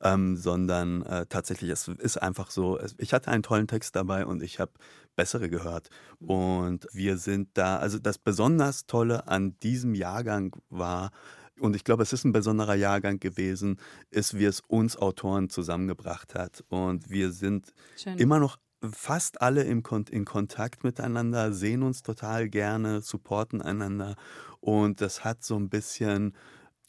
ähm, 0.00 0.36
sondern 0.36 1.02
äh, 1.02 1.26
tatsächlich, 1.26 1.70
es 1.70 1.88
ist 1.88 2.16
einfach 2.18 2.50
so, 2.50 2.78
es, 2.78 2.94
ich 2.98 3.12
hatte 3.12 3.30
einen 3.30 3.42
tollen 3.42 3.66
Text 3.68 3.96
dabei 3.96 4.26
und 4.26 4.42
ich 4.42 4.60
habe 4.60 4.72
bessere 5.14 5.48
gehört. 5.48 5.88
Und 6.20 6.86
wir 6.92 7.16
sind 7.16 7.48
da, 7.54 7.78
also 7.78 7.98
das 7.98 8.18
besonders 8.18 8.86
Tolle 8.86 9.28
an 9.28 9.58
diesem 9.60 9.94
Jahrgang 9.94 10.54
war, 10.68 11.10
und 11.58 11.74
ich 11.74 11.84
glaube, 11.84 12.02
es 12.02 12.12
ist 12.12 12.24
ein 12.24 12.32
besonderer 12.32 12.74
Jahrgang 12.74 13.18
gewesen, 13.18 13.78
ist, 14.10 14.38
wie 14.38 14.44
es 14.44 14.60
uns 14.68 14.96
Autoren 14.96 15.48
zusammengebracht 15.48 16.34
hat. 16.34 16.62
Und 16.68 17.08
wir 17.08 17.32
sind 17.32 17.72
Schön. 17.96 18.18
immer 18.18 18.38
noch 18.38 18.58
fast 18.92 19.40
alle 19.42 19.62
im 19.64 19.82
Kon 19.82 20.04
in 20.10 20.24
Kontakt 20.24 20.84
miteinander, 20.84 21.52
sehen 21.52 21.82
uns 21.82 22.02
total 22.02 22.48
gerne, 22.48 23.00
supporten 23.02 23.62
einander 23.62 24.16
und 24.60 25.00
das 25.00 25.24
hat 25.24 25.44
so 25.44 25.56
ein 25.56 25.68
bisschen 25.68 26.34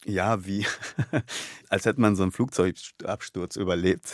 ja, 0.04 0.46
wie 0.46 0.64
als 1.68 1.84
hätte 1.84 2.00
man 2.00 2.14
so 2.14 2.22
einen 2.22 2.32
Flugzeugabsturz 2.32 3.56
überlebt. 3.56 4.06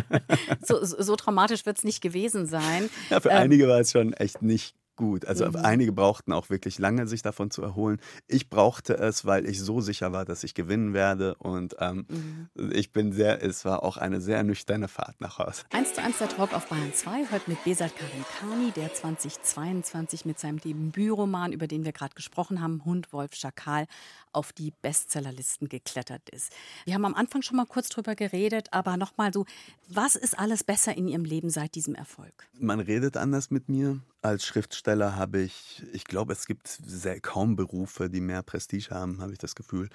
so, 0.62 0.84
so, 0.84 1.16
traumatisch 1.16 1.66
wird 1.66 1.78
es 1.78 1.84
nicht 1.84 2.00
gewesen 2.00 2.46
sein. 2.46 2.88
Ja, 3.10 3.20
für 3.20 3.30
ähm, 3.30 3.38
einige 3.38 3.66
war 3.68 3.80
es 3.80 3.90
schon 3.90 4.12
echt 4.12 4.42
nicht 4.42 4.76
gut. 4.96 5.24
Also 5.26 5.46
mhm. 5.46 5.56
einige 5.56 5.92
brauchten 5.92 6.32
auch 6.32 6.50
wirklich 6.50 6.78
lange, 6.78 7.06
sich 7.06 7.22
davon 7.22 7.50
zu 7.50 7.62
erholen. 7.62 8.00
Ich 8.26 8.48
brauchte 8.48 8.94
es, 8.94 9.24
weil 9.24 9.46
ich 9.46 9.60
so 9.60 9.80
sicher 9.80 10.12
war, 10.12 10.24
dass 10.24 10.44
ich 10.44 10.54
gewinnen 10.54 10.94
werde. 10.94 11.34
Und 11.36 11.76
ähm, 11.78 12.06
mhm. 12.08 12.72
ich 12.72 12.92
bin 12.92 13.12
sehr, 13.12 13.42
es 13.42 13.64
war 13.64 13.82
auch 13.82 13.96
eine 13.96 14.20
sehr 14.20 14.42
nüchterne 14.42 14.88
Fahrt 14.88 15.20
nach 15.20 15.38
Hause. 15.38 15.62
1 15.70 15.94
zu 15.94 16.02
1 16.02 16.18
der 16.18 16.28
Talk 16.28 16.52
auf 16.54 16.68
Bayern 16.68 16.92
2, 16.92 17.30
heute 17.30 17.50
mit 17.50 17.62
Besat 17.64 17.92
Karim 17.96 18.24
Kani, 18.40 18.72
der 18.72 18.92
2022 18.92 20.24
mit 20.24 20.38
seinem 20.38 20.60
Debütroman, 20.60 21.52
über 21.52 21.66
den 21.66 21.84
wir 21.84 21.92
gerade 21.92 22.14
gesprochen 22.14 22.60
haben, 22.60 22.84
Hund, 22.84 23.12
Wolf, 23.12 23.34
Schakal, 23.34 23.86
auf 24.32 24.52
die 24.52 24.72
Bestsellerlisten 24.82 25.68
geklettert 25.68 26.28
ist. 26.30 26.52
Wir 26.84 26.94
haben 26.94 27.04
am 27.04 27.14
Anfang 27.14 27.42
schon 27.42 27.56
mal 27.56 27.66
kurz 27.66 27.88
drüber 27.88 28.14
geredet, 28.14 28.68
aber 28.70 28.96
nochmal 28.96 29.32
so, 29.32 29.46
was 29.88 30.14
ist 30.14 30.38
alles 30.38 30.62
besser 30.62 30.96
in 30.96 31.08
Ihrem 31.08 31.24
Leben 31.24 31.50
seit 31.50 31.74
diesem 31.74 31.94
Erfolg? 31.94 32.32
Man 32.58 32.80
redet 32.80 33.16
anders 33.16 33.50
mit 33.50 33.68
mir. 33.68 34.00
Als 34.26 34.44
Schriftsteller 34.44 35.14
habe 35.14 35.38
ich, 35.38 35.84
ich 35.92 36.02
glaube, 36.02 36.32
es 36.32 36.46
gibt 36.46 36.66
sehr, 36.66 37.20
kaum 37.20 37.54
Berufe, 37.54 38.10
die 38.10 38.20
mehr 38.20 38.42
Prestige 38.42 38.90
haben, 38.90 39.20
habe 39.20 39.30
ich 39.30 39.38
das 39.38 39.54
Gefühl. 39.54 39.88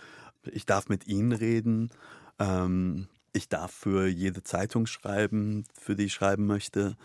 Ich 0.50 0.66
darf 0.66 0.88
mit 0.88 1.06
Ihnen 1.06 1.34
reden. 1.34 1.90
Ähm, 2.40 3.10
ich 3.34 3.50
darf 3.50 3.74
für 3.74 4.08
jede 4.08 4.42
Zeitung 4.42 4.86
schreiben, 4.86 5.66
für 5.78 5.98
die 5.98 6.06
ich 6.06 6.14
schreiben 6.14 6.46
möchte. 6.46 6.96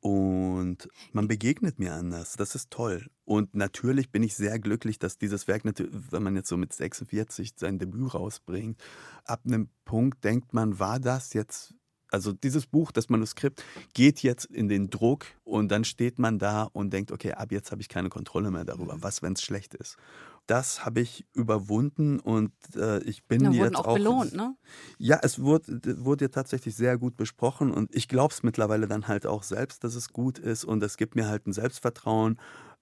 Und 0.00 0.90
man 1.12 1.26
begegnet 1.26 1.78
mir 1.78 1.94
anders. 1.94 2.34
Das 2.36 2.54
ist 2.54 2.70
toll. 2.70 3.06
Und 3.24 3.54
natürlich 3.54 4.12
bin 4.12 4.22
ich 4.22 4.36
sehr 4.36 4.58
glücklich, 4.58 4.98
dass 4.98 5.16
dieses 5.16 5.48
Werk, 5.48 5.62
wenn 5.64 6.22
man 6.22 6.36
jetzt 6.36 6.50
so 6.50 6.58
mit 6.58 6.74
46 6.74 7.54
sein 7.56 7.78
Debüt 7.78 8.12
rausbringt, 8.12 8.78
ab 9.24 9.40
einem 9.46 9.70
Punkt 9.86 10.22
denkt 10.22 10.52
man, 10.52 10.78
war 10.78 11.00
das 11.00 11.32
jetzt 11.32 11.77
also 12.10 12.32
dieses 12.32 12.66
Buch, 12.66 12.92
das 12.92 13.08
Manuskript, 13.08 13.62
geht 13.94 14.22
jetzt 14.22 14.46
in 14.46 14.68
den 14.68 14.90
Druck 14.90 15.26
und 15.44 15.68
dann 15.68 15.84
steht 15.84 16.18
man 16.18 16.38
da 16.38 16.64
und 16.64 16.92
denkt, 16.92 17.12
okay, 17.12 17.32
ab 17.32 17.52
jetzt 17.52 17.70
habe 17.70 17.80
ich 17.80 17.88
keine 17.88 18.08
Kontrolle 18.08 18.50
mehr 18.50 18.64
darüber. 18.64 18.96
Mhm. 18.96 19.02
Was, 19.02 19.22
wenn 19.22 19.34
es 19.34 19.42
schlecht 19.42 19.74
ist? 19.74 19.96
Das 20.46 20.86
habe 20.86 21.00
ich 21.00 21.26
überwunden 21.34 22.20
und 22.20 22.52
äh, 22.74 23.02
ich 23.02 23.24
bin 23.24 23.44
da 23.44 23.50
jetzt 23.50 23.76
auch, 23.76 23.86
auch 23.86 23.94
belohnt, 23.94 24.32
ne? 24.32 24.56
Ja, 24.96 25.20
es 25.22 25.40
wurde, 25.40 26.02
wurde 26.02 26.24
ja 26.24 26.28
tatsächlich 26.30 26.74
sehr 26.74 26.96
gut 26.96 27.16
besprochen 27.18 27.70
und 27.70 27.94
ich 27.94 28.08
glaube 28.08 28.32
es 28.32 28.42
mittlerweile 28.42 28.86
dann 28.86 29.08
halt 29.08 29.26
auch 29.26 29.42
selbst, 29.42 29.84
dass 29.84 29.94
es 29.94 30.08
gut 30.08 30.38
ist 30.38 30.64
und 30.64 30.82
es 30.82 30.96
gibt 30.96 31.16
mir 31.16 31.28
halt 31.28 31.46
ein 31.46 31.52
Selbstvertrauen 31.52 32.38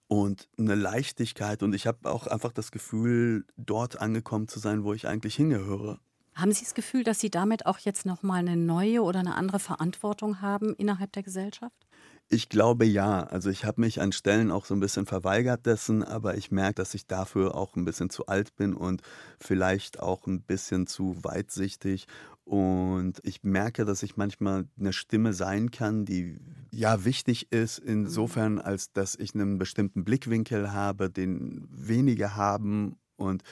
und 0.06 0.48
eine 0.56 0.76
Leichtigkeit 0.76 1.64
und 1.64 1.74
ich 1.74 1.88
habe 1.88 2.08
auch 2.08 2.28
einfach 2.28 2.52
das 2.52 2.70
Gefühl, 2.70 3.44
dort 3.56 4.00
angekommen 4.00 4.46
zu 4.46 4.60
sein, 4.60 4.84
wo 4.84 4.92
ich 4.92 5.08
eigentlich 5.08 5.34
hingehöre. 5.34 5.98
Haben 6.37 6.53
Sie 6.53 6.64
das 6.64 6.75
Gefühl, 6.75 7.03
dass 7.03 7.18
Sie 7.18 7.31
damit 7.31 7.64
auch 7.64 7.79
jetzt 7.79 8.05
nochmal 8.05 8.40
eine 8.40 8.59
neue 8.59 9.03
oder 9.03 9.20
eine 9.20 9.37
andere 9.37 9.59
Verantwortung 9.59 10.42
haben 10.42 10.75
innerhalb 10.75 11.11
der 11.12 11.22
Gesellschaft? 11.22 11.87
Ich 12.29 12.51
glaube 12.51 12.85
ja. 12.85 13.22
Also 13.22 13.49
ich 13.49 13.64
habe 13.64 13.81
mich 13.81 14.03
an 14.03 14.12
Stellen 14.12 14.51
auch 14.51 14.66
so 14.66 14.75
ein 14.75 14.81
bisschen 14.81 15.07
verweigert 15.07 15.64
dessen, 15.64 16.03
aber 16.03 16.37
ich 16.37 16.51
merke, 16.51 16.75
dass 16.75 16.92
ich 16.92 17.07
dafür 17.07 17.55
auch 17.55 17.75
ein 17.75 17.87
bisschen 17.87 18.11
zu 18.11 18.27
alt 18.27 18.55
bin 18.57 18.75
und 18.75 19.01
vielleicht 19.40 19.99
auch 19.99 20.27
ein 20.27 20.42
bisschen 20.42 20.87
zu 20.87 21.16
weitsichtig. 21.22 22.07
Und 22.44 23.14
ich 23.22 23.42
merke, 23.42 23.87
dass 23.87 24.03
ich 24.03 24.18
manchmal 24.18 24.66
eine 24.79 24.92
Stimme 24.92 25.33
sein 25.33 25.70
kann, 25.70 26.05
die 26.05 26.38
ja 26.70 27.07
wichtig 27.07 27.51
ist, 27.51 27.79
insofern, 27.79 28.55
mhm. 28.55 28.61
als 28.61 28.92
dass 28.92 29.16
ich 29.16 29.35
einen 29.35 29.57
bestimmten 29.57 30.05
Blickwinkel 30.05 30.72
habe, 30.72 31.09
den 31.09 31.66
wenige 31.70 32.37
haben. 32.37 32.99
Und 33.16 33.42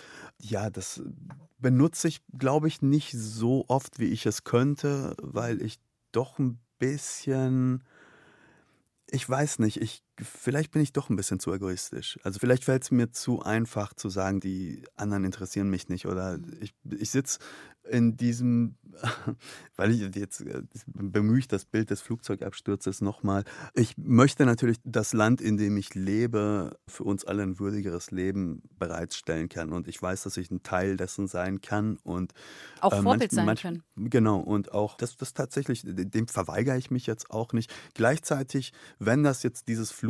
ja, 0.41 0.71
das 0.71 1.03
benutze 1.59 2.09
ich, 2.09 2.23
glaube 2.39 2.69
ich, 2.69 2.83
nicht 2.83 3.13
so 3.13 3.65
oft, 3.69 3.99
wie 3.99 4.07
ich 4.09 4.27
es 4.27 4.45
könnte, 4.45 5.15
weil 5.21 5.63
ich 5.63 5.79
doch 6.13 6.39
ein 6.39 6.61
bisschen, 6.79 7.83
ich 9.11 9.29
weiß 9.29 9.59
nicht, 9.61 9.81
ich, 9.81 10.03
vielleicht 10.21 10.73
bin 10.73 10.83
ich 10.83 10.93
doch 10.93 11.11
ein 11.11 11.17
bisschen 11.17 11.41
zu 11.41 11.53
egoistisch. 11.53 12.19
Also 12.23 12.39
vielleicht 12.39 12.65
fällt 12.65 12.85
es 12.85 12.91
mir 12.91 13.11
zu 13.11 13.43
einfach 13.43 13.95
zu 13.95 14.09
sagen, 14.09 14.41
die 14.41 14.85
anderen 14.97 15.25
interessieren 15.25 15.71
mich 15.71 15.89
nicht 15.89 16.07
oder 16.07 16.39
ich, 16.61 16.75
ich 16.91 17.11
sitze 17.11 17.39
in 17.89 18.17
diesem, 18.17 18.77
weil 19.77 19.91
ich 19.91 20.15
jetzt 20.15 20.41
äh, 20.41 20.63
bemühe 20.87 21.39
ich 21.39 21.49
das 21.49 21.65
Bild 21.65 21.91
des 21.91 22.01
Flugzeugabsturzes 22.01 23.01
nochmal. 23.01 23.45
Ich 23.75 23.97
möchte 23.99 24.47
natürlich 24.47 24.79
das 24.85 25.13
Land, 25.13 25.41
in 25.41 25.57
dem 25.57 25.77
ich 25.77 25.95
lebe, 25.95 26.79
für 26.89 27.05
uns 27.05 27.25
alle 27.25 27.43
ein 27.43 27.59
würdigeres 27.59 28.11
Leben 28.11 28.63
bereitstellen 28.79 29.49
kann. 29.49 29.73
Und 29.73 29.89
ich 29.89 30.01
weiß, 30.01 30.23
dass 30.23 30.37
ich 30.37 30.51
ein 30.51 30.63
Teil 30.63 30.97
dessen 30.97 31.27
sein 31.27 31.61
kann 31.61 31.99
und 32.03 32.33
auch 32.81 32.93
äh, 32.93 33.03
Vorbild 33.03 33.33
manch, 33.33 33.33
sein 33.33 33.47
manch, 33.47 33.63
können. 33.63 33.83
Genau, 33.97 34.41
und 34.41 34.73
auch 34.73 34.97
das, 34.97 35.17
das 35.17 35.35
tatsächlich, 35.35 35.83
dem 35.85 36.27
verweigere 36.27 36.79
ich 36.79 36.91
mich 36.91 37.07
jetzt 37.07 37.31
auch 37.31 37.53
nicht. 37.53 37.73
Gleichzeitig, 37.95 38.73
wenn 38.99 39.23
das 39.23 39.43
jetzt 39.43 39.69
dieses 39.69 39.91
Flugzeug 39.91 40.04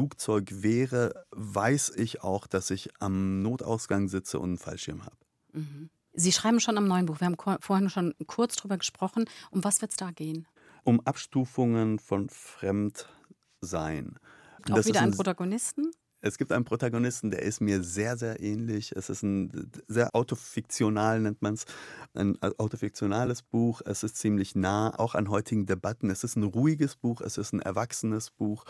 wäre, 0.63 1.27
weiß 1.31 1.93
ich 1.97 2.23
auch, 2.23 2.47
dass 2.47 2.71
ich 2.71 2.91
am 3.01 3.43
Notausgang 3.43 4.09
sitze 4.09 4.39
und 4.39 4.51
einen 4.51 4.59
Fallschirm 4.59 5.05
habe. 5.05 5.17
Mhm. 5.53 5.91
Sie 6.13 6.33
schreiben 6.33 6.61
schon 6.61 6.79
am 6.79 6.87
neuen 6.87 7.07
Buch. 7.07 7.21
Wir 7.21 7.27
haben 7.27 7.37
vorhin 7.61 7.91
schon 7.91 8.15
kurz 8.27 8.57
drüber 8.57 8.79
gesprochen. 8.79 9.25
Um 9.51 9.65
was 9.65 9.81
wird 9.81 9.91
es 9.91 9.97
da 9.97 10.13
gehen? 10.13 10.47
Um 10.85 11.01
Abstufungen 11.01 11.99
von 11.99 12.29
Fremdsein. 12.29 14.19
Auch 14.71 14.77
das 14.77 14.87
wieder 14.87 15.01
einen 15.01 15.17
Protagonisten? 15.17 15.91
Es 16.21 16.39
gibt 16.39 16.53
einen 16.53 16.65
Protagonisten, 16.65 17.31
der 17.31 17.43
ist 17.43 17.61
mir 17.61 17.83
sehr, 17.83 18.17
sehr 18.17 18.41
ähnlich. 18.41 18.93
Es 18.93 19.11
ist 19.11 19.23
ein 19.23 19.71
sehr 19.89 20.15
autofiktional, 20.15 21.21
nennt 21.21 21.43
man 21.43 21.53
es, 21.53 21.67
ein 22.15 22.41
autofiktionales 22.41 23.43
Buch. 23.43 23.83
Es 23.85 24.03
ist 24.05 24.17
ziemlich 24.17 24.55
nah, 24.55 24.99
auch 24.99 25.15
an 25.15 25.29
heutigen 25.29 25.67
Debatten. 25.67 26.09
Es 26.09 26.25
ist 26.25 26.37
ein 26.37 26.45
ruhiges 26.45 26.97
Buch, 26.97 27.21
es 27.21 27.37
ist 27.37 27.53
ein 27.53 27.61
erwachsenes 27.61 28.31
Buch. 28.31 28.65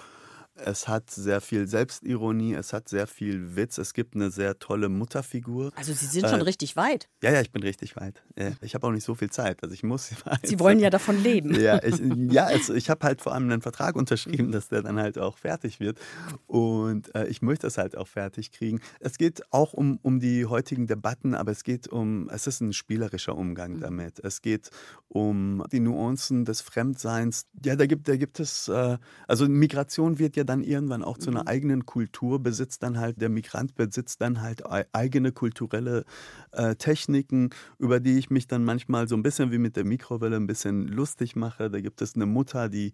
Es 0.57 0.87
hat 0.87 1.11
sehr 1.11 1.41
viel 1.41 1.67
Selbstironie, 1.67 2.55
es 2.55 2.73
hat 2.73 2.89
sehr 2.89 3.09
viel 3.09 3.57
Witz, 3.57 3.77
es 3.79 3.93
gibt 3.93 4.15
eine 4.15 4.31
sehr 4.31 4.57
tolle 4.61 4.89
Mutterfigur. 4.89 5.73
Also 5.75 5.93
Sie 5.93 6.07
sind 6.07 6.29
schon 6.29 6.41
äh, 6.41 6.45
richtig 6.45 6.77
weit. 6.77 7.09
Ja, 7.25 7.33
ja, 7.33 7.41
ich 7.41 7.51
bin 7.51 7.65
richtig 7.65 7.97
weit. 7.97 8.23
Ich 8.61 8.77
habe 8.77 8.87
auch 8.87 8.93
nicht 8.93 9.03
so 9.03 9.17
viel 9.17 9.31
Zeit, 9.31 9.65
also 9.65 9.75
ich 9.75 9.83
muss. 9.83 10.13
Sie 10.45 10.61
wollen 10.61 10.79
ja 10.79 10.91
davon 10.95 11.21
leben. 11.21 11.61
Ja, 11.61 11.83
ich, 11.83 12.01
ja, 12.31 12.45
also 12.45 12.73
ich 12.73 12.89
habe 12.89 13.05
halt 13.05 13.21
vor 13.21 13.35
allem 13.35 13.51
einen 13.51 13.63
Vertrag 13.63 13.97
unterschrieben, 13.97 14.53
dass 14.53 14.69
der 14.69 14.83
dann 14.83 15.01
halt 15.01 15.19
auch 15.19 15.39
fertig 15.39 15.81
wird. 15.81 15.99
Und 16.47 17.13
äh, 17.17 17.27
ich 17.27 17.43
möchte 17.43 17.67
es 17.67 17.77
halt 17.77 17.97
auch 17.97 18.07
fertig 18.07 18.53
kriegen. 18.53 18.81
Es 19.01 19.19
geht 19.19 19.43
auch 19.53 19.73
um, 19.73 19.99
um 20.03 20.21
die 20.21 20.47
heutigen 20.47 20.87
Debatten, 20.87 21.35
aber 21.35 21.51
es 21.51 21.65
geht 21.65 21.89
um, 21.89 22.29
es 22.31 22.47
ist 22.47 22.61
ein 22.61 22.73
spielerischer 22.73 23.37
Umgang 23.37 23.75
mhm. 23.75 23.81
damit. 23.81 24.21
Es 24.21 24.41
geht 24.41 24.71
um 25.09 25.65
die 25.73 25.81
Nuancen 25.81 26.45
des 26.45 26.61
Fremdseins. 26.61 27.47
Ja, 27.65 27.75
da 27.75 27.87
gibt, 27.87 28.07
da 28.09 28.17
gibt 28.17 28.39
es, 28.39 28.69
äh, 28.69 28.99
also 29.27 29.49
Migration 29.49 30.21
wird 30.21 30.37
ja 30.37 30.44
dann 30.45 30.63
irgendwann 30.63 31.03
auch 31.03 31.19
zu 31.19 31.31
einer 31.31 31.43
mhm. 31.43 31.49
eigenen 31.49 31.87
Kultur, 31.87 32.39
besitzt 32.41 32.83
dann 32.83 32.99
halt, 32.99 33.21
der 33.21 33.29
Migrant 33.29 33.75
besitzt 33.75 34.21
dann 34.21 34.41
halt 34.41 34.63
eigene 34.93 35.33
kulturelle 35.33 36.05
äh, 36.53 36.75
Techniken, 36.77 37.51
über 37.79 38.01
die 38.01 38.19
ich 38.19 38.31
mich 38.31 38.47
dann 38.47 38.65
manchmal 38.65 39.09
so 39.09 39.17
ein 39.17 39.23
bisschen 39.23 39.51
wie 39.51 39.59
mit 39.59 39.77
der 39.77 39.85
Mikrowelle 39.85 40.37
ein 40.37 40.47
bisschen 40.47 40.89
lustig 40.89 41.37
mache. 41.37 41.71
Da 41.71 41.81
gibt 41.81 42.03
es 42.03 42.15
eine 42.15 42.27
Mutter, 42.27 42.69
die, 42.69 42.93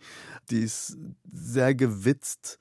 die 0.51 0.61
ist 0.61 0.97
sehr 1.33 1.75
gewitzt 1.75 2.59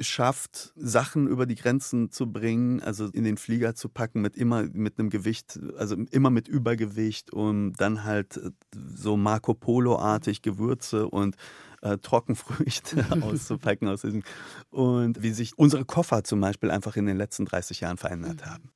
schafft, 0.00 0.72
Sachen 0.76 1.26
über 1.26 1.46
die 1.46 1.54
Grenzen 1.54 2.10
zu 2.10 2.30
bringen, 2.30 2.80
also 2.80 3.06
in 3.06 3.24
den 3.24 3.36
Flieger 3.36 3.74
zu 3.74 3.88
packen 3.88 4.20
mit 4.22 4.36
immer 4.36 4.64
mit 4.72 4.98
einem 4.98 5.10
Gewicht, 5.10 5.58
also 5.76 5.96
immer 6.10 6.30
mit 6.30 6.48
Übergewicht 6.48 7.32
und 7.32 7.74
dann 7.74 8.04
halt 8.04 8.36
äh, 8.36 8.50
so 8.94 9.16
Marco 9.16 9.54
Polo-artig 9.54 10.42
Gewürze 10.42 11.08
und 11.08 11.36
äh, 11.82 11.98
Trockenfrüchte 11.98 13.04
auszupacken 13.22 13.88
aus 13.88 14.02
diesem 14.02 14.22
und 14.70 15.22
wie 15.22 15.32
sich 15.32 15.58
unsere 15.58 15.84
Koffer 15.84 16.24
zum 16.24 16.40
Beispiel 16.40 16.70
einfach 16.70 16.96
in 16.96 17.06
den 17.06 17.16
letzten 17.16 17.44
30 17.44 17.80
Jahren 17.80 17.96
verändert 17.96 18.40
mhm. 18.42 18.46
haben. 18.46 18.70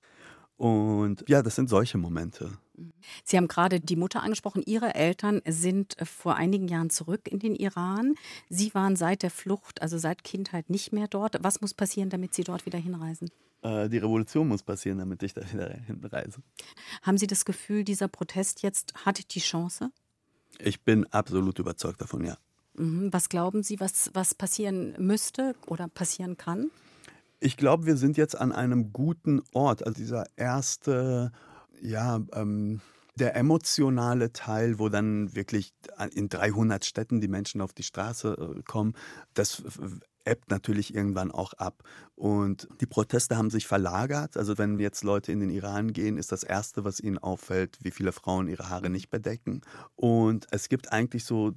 Und 0.57 1.25
ja, 1.29 1.43
das 1.43 1.57
sind 1.57 1.69
solche 1.69 1.99
Momente. 1.99 2.53
Mhm. 2.77 2.93
Sie 3.25 3.37
haben 3.37 3.49
gerade 3.49 3.81
die 3.81 3.97
Mutter 3.97 4.23
angesprochen. 4.23 4.63
Ihre 4.65 4.95
Eltern 4.95 5.43
sind 5.47 6.01
äh, 6.01 6.05
vor 6.05 6.37
einigen 6.37 6.69
Jahren 6.69 6.91
zurück 6.91 7.29
in 7.29 7.39
den 7.39 7.55
Iran. 7.57 8.15
Sie 8.49 8.73
waren 8.75 8.97
seit 8.97 9.23
der 9.23 9.31
Flucht, 9.31 9.83
also 9.83 9.99
seit 9.99 10.25
Kindheit 10.25 10.71
nicht 10.71 10.93
mehr 10.93 11.09
dort. 11.09 11.37
Was 11.43 11.61
muss 11.61 11.75
passieren, 11.75 12.11
damit 12.11 12.35
Sie 12.35 12.45
dort 12.45 12.67
wieder 12.67 12.79
hinreisen? 12.79 13.31
Äh, 13.63 13.89
die 13.89 13.99
Revolution 13.99 14.47
muss 14.47 14.63
passieren, 14.63 14.99
damit 14.99 15.23
ich 15.23 15.35
da 15.35 15.43
wieder 15.53 15.71
hinreise. 15.71 16.41
Haben 17.03 17.19
Sie 17.19 17.27
das 17.27 17.45
Gefühl, 17.45 17.83
dieser 17.83 18.09
Protest 18.09 18.63
jetzt 18.63 18.95
hat 19.05 19.35
die 19.35 19.41
Chance? 19.41 19.91
Ich 20.61 20.83
bin 20.83 21.05
absolut 21.07 21.59
überzeugt 21.59 22.01
davon, 22.01 22.25
ja. 22.25 22.37
Mhm. 22.77 23.12
Was 23.12 23.29
glauben 23.29 23.62
Sie, 23.62 23.81
was, 23.81 24.11
was 24.14 24.35
passieren 24.35 24.95
müsste 24.99 25.55
oder 25.66 25.89
passieren 25.89 26.37
kann? 26.37 26.70
Ich 27.41 27.57
glaube, 27.57 27.87
wir 27.87 27.97
sind 27.97 28.16
jetzt 28.16 28.39
an 28.39 28.53
einem 28.53 28.93
guten 28.93 29.43
Ort. 29.53 29.87
Also 29.87 29.97
dieser 29.97 30.25
erste, 30.37 31.33
ja, 31.81 32.20
ähm, 32.33 32.81
der 33.16 33.37
emotionale 33.37 34.33
Teil, 34.33 34.79
wo 34.79 34.89
dann 34.89 35.35
wirklich 35.35 35.72
in 36.12 36.29
300 36.29 36.85
Städten 36.85 37.20
die 37.20 37.29
Menschen 37.29 37.61
auf 37.61 37.72
die 37.72 37.85
Straße 37.85 38.57
äh, 38.59 38.62
kommen, 38.62 38.95
das 39.35 39.62
ebbt 40.25 40.51
natürlich 40.51 40.95
irgendwann 40.95 41.31
auch 41.31 41.53
ab. 41.55 41.83
Und 42.14 42.68
die 42.81 42.87
Proteste 42.87 43.37
haben 43.37 43.51
sich 43.51 43.66
verlagert. 43.66 44.37
Also 44.37 44.59
wenn 44.59 44.79
jetzt 44.79 45.05
Leute 45.05 45.33
in 45.33 45.41
den 45.41 45.51
Iran 45.51 45.93
gehen, 45.93 46.18
ist 46.18 46.33
das 46.33 46.43
Erste, 46.43 46.85
was 46.85 47.01
ihnen 47.01 47.18
auffällt, 47.18 47.79
wie 47.83 47.91
viele 47.91 48.12
Frauen 48.12 48.49
ihre 48.49 48.68
Haare 48.68 48.91
nicht 48.91 49.11
bedecken. 49.11 49.62
Und 49.97 50.47
es 50.51 50.68
gibt 50.68 50.93
eigentlich 50.93 51.25
so, 51.25 51.53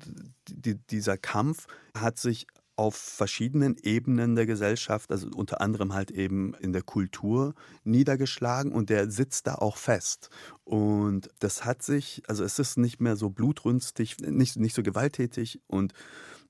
die, 0.48 0.76
dieser 0.76 1.18
Kampf 1.18 1.68
hat 1.96 2.18
sich 2.18 2.48
auf 2.78 2.96
verschiedenen 2.96 3.76
Ebenen 3.82 4.36
der 4.36 4.46
Gesellschaft, 4.46 5.12
also 5.12 5.28
unter 5.36 5.62
anderem 5.62 5.94
halt 5.94 6.12
eben 6.12 6.54
in 6.54 6.74
der 6.74 6.84
Kultur 6.84 7.56
niedergeschlagen 7.84 8.72
und 8.72 8.92
der 8.92 9.10
sitzt 9.10 9.48
da 9.48 9.56
auch 9.56 9.78
fest. 9.78 10.30
Und 10.64 11.28
das 11.40 11.66
hat 11.66 11.82
sich, 11.82 12.22
also 12.28 12.44
es 12.44 12.60
ist 12.60 12.78
nicht 12.78 13.02
mehr 13.02 13.16
so 13.16 13.32
blutrünstig, 13.32 14.18
nicht, 14.20 14.58
nicht 14.58 14.76
so 14.76 14.84
gewalttätig 14.84 15.60
und 15.66 15.94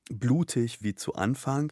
blutig 0.10 0.84
wie 0.84 0.96
zu 0.96 1.16
Anfang, 1.16 1.72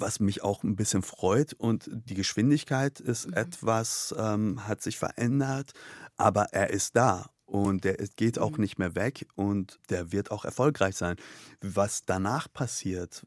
was 0.00 0.20
mich 0.20 0.42
auch 0.42 0.62
ein 0.62 0.76
bisschen 0.76 1.02
freut. 1.02 1.52
Und 1.52 1.90
die 1.92 2.14
Geschwindigkeit 2.14 3.00
ist 3.00 3.28
mhm. 3.28 3.34
etwas, 3.34 4.14
ähm, 4.18 4.66
hat 4.66 4.82
sich 4.82 4.98
verändert, 4.98 5.72
aber 6.16 6.44
er 6.52 6.70
ist 6.70 6.96
da. 6.96 7.30
Und 7.46 7.84
der 7.84 7.94
geht 8.16 8.38
auch 8.38 8.52
mhm. 8.52 8.60
nicht 8.60 8.78
mehr 8.78 8.94
weg 8.94 9.26
und 9.34 9.78
der 9.90 10.12
wird 10.12 10.30
auch 10.30 10.44
erfolgreich 10.44 10.96
sein. 10.96 11.16
Was 11.60 12.04
danach 12.04 12.52
passiert, 12.52 13.26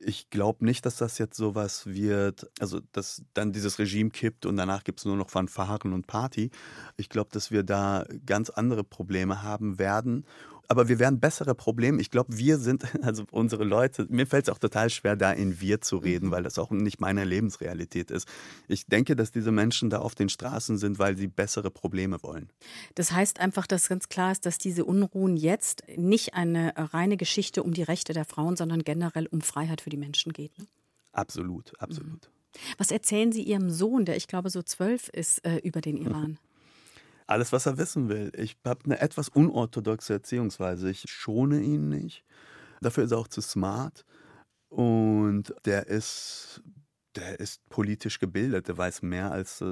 ich 0.00 0.30
glaube 0.30 0.64
nicht, 0.64 0.86
dass 0.86 0.96
das 0.96 1.18
jetzt 1.18 1.36
sowas 1.36 1.86
wird, 1.86 2.48
also 2.60 2.80
dass 2.92 3.22
dann 3.34 3.52
dieses 3.52 3.78
Regime 3.78 4.10
kippt 4.10 4.46
und 4.46 4.56
danach 4.56 4.84
gibt 4.84 5.00
es 5.00 5.04
nur 5.04 5.16
noch 5.16 5.30
Fanfaren 5.30 5.92
und 5.92 6.06
Party. 6.06 6.50
Ich 6.96 7.08
glaube, 7.08 7.30
dass 7.32 7.50
wir 7.50 7.64
da 7.64 8.06
ganz 8.24 8.48
andere 8.50 8.84
Probleme 8.84 9.42
haben 9.42 9.78
werden 9.78 10.24
aber 10.68 10.88
wir 10.88 10.98
werden 10.98 11.18
bessere 11.18 11.54
Probleme. 11.54 12.00
Ich 12.00 12.10
glaube, 12.10 12.36
wir 12.36 12.58
sind, 12.58 12.84
also 13.02 13.24
unsere 13.30 13.64
Leute, 13.64 14.06
mir 14.10 14.26
fällt 14.26 14.48
es 14.48 14.54
auch 14.54 14.58
total 14.58 14.90
schwer, 14.90 15.16
da 15.16 15.32
in 15.32 15.60
wir 15.60 15.80
zu 15.80 15.96
reden, 15.96 16.26
mhm. 16.26 16.30
weil 16.30 16.42
das 16.42 16.58
auch 16.58 16.70
nicht 16.70 17.00
meine 17.00 17.24
Lebensrealität 17.24 18.10
ist. 18.10 18.28
Ich 18.68 18.86
denke, 18.86 19.16
dass 19.16 19.32
diese 19.32 19.50
Menschen 19.50 19.90
da 19.90 19.98
auf 19.98 20.14
den 20.14 20.28
Straßen 20.28 20.76
sind, 20.76 20.98
weil 20.98 21.16
sie 21.16 21.26
bessere 21.26 21.70
Probleme 21.70 22.22
wollen. 22.22 22.50
Das 22.94 23.12
heißt 23.12 23.40
einfach, 23.40 23.66
dass 23.66 23.88
ganz 23.88 24.08
klar 24.08 24.32
ist, 24.32 24.44
dass 24.44 24.58
diese 24.58 24.84
Unruhen 24.84 25.36
jetzt 25.36 25.82
nicht 25.96 26.34
eine 26.34 26.74
reine 26.76 27.16
Geschichte 27.16 27.62
um 27.62 27.72
die 27.72 27.82
Rechte 27.82 28.12
der 28.12 28.26
Frauen, 28.26 28.56
sondern 28.56 28.84
generell 28.84 29.26
um 29.26 29.40
Freiheit 29.40 29.80
für 29.80 29.90
die 29.90 29.96
Menschen 29.96 30.32
geht. 30.32 30.56
Ne? 30.58 30.66
Absolut, 31.12 31.72
absolut. 31.80 32.10
Mhm. 32.10 32.38
Was 32.76 32.90
erzählen 32.90 33.32
Sie 33.32 33.42
Ihrem 33.42 33.70
Sohn, 33.70 34.04
der 34.04 34.16
ich 34.16 34.26
glaube 34.26 34.50
so 34.50 34.62
zwölf 34.62 35.08
ist, 35.08 35.44
äh, 35.44 35.58
über 35.58 35.80
den 35.80 35.96
Iran? 36.06 36.38
Alles, 37.28 37.52
was 37.52 37.66
er 37.66 37.78
wissen 37.78 38.08
will. 38.08 38.32
Ich 38.36 38.56
habe 38.64 38.84
eine 38.84 39.00
etwas 39.00 39.28
unorthodoxe 39.28 40.14
Erziehungsweise. 40.14 40.90
Ich 40.90 41.04
schone 41.08 41.60
ihn 41.60 41.88
nicht. 41.88 42.24
Dafür 42.80 43.04
ist 43.04 43.12
er 43.12 43.18
auch 43.18 43.28
zu 43.28 43.40
smart. 43.40 44.04
Und 44.68 45.54
der 45.64 45.86
ist, 45.86 46.62
der 47.16 47.38
ist 47.40 47.66
politisch 47.68 48.18
gebildet. 48.18 48.68
Der 48.68 48.76
weiß 48.76 49.02
mehr 49.02 49.30
als 49.30 49.62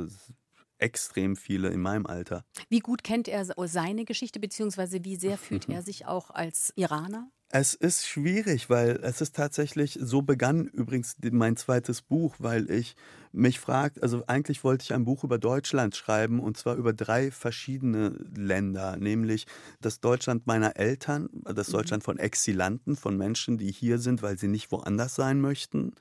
extrem 0.78 1.36
viele 1.36 1.68
in 1.68 1.80
meinem 1.80 2.06
Alter. 2.06 2.44
Wie 2.68 2.80
gut 2.80 3.02
kennt 3.02 3.28
er 3.28 3.44
seine 3.44 4.04
Geschichte, 4.04 4.38
beziehungsweise 4.38 5.04
wie 5.04 5.16
sehr 5.16 5.38
fühlt 5.38 5.68
er 5.68 5.82
sich 5.82 6.06
auch 6.06 6.30
als 6.30 6.72
Iraner? 6.76 7.30
Es 7.50 7.74
ist 7.74 8.06
schwierig, 8.06 8.70
weil 8.70 8.98
es 9.02 9.20
ist 9.20 9.36
tatsächlich, 9.36 9.96
so 10.02 10.20
begann 10.20 10.66
übrigens 10.66 11.16
mein 11.30 11.56
zweites 11.56 12.02
Buch, 12.02 12.34
weil 12.40 12.68
ich 12.70 12.96
mich 13.32 13.60
fragt, 13.60 14.02
also 14.02 14.24
eigentlich 14.26 14.64
wollte 14.64 14.82
ich 14.82 14.92
ein 14.92 15.04
Buch 15.04 15.22
über 15.22 15.38
Deutschland 15.38 15.94
schreiben 15.94 16.40
und 16.40 16.56
zwar 16.56 16.74
über 16.74 16.92
drei 16.92 17.30
verschiedene 17.30 18.08
Länder, 18.34 18.96
nämlich 18.96 19.46
das 19.80 20.00
Deutschland 20.00 20.48
meiner 20.48 20.76
Eltern, 20.76 21.28
das 21.44 21.68
mhm. 21.68 21.72
Deutschland 21.72 22.02
von 22.02 22.18
Exilanten, 22.18 22.96
von 22.96 23.16
Menschen, 23.16 23.58
die 23.58 23.70
hier 23.70 23.98
sind, 23.98 24.22
weil 24.22 24.38
sie 24.38 24.48
nicht 24.48 24.72
woanders 24.72 25.14
sein 25.14 25.40
möchten. 25.40 25.94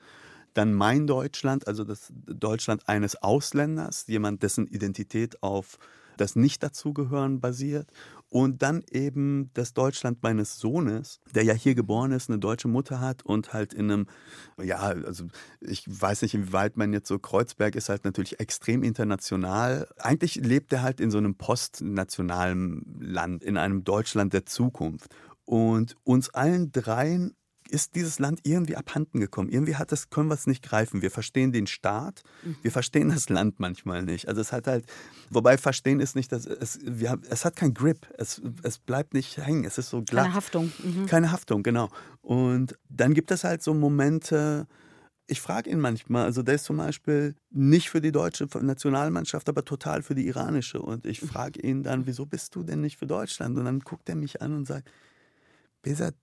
Dann 0.52 0.74
mein 0.74 1.06
Deutschland, 1.06 1.68
also 1.68 1.84
das 1.84 2.12
Deutschland 2.26 2.88
eines 2.88 3.22
Ausländers, 3.22 4.06
jemand, 4.08 4.42
dessen 4.42 4.66
Identität 4.66 5.42
auf 5.44 5.78
das 6.16 6.34
Nicht-Dazugehören 6.34 7.40
basiert 7.40 7.90
und 8.28 8.62
dann 8.62 8.82
eben 8.90 9.50
das 9.54 9.72
Deutschland 9.72 10.22
meines 10.22 10.58
Sohnes, 10.58 11.20
der 11.34 11.44
ja 11.44 11.54
hier 11.54 11.74
geboren 11.74 12.12
ist, 12.12 12.28
eine 12.28 12.38
deutsche 12.38 12.68
Mutter 12.68 13.00
hat 13.00 13.24
und 13.24 13.52
halt 13.52 13.72
in 13.72 13.90
einem, 13.90 14.06
ja, 14.62 14.78
also 14.78 15.26
ich 15.60 15.84
weiß 15.88 16.22
nicht, 16.22 16.34
inwieweit 16.34 16.76
man 16.76 16.92
jetzt 16.92 17.08
so, 17.08 17.18
Kreuzberg 17.18 17.76
ist 17.76 17.88
halt 17.88 18.04
natürlich 18.04 18.40
extrem 18.40 18.82
international. 18.82 19.88
Eigentlich 19.98 20.36
lebt 20.36 20.72
er 20.72 20.82
halt 20.82 21.00
in 21.00 21.10
so 21.10 21.18
einem 21.18 21.36
postnationalen 21.36 22.98
Land, 23.00 23.44
in 23.44 23.56
einem 23.56 23.84
Deutschland 23.84 24.32
der 24.32 24.44
Zukunft. 24.44 25.14
Und 25.44 25.94
uns 26.02 26.30
allen 26.30 26.72
dreien 26.72 27.36
ist 27.70 27.94
dieses 27.94 28.18
Land 28.18 28.40
irgendwie 28.44 28.76
abhanden 28.76 29.20
gekommen. 29.20 29.48
Irgendwie 29.48 29.76
hat 29.76 29.92
das, 29.92 30.10
können 30.10 30.28
wir 30.28 30.34
es 30.34 30.46
nicht 30.46 30.62
greifen. 30.62 31.02
Wir 31.02 31.10
verstehen 31.10 31.52
den 31.52 31.66
Staat, 31.66 32.22
mhm. 32.42 32.56
wir 32.62 32.70
verstehen 32.70 33.08
das 33.08 33.28
Land 33.28 33.60
manchmal 33.60 34.02
nicht. 34.02 34.28
Also 34.28 34.40
es 34.40 34.52
hat 34.52 34.66
halt, 34.66 34.84
wobei 35.30 35.58
verstehen 35.58 36.00
ist 36.00 36.16
nicht, 36.16 36.32
dass 36.32 36.46
es, 36.46 36.78
wir 36.82 37.10
haben, 37.10 37.22
es 37.28 37.44
hat 37.44 37.56
kein 37.56 37.74
Grip, 37.74 38.06
es, 38.18 38.42
es 38.62 38.78
bleibt 38.78 39.14
nicht 39.14 39.36
hängen, 39.38 39.64
es 39.64 39.78
ist 39.78 39.90
so 39.90 40.02
glatt. 40.02 40.24
Keine 40.24 40.34
Haftung. 40.34 40.72
Mhm. 40.82 41.06
Keine 41.06 41.32
Haftung, 41.32 41.62
genau. 41.62 41.90
Und 42.22 42.78
dann 42.88 43.14
gibt 43.14 43.30
es 43.30 43.44
halt 43.44 43.62
so 43.62 43.74
Momente, 43.74 44.66
ich 45.28 45.40
frage 45.40 45.70
ihn 45.70 45.80
manchmal, 45.80 46.24
also 46.24 46.42
der 46.42 46.54
ist 46.54 46.64
zum 46.64 46.76
Beispiel 46.76 47.34
nicht 47.50 47.90
für 47.90 48.00
die 48.00 48.12
deutsche 48.12 48.46
Nationalmannschaft, 48.60 49.48
aber 49.48 49.64
total 49.64 50.02
für 50.02 50.14
die 50.14 50.26
iranische. 50.26 50.80
Und 50.80 51.04
ich 51.04 51.20
frage 51.20 51.60
ihn 51.60 51.82
dann, 51.82 52.06
wieso 52.06 52.26
bist 52.26 52.54
du 52.54 52.62
denn 52.62 52.80
nicht 52.80 52.96
für 52.96 53.06
Deutschland? 53.06 53.58
Und 53.58 53.64
dann 53.64 53.80
guckt 53.80 54.08
er 54.08 54.14
mich 54.14 54.40
an 54.40 54.54
und 54.54 54.66
sagt, 54.66 54.88
Besat, 55.82 56.16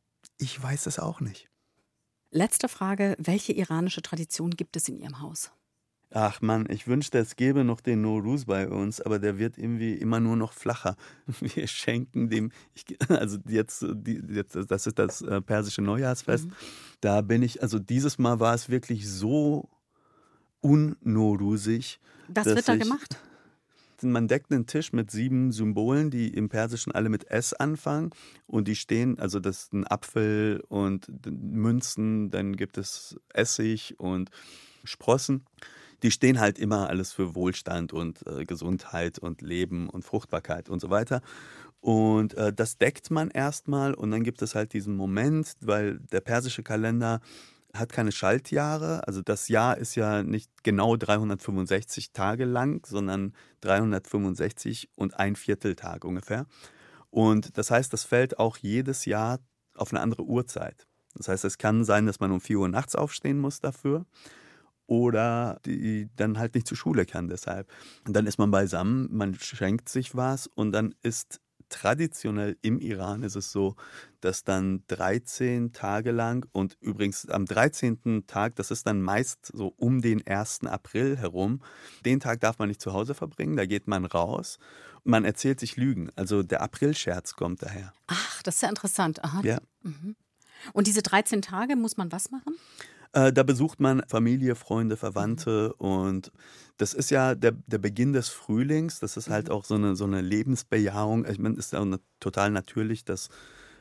ich 0.43 0.61
weiß 0.61 0.85
es 0.87 0.99
auch 0.99 1.21
nicht. 1.21 1.49
Letzte 2.31 2.67
Frage. 2.67 3.15
Welche 3.17 3.53
iranische 3.53 4.01
Tradition 4.01 4.51
gibt 4.51 4.75
es 4.75 4.89
in 4.89 4.97
Ihrem 4.97 5.21
Haus? 5.21 5.51
Ach 6.15 6.41
man, 6.41 6.69
ich 6.69 6.87
wünschte, 6.87 7.17
es 7.17 7.35
gäbe 7.35 7.63
noch 7.63 7.81
den 7.81 8.01
Noruz 8.01 8.45
bei 8.45 8.69
uns, 8.69 9.01
aber 9.01 9.17
der 9.17 9.39
wird 9.39 9.57
irgendwie 9.57 9.93
immer 9.93 10.19
nur 10.19 10.35
noch 10.35 10.53
flacher. 10.53 10.95
Wir 11.39 11.65
schenken 11.67 12.29
dem, 12.29 12.51
ich, 12.75 12.85
also 13.09 13.39
jetzt, 13.47 13.83
jetzt, 14.29 14.55
das 14.67 14.85
ist 14.85 14.99
das 14.99 15.21
äh, 15.21 15.41
persische 15.41 15.81
Neujahrsfest. 15.81 16.45
Mhm. 16.45 16.53
Da 17.01 17.21
bin 17.21 17.41
ich, 17.41 17.63
also 17.63 17.79
dieses 17.79 18.19
Mal 18.19 18.39
war 18.39 18.53
es 18.53 18.69
wirklich 18.69 19.09
so 19.09 19.69
unnorusig. 20.61 21.99
Was 22.27 22.45
wird 22.45 22.67
da 22.67 22.75
gemacht? 22.75 23.17
Man 24.11 24.27
deckt 24.27 24.51
einen 24.51 24.67
Tisch 24.67 24.93
mit 24.93 25.11
sieben 25.11 25.51
Symbolen, 25.51 26.09
die 26.09 26.29
im 26.29 26.49
Persischen 26.49 26.91
alle 26.91 27.09
mit 27.09 27.29
S 27.29 27.53
anfangen. 27.53 28.11
Und 28.47 28.67
die 28.67 28.75
stehen, 28.75 29.19
also 29.19 29.39
das 29.39 29.63
ist 29.63 29.73
ein 29.73 29.87
Apfel 29.87 30.63
und 30.67 31.07
Münzen, 31.25 32.29
dann 32.29 32.55
gibt 32.55 32.77
es 32.77 33.17
Essig 33.33 33.95
und 33.97 34.29
Sprossen 34.83 35.45
die 36.03 36.11
stehen 36.11 36.39
halt 36.39 36.59
immer 36.59 36.89
alles 36.89 37.13
für 37.13 37.33
Wohlstand 37.33 37.93
und 37.93 38.27
äh, 38.27 38.43
Gesundheit 38.43 39.19
und 39.19 39.41
Leben 39.41 39.89
und 39.89 40.03
Fruchtbarkeit 40.03 40.69
und 40.69 40.81
so 40.81 40.89
weiter. 40.89 41.21
Und 41.79 42.33
äh, 42.35 42.53
das 42.53 42.77
deckt 42.77 43.09
man 43.09 43.29
erstmal 43.29 43.93
und 43.93 44.11
dann 44.11 44.23
gibt 44.23 44.41
es 44.41 44.53
halt 44.53 44.73
diesen 44.73 44.95
Moment, 44.95 45.53
weil 45.61 45.99
der 45.99 46.21
persische 46.21 46.61
Kalender 46.61 47.21
hat 47.75 47.91
keine 47.91 48.11
Schaltjahre. 48.11 49.07
Also 49.07 49.21
das 49.21 49.47
Jahr 49.47 49.77
ist 49.77 49.95
ja 49.95 50.23
nicht 50.23 50.63
genau 50.63 50.95
365 50.95 52.13
Tage 52.13 52.45
lang, 52.45 52.85
sondern 52.85 53.33
365 53.61 54.89
und 54.95 55.19
ein 55.19 55.35
Vierteltag 55.35 56.05
ungefähr. 56.05 56.45
Und 57.09 57.57
das 57.57 57.71
heißt, 57.71 57.91
das 57.91 58.03
fällt 58.03 58.39
auch 58.39 58.57
jedes 58.57 59.05
Jahr 59.05 59.39
auf 59.75 59.91
eine 59.91 60.01
andere 60.01 60.23
Uhrzeit. 60.23 60.87
Das 61.15 61.27
heißt, 61.27 61.45
es 61.45 61.57
kann 61.57 61.83
sein, 61.83 62.05
dass 62.05 62.19
man 62.19 62.31
um 62.31 62.41
4 62.41 62.59
Uhr 62.59 62.69
nachts 62.69 62.95
aufstehen 62.95 63.39
muss 63.39 63.59
dafür 63.59 64.05
oder 64.85 65.59
die 65.65 66.09
dann 66.15 66.37
halt 66.37 66.55
nicht 66.55 66.67
zur 66.67 66.77
Schule 66.77 67.05
kann 67.05 67.27
deshalb. 67.27 67.71
Und 68.05 68.15
dann 68.15 68.27
ist 68.27 68.37
man 68.37 68.51
beisammen, 68.51 69.07
man 69.11 69.35
schenkt 69.35 69.89
sich 69.89 70.15
was 70.15 70.47
und 70.47 70.71
dann 70.71 70.93
ist 71.01 71.39
traditionell 71.73 72.55
im 72.61 72.79
Iran 72.79 73.23
ist 73.23 73.35
es 73.35 73.51
so, 73.51 73.75
dass 74.21 74.43
dann 74.43 74.83
13 74.87 75.73
Tage 75.73 76.11
lang 76.11 76.45
und 76.51 76.77
übrigens 76.79 77.27
am 77.27 77.45
13. 77.45 78.27
Tag, 78.27 78.55
das 78.55 78.69
ist 78.69 78.85
dann 78.85 79.01
meist 79.01 79.51
so 79.53 79.73
um 79.77 80.01
den 80.01 80.25
1. 80.25 80.65
April 80.65 81.17
herum, 81.17 81.61
den 82.05 82.19
Tag 82.19 82.39
darf 82.41 82.59
man 82.59 82.69
nicht 82.69 82.79
zu 82.81 82.93
Hause 82.93 83.15
verbringen, 83.15 83.57
da 83.57 83.65
geht 83.65 83.87
man 83.87 84.05
raus 84.05 84.59
und 85.03 85.11
man 85.11 85.25
erzählt 85.25 85.59
sich 85.59 85.75
Lügen. 85.75 86.11
Also 86.15 86.43
der 86.43 86.61
Aprilscherz 86.61 87.33
kommt 87.33 87.63
daher. 87.63 87.91
Ach, 88.07 88.43
das 88.43 88.55
ist 88.55 88.61
ja 88.61 88.69
interessant. 88.69 89.23
Aha. 89.23 89.41
Ja. 89.43 89.59
Mhm. 89.81 90.15
Und 90.73 90.87
diese 90.87 91.01
13 91.01 91.41
Tage 91.41 91.75
muss 91.75 91.97
man 91.97 92.11
was 92.11 92.31
machen? 92.31 92.55
Äh, 93.13 93.31
da 93.31 93.43
besucht 93.43 93.79
man 93.79 94.03
Familie, 94.07 94.55
Freunde, 94.55 94.97
Verwandte 94.97 95.75
mhm. 95.79 95.85
und 95.85 96.31
das 96.77 96.93
ist 96.95 97.11
ja 97.11 97.35
der, 97.35 97.51
der 97.67 97.77
Beginn 97.77 98.13
des 98.13 98.29
Frühlings. 98.29 98.99
Das 98.99 99.15
ist 99.17 99.29
halt 99.29 99.47
mhm. 99.47 99.53
auch 99.53 99.63
so 99.63 99.75
eine, 99.75 99.95
so 99.95 100.05
eine 100.05 100.21
Lebensbejahung. 100.21 101.25
Ich 101.25 101.39
meine, 101.39 101.55
es 101.55 101.67
ist 101.67 101.73
ja 101.73 101.85
total 102.19 102.49
natürlich, 102.49 103.05
dass, 103.05 103.29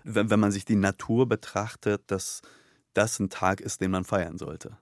wenn, 0.04 0.30
wenn 0.30 0.40
man 0.40 0.52
sich 0.52 0.66
die 0.66 0.76
Natur 0.76 1.26
betrachtet, 1.26 2.02
dass 2.08 2.42
das 2.92 3.18
ein 3.18 3.30
Tag 3.30 3.62
ist, 3.62 3.80
den 3.80 3.90
man 3.90 4.04
feiern 4.04 4.36
sollte. 4.36 4.76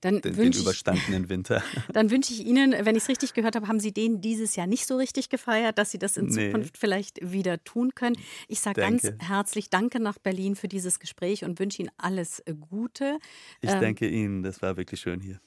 Dann 0.00 0.20
den, 0.20 0.36
den 0.36 0.52
überstandenen 0.52 1.28
Winter. 1.28 1.62
Dann 1.92 2.10
wünsche 2.10 2.32
ich 2.32 2.46
Ihnen, 2.46 2.72
wenn 2.72 2.96
ich 2.96 3.02
es 3.02 3.08
richtig 3.08 3.34
gehört 3.34 3.56
habe, 3.56 3.68
haben 3.68 3.80
Sie 3.80 3.92
den 3.92 4.20
dieses 4.20 4.56
Jahr 4.56 4.66
nicht 4.66 4.86
so 4.86 4.96
richtig 4.96 5.28
gefeiert, 5.28 5.78
dass 5.78 5.90
Sie 5.90 5.98
das 5.98 6.16
in 6.16 6.26
nee. 6.26 6.46
Zukunft 6.46 6.78
vielleicht 6.78 7.18
wieder 7.20 7.62
tun 7.64 7.94
können. 7.94 8.16
Ich 8.48 8.60
sage 8.60 8.80
ganz 8.80 9.10
herzlich 9.18 9.70
Danke 9.70 10.00
nach 10.00 10.18
Berlin 10.18 10.56
für 10.56 10.68
dieses 10.68 11.00
Gespräch 11.00 11.44
und 11.44 11.58
wünsche 11.58 11.82
Ihnen 11.82 11.90
alles 11.98 12.42
Gute. 12.70 13.18
Ich 13.60 13.70
ähm, 13.70 13.80
danke 13.80 14.08
Ihnen, 14.08 14.42
das 14.42 14.62
war 14.62 14.76
wirklich 14.76 15.00
schön 15.00 15.20
hier. 15.20 15.40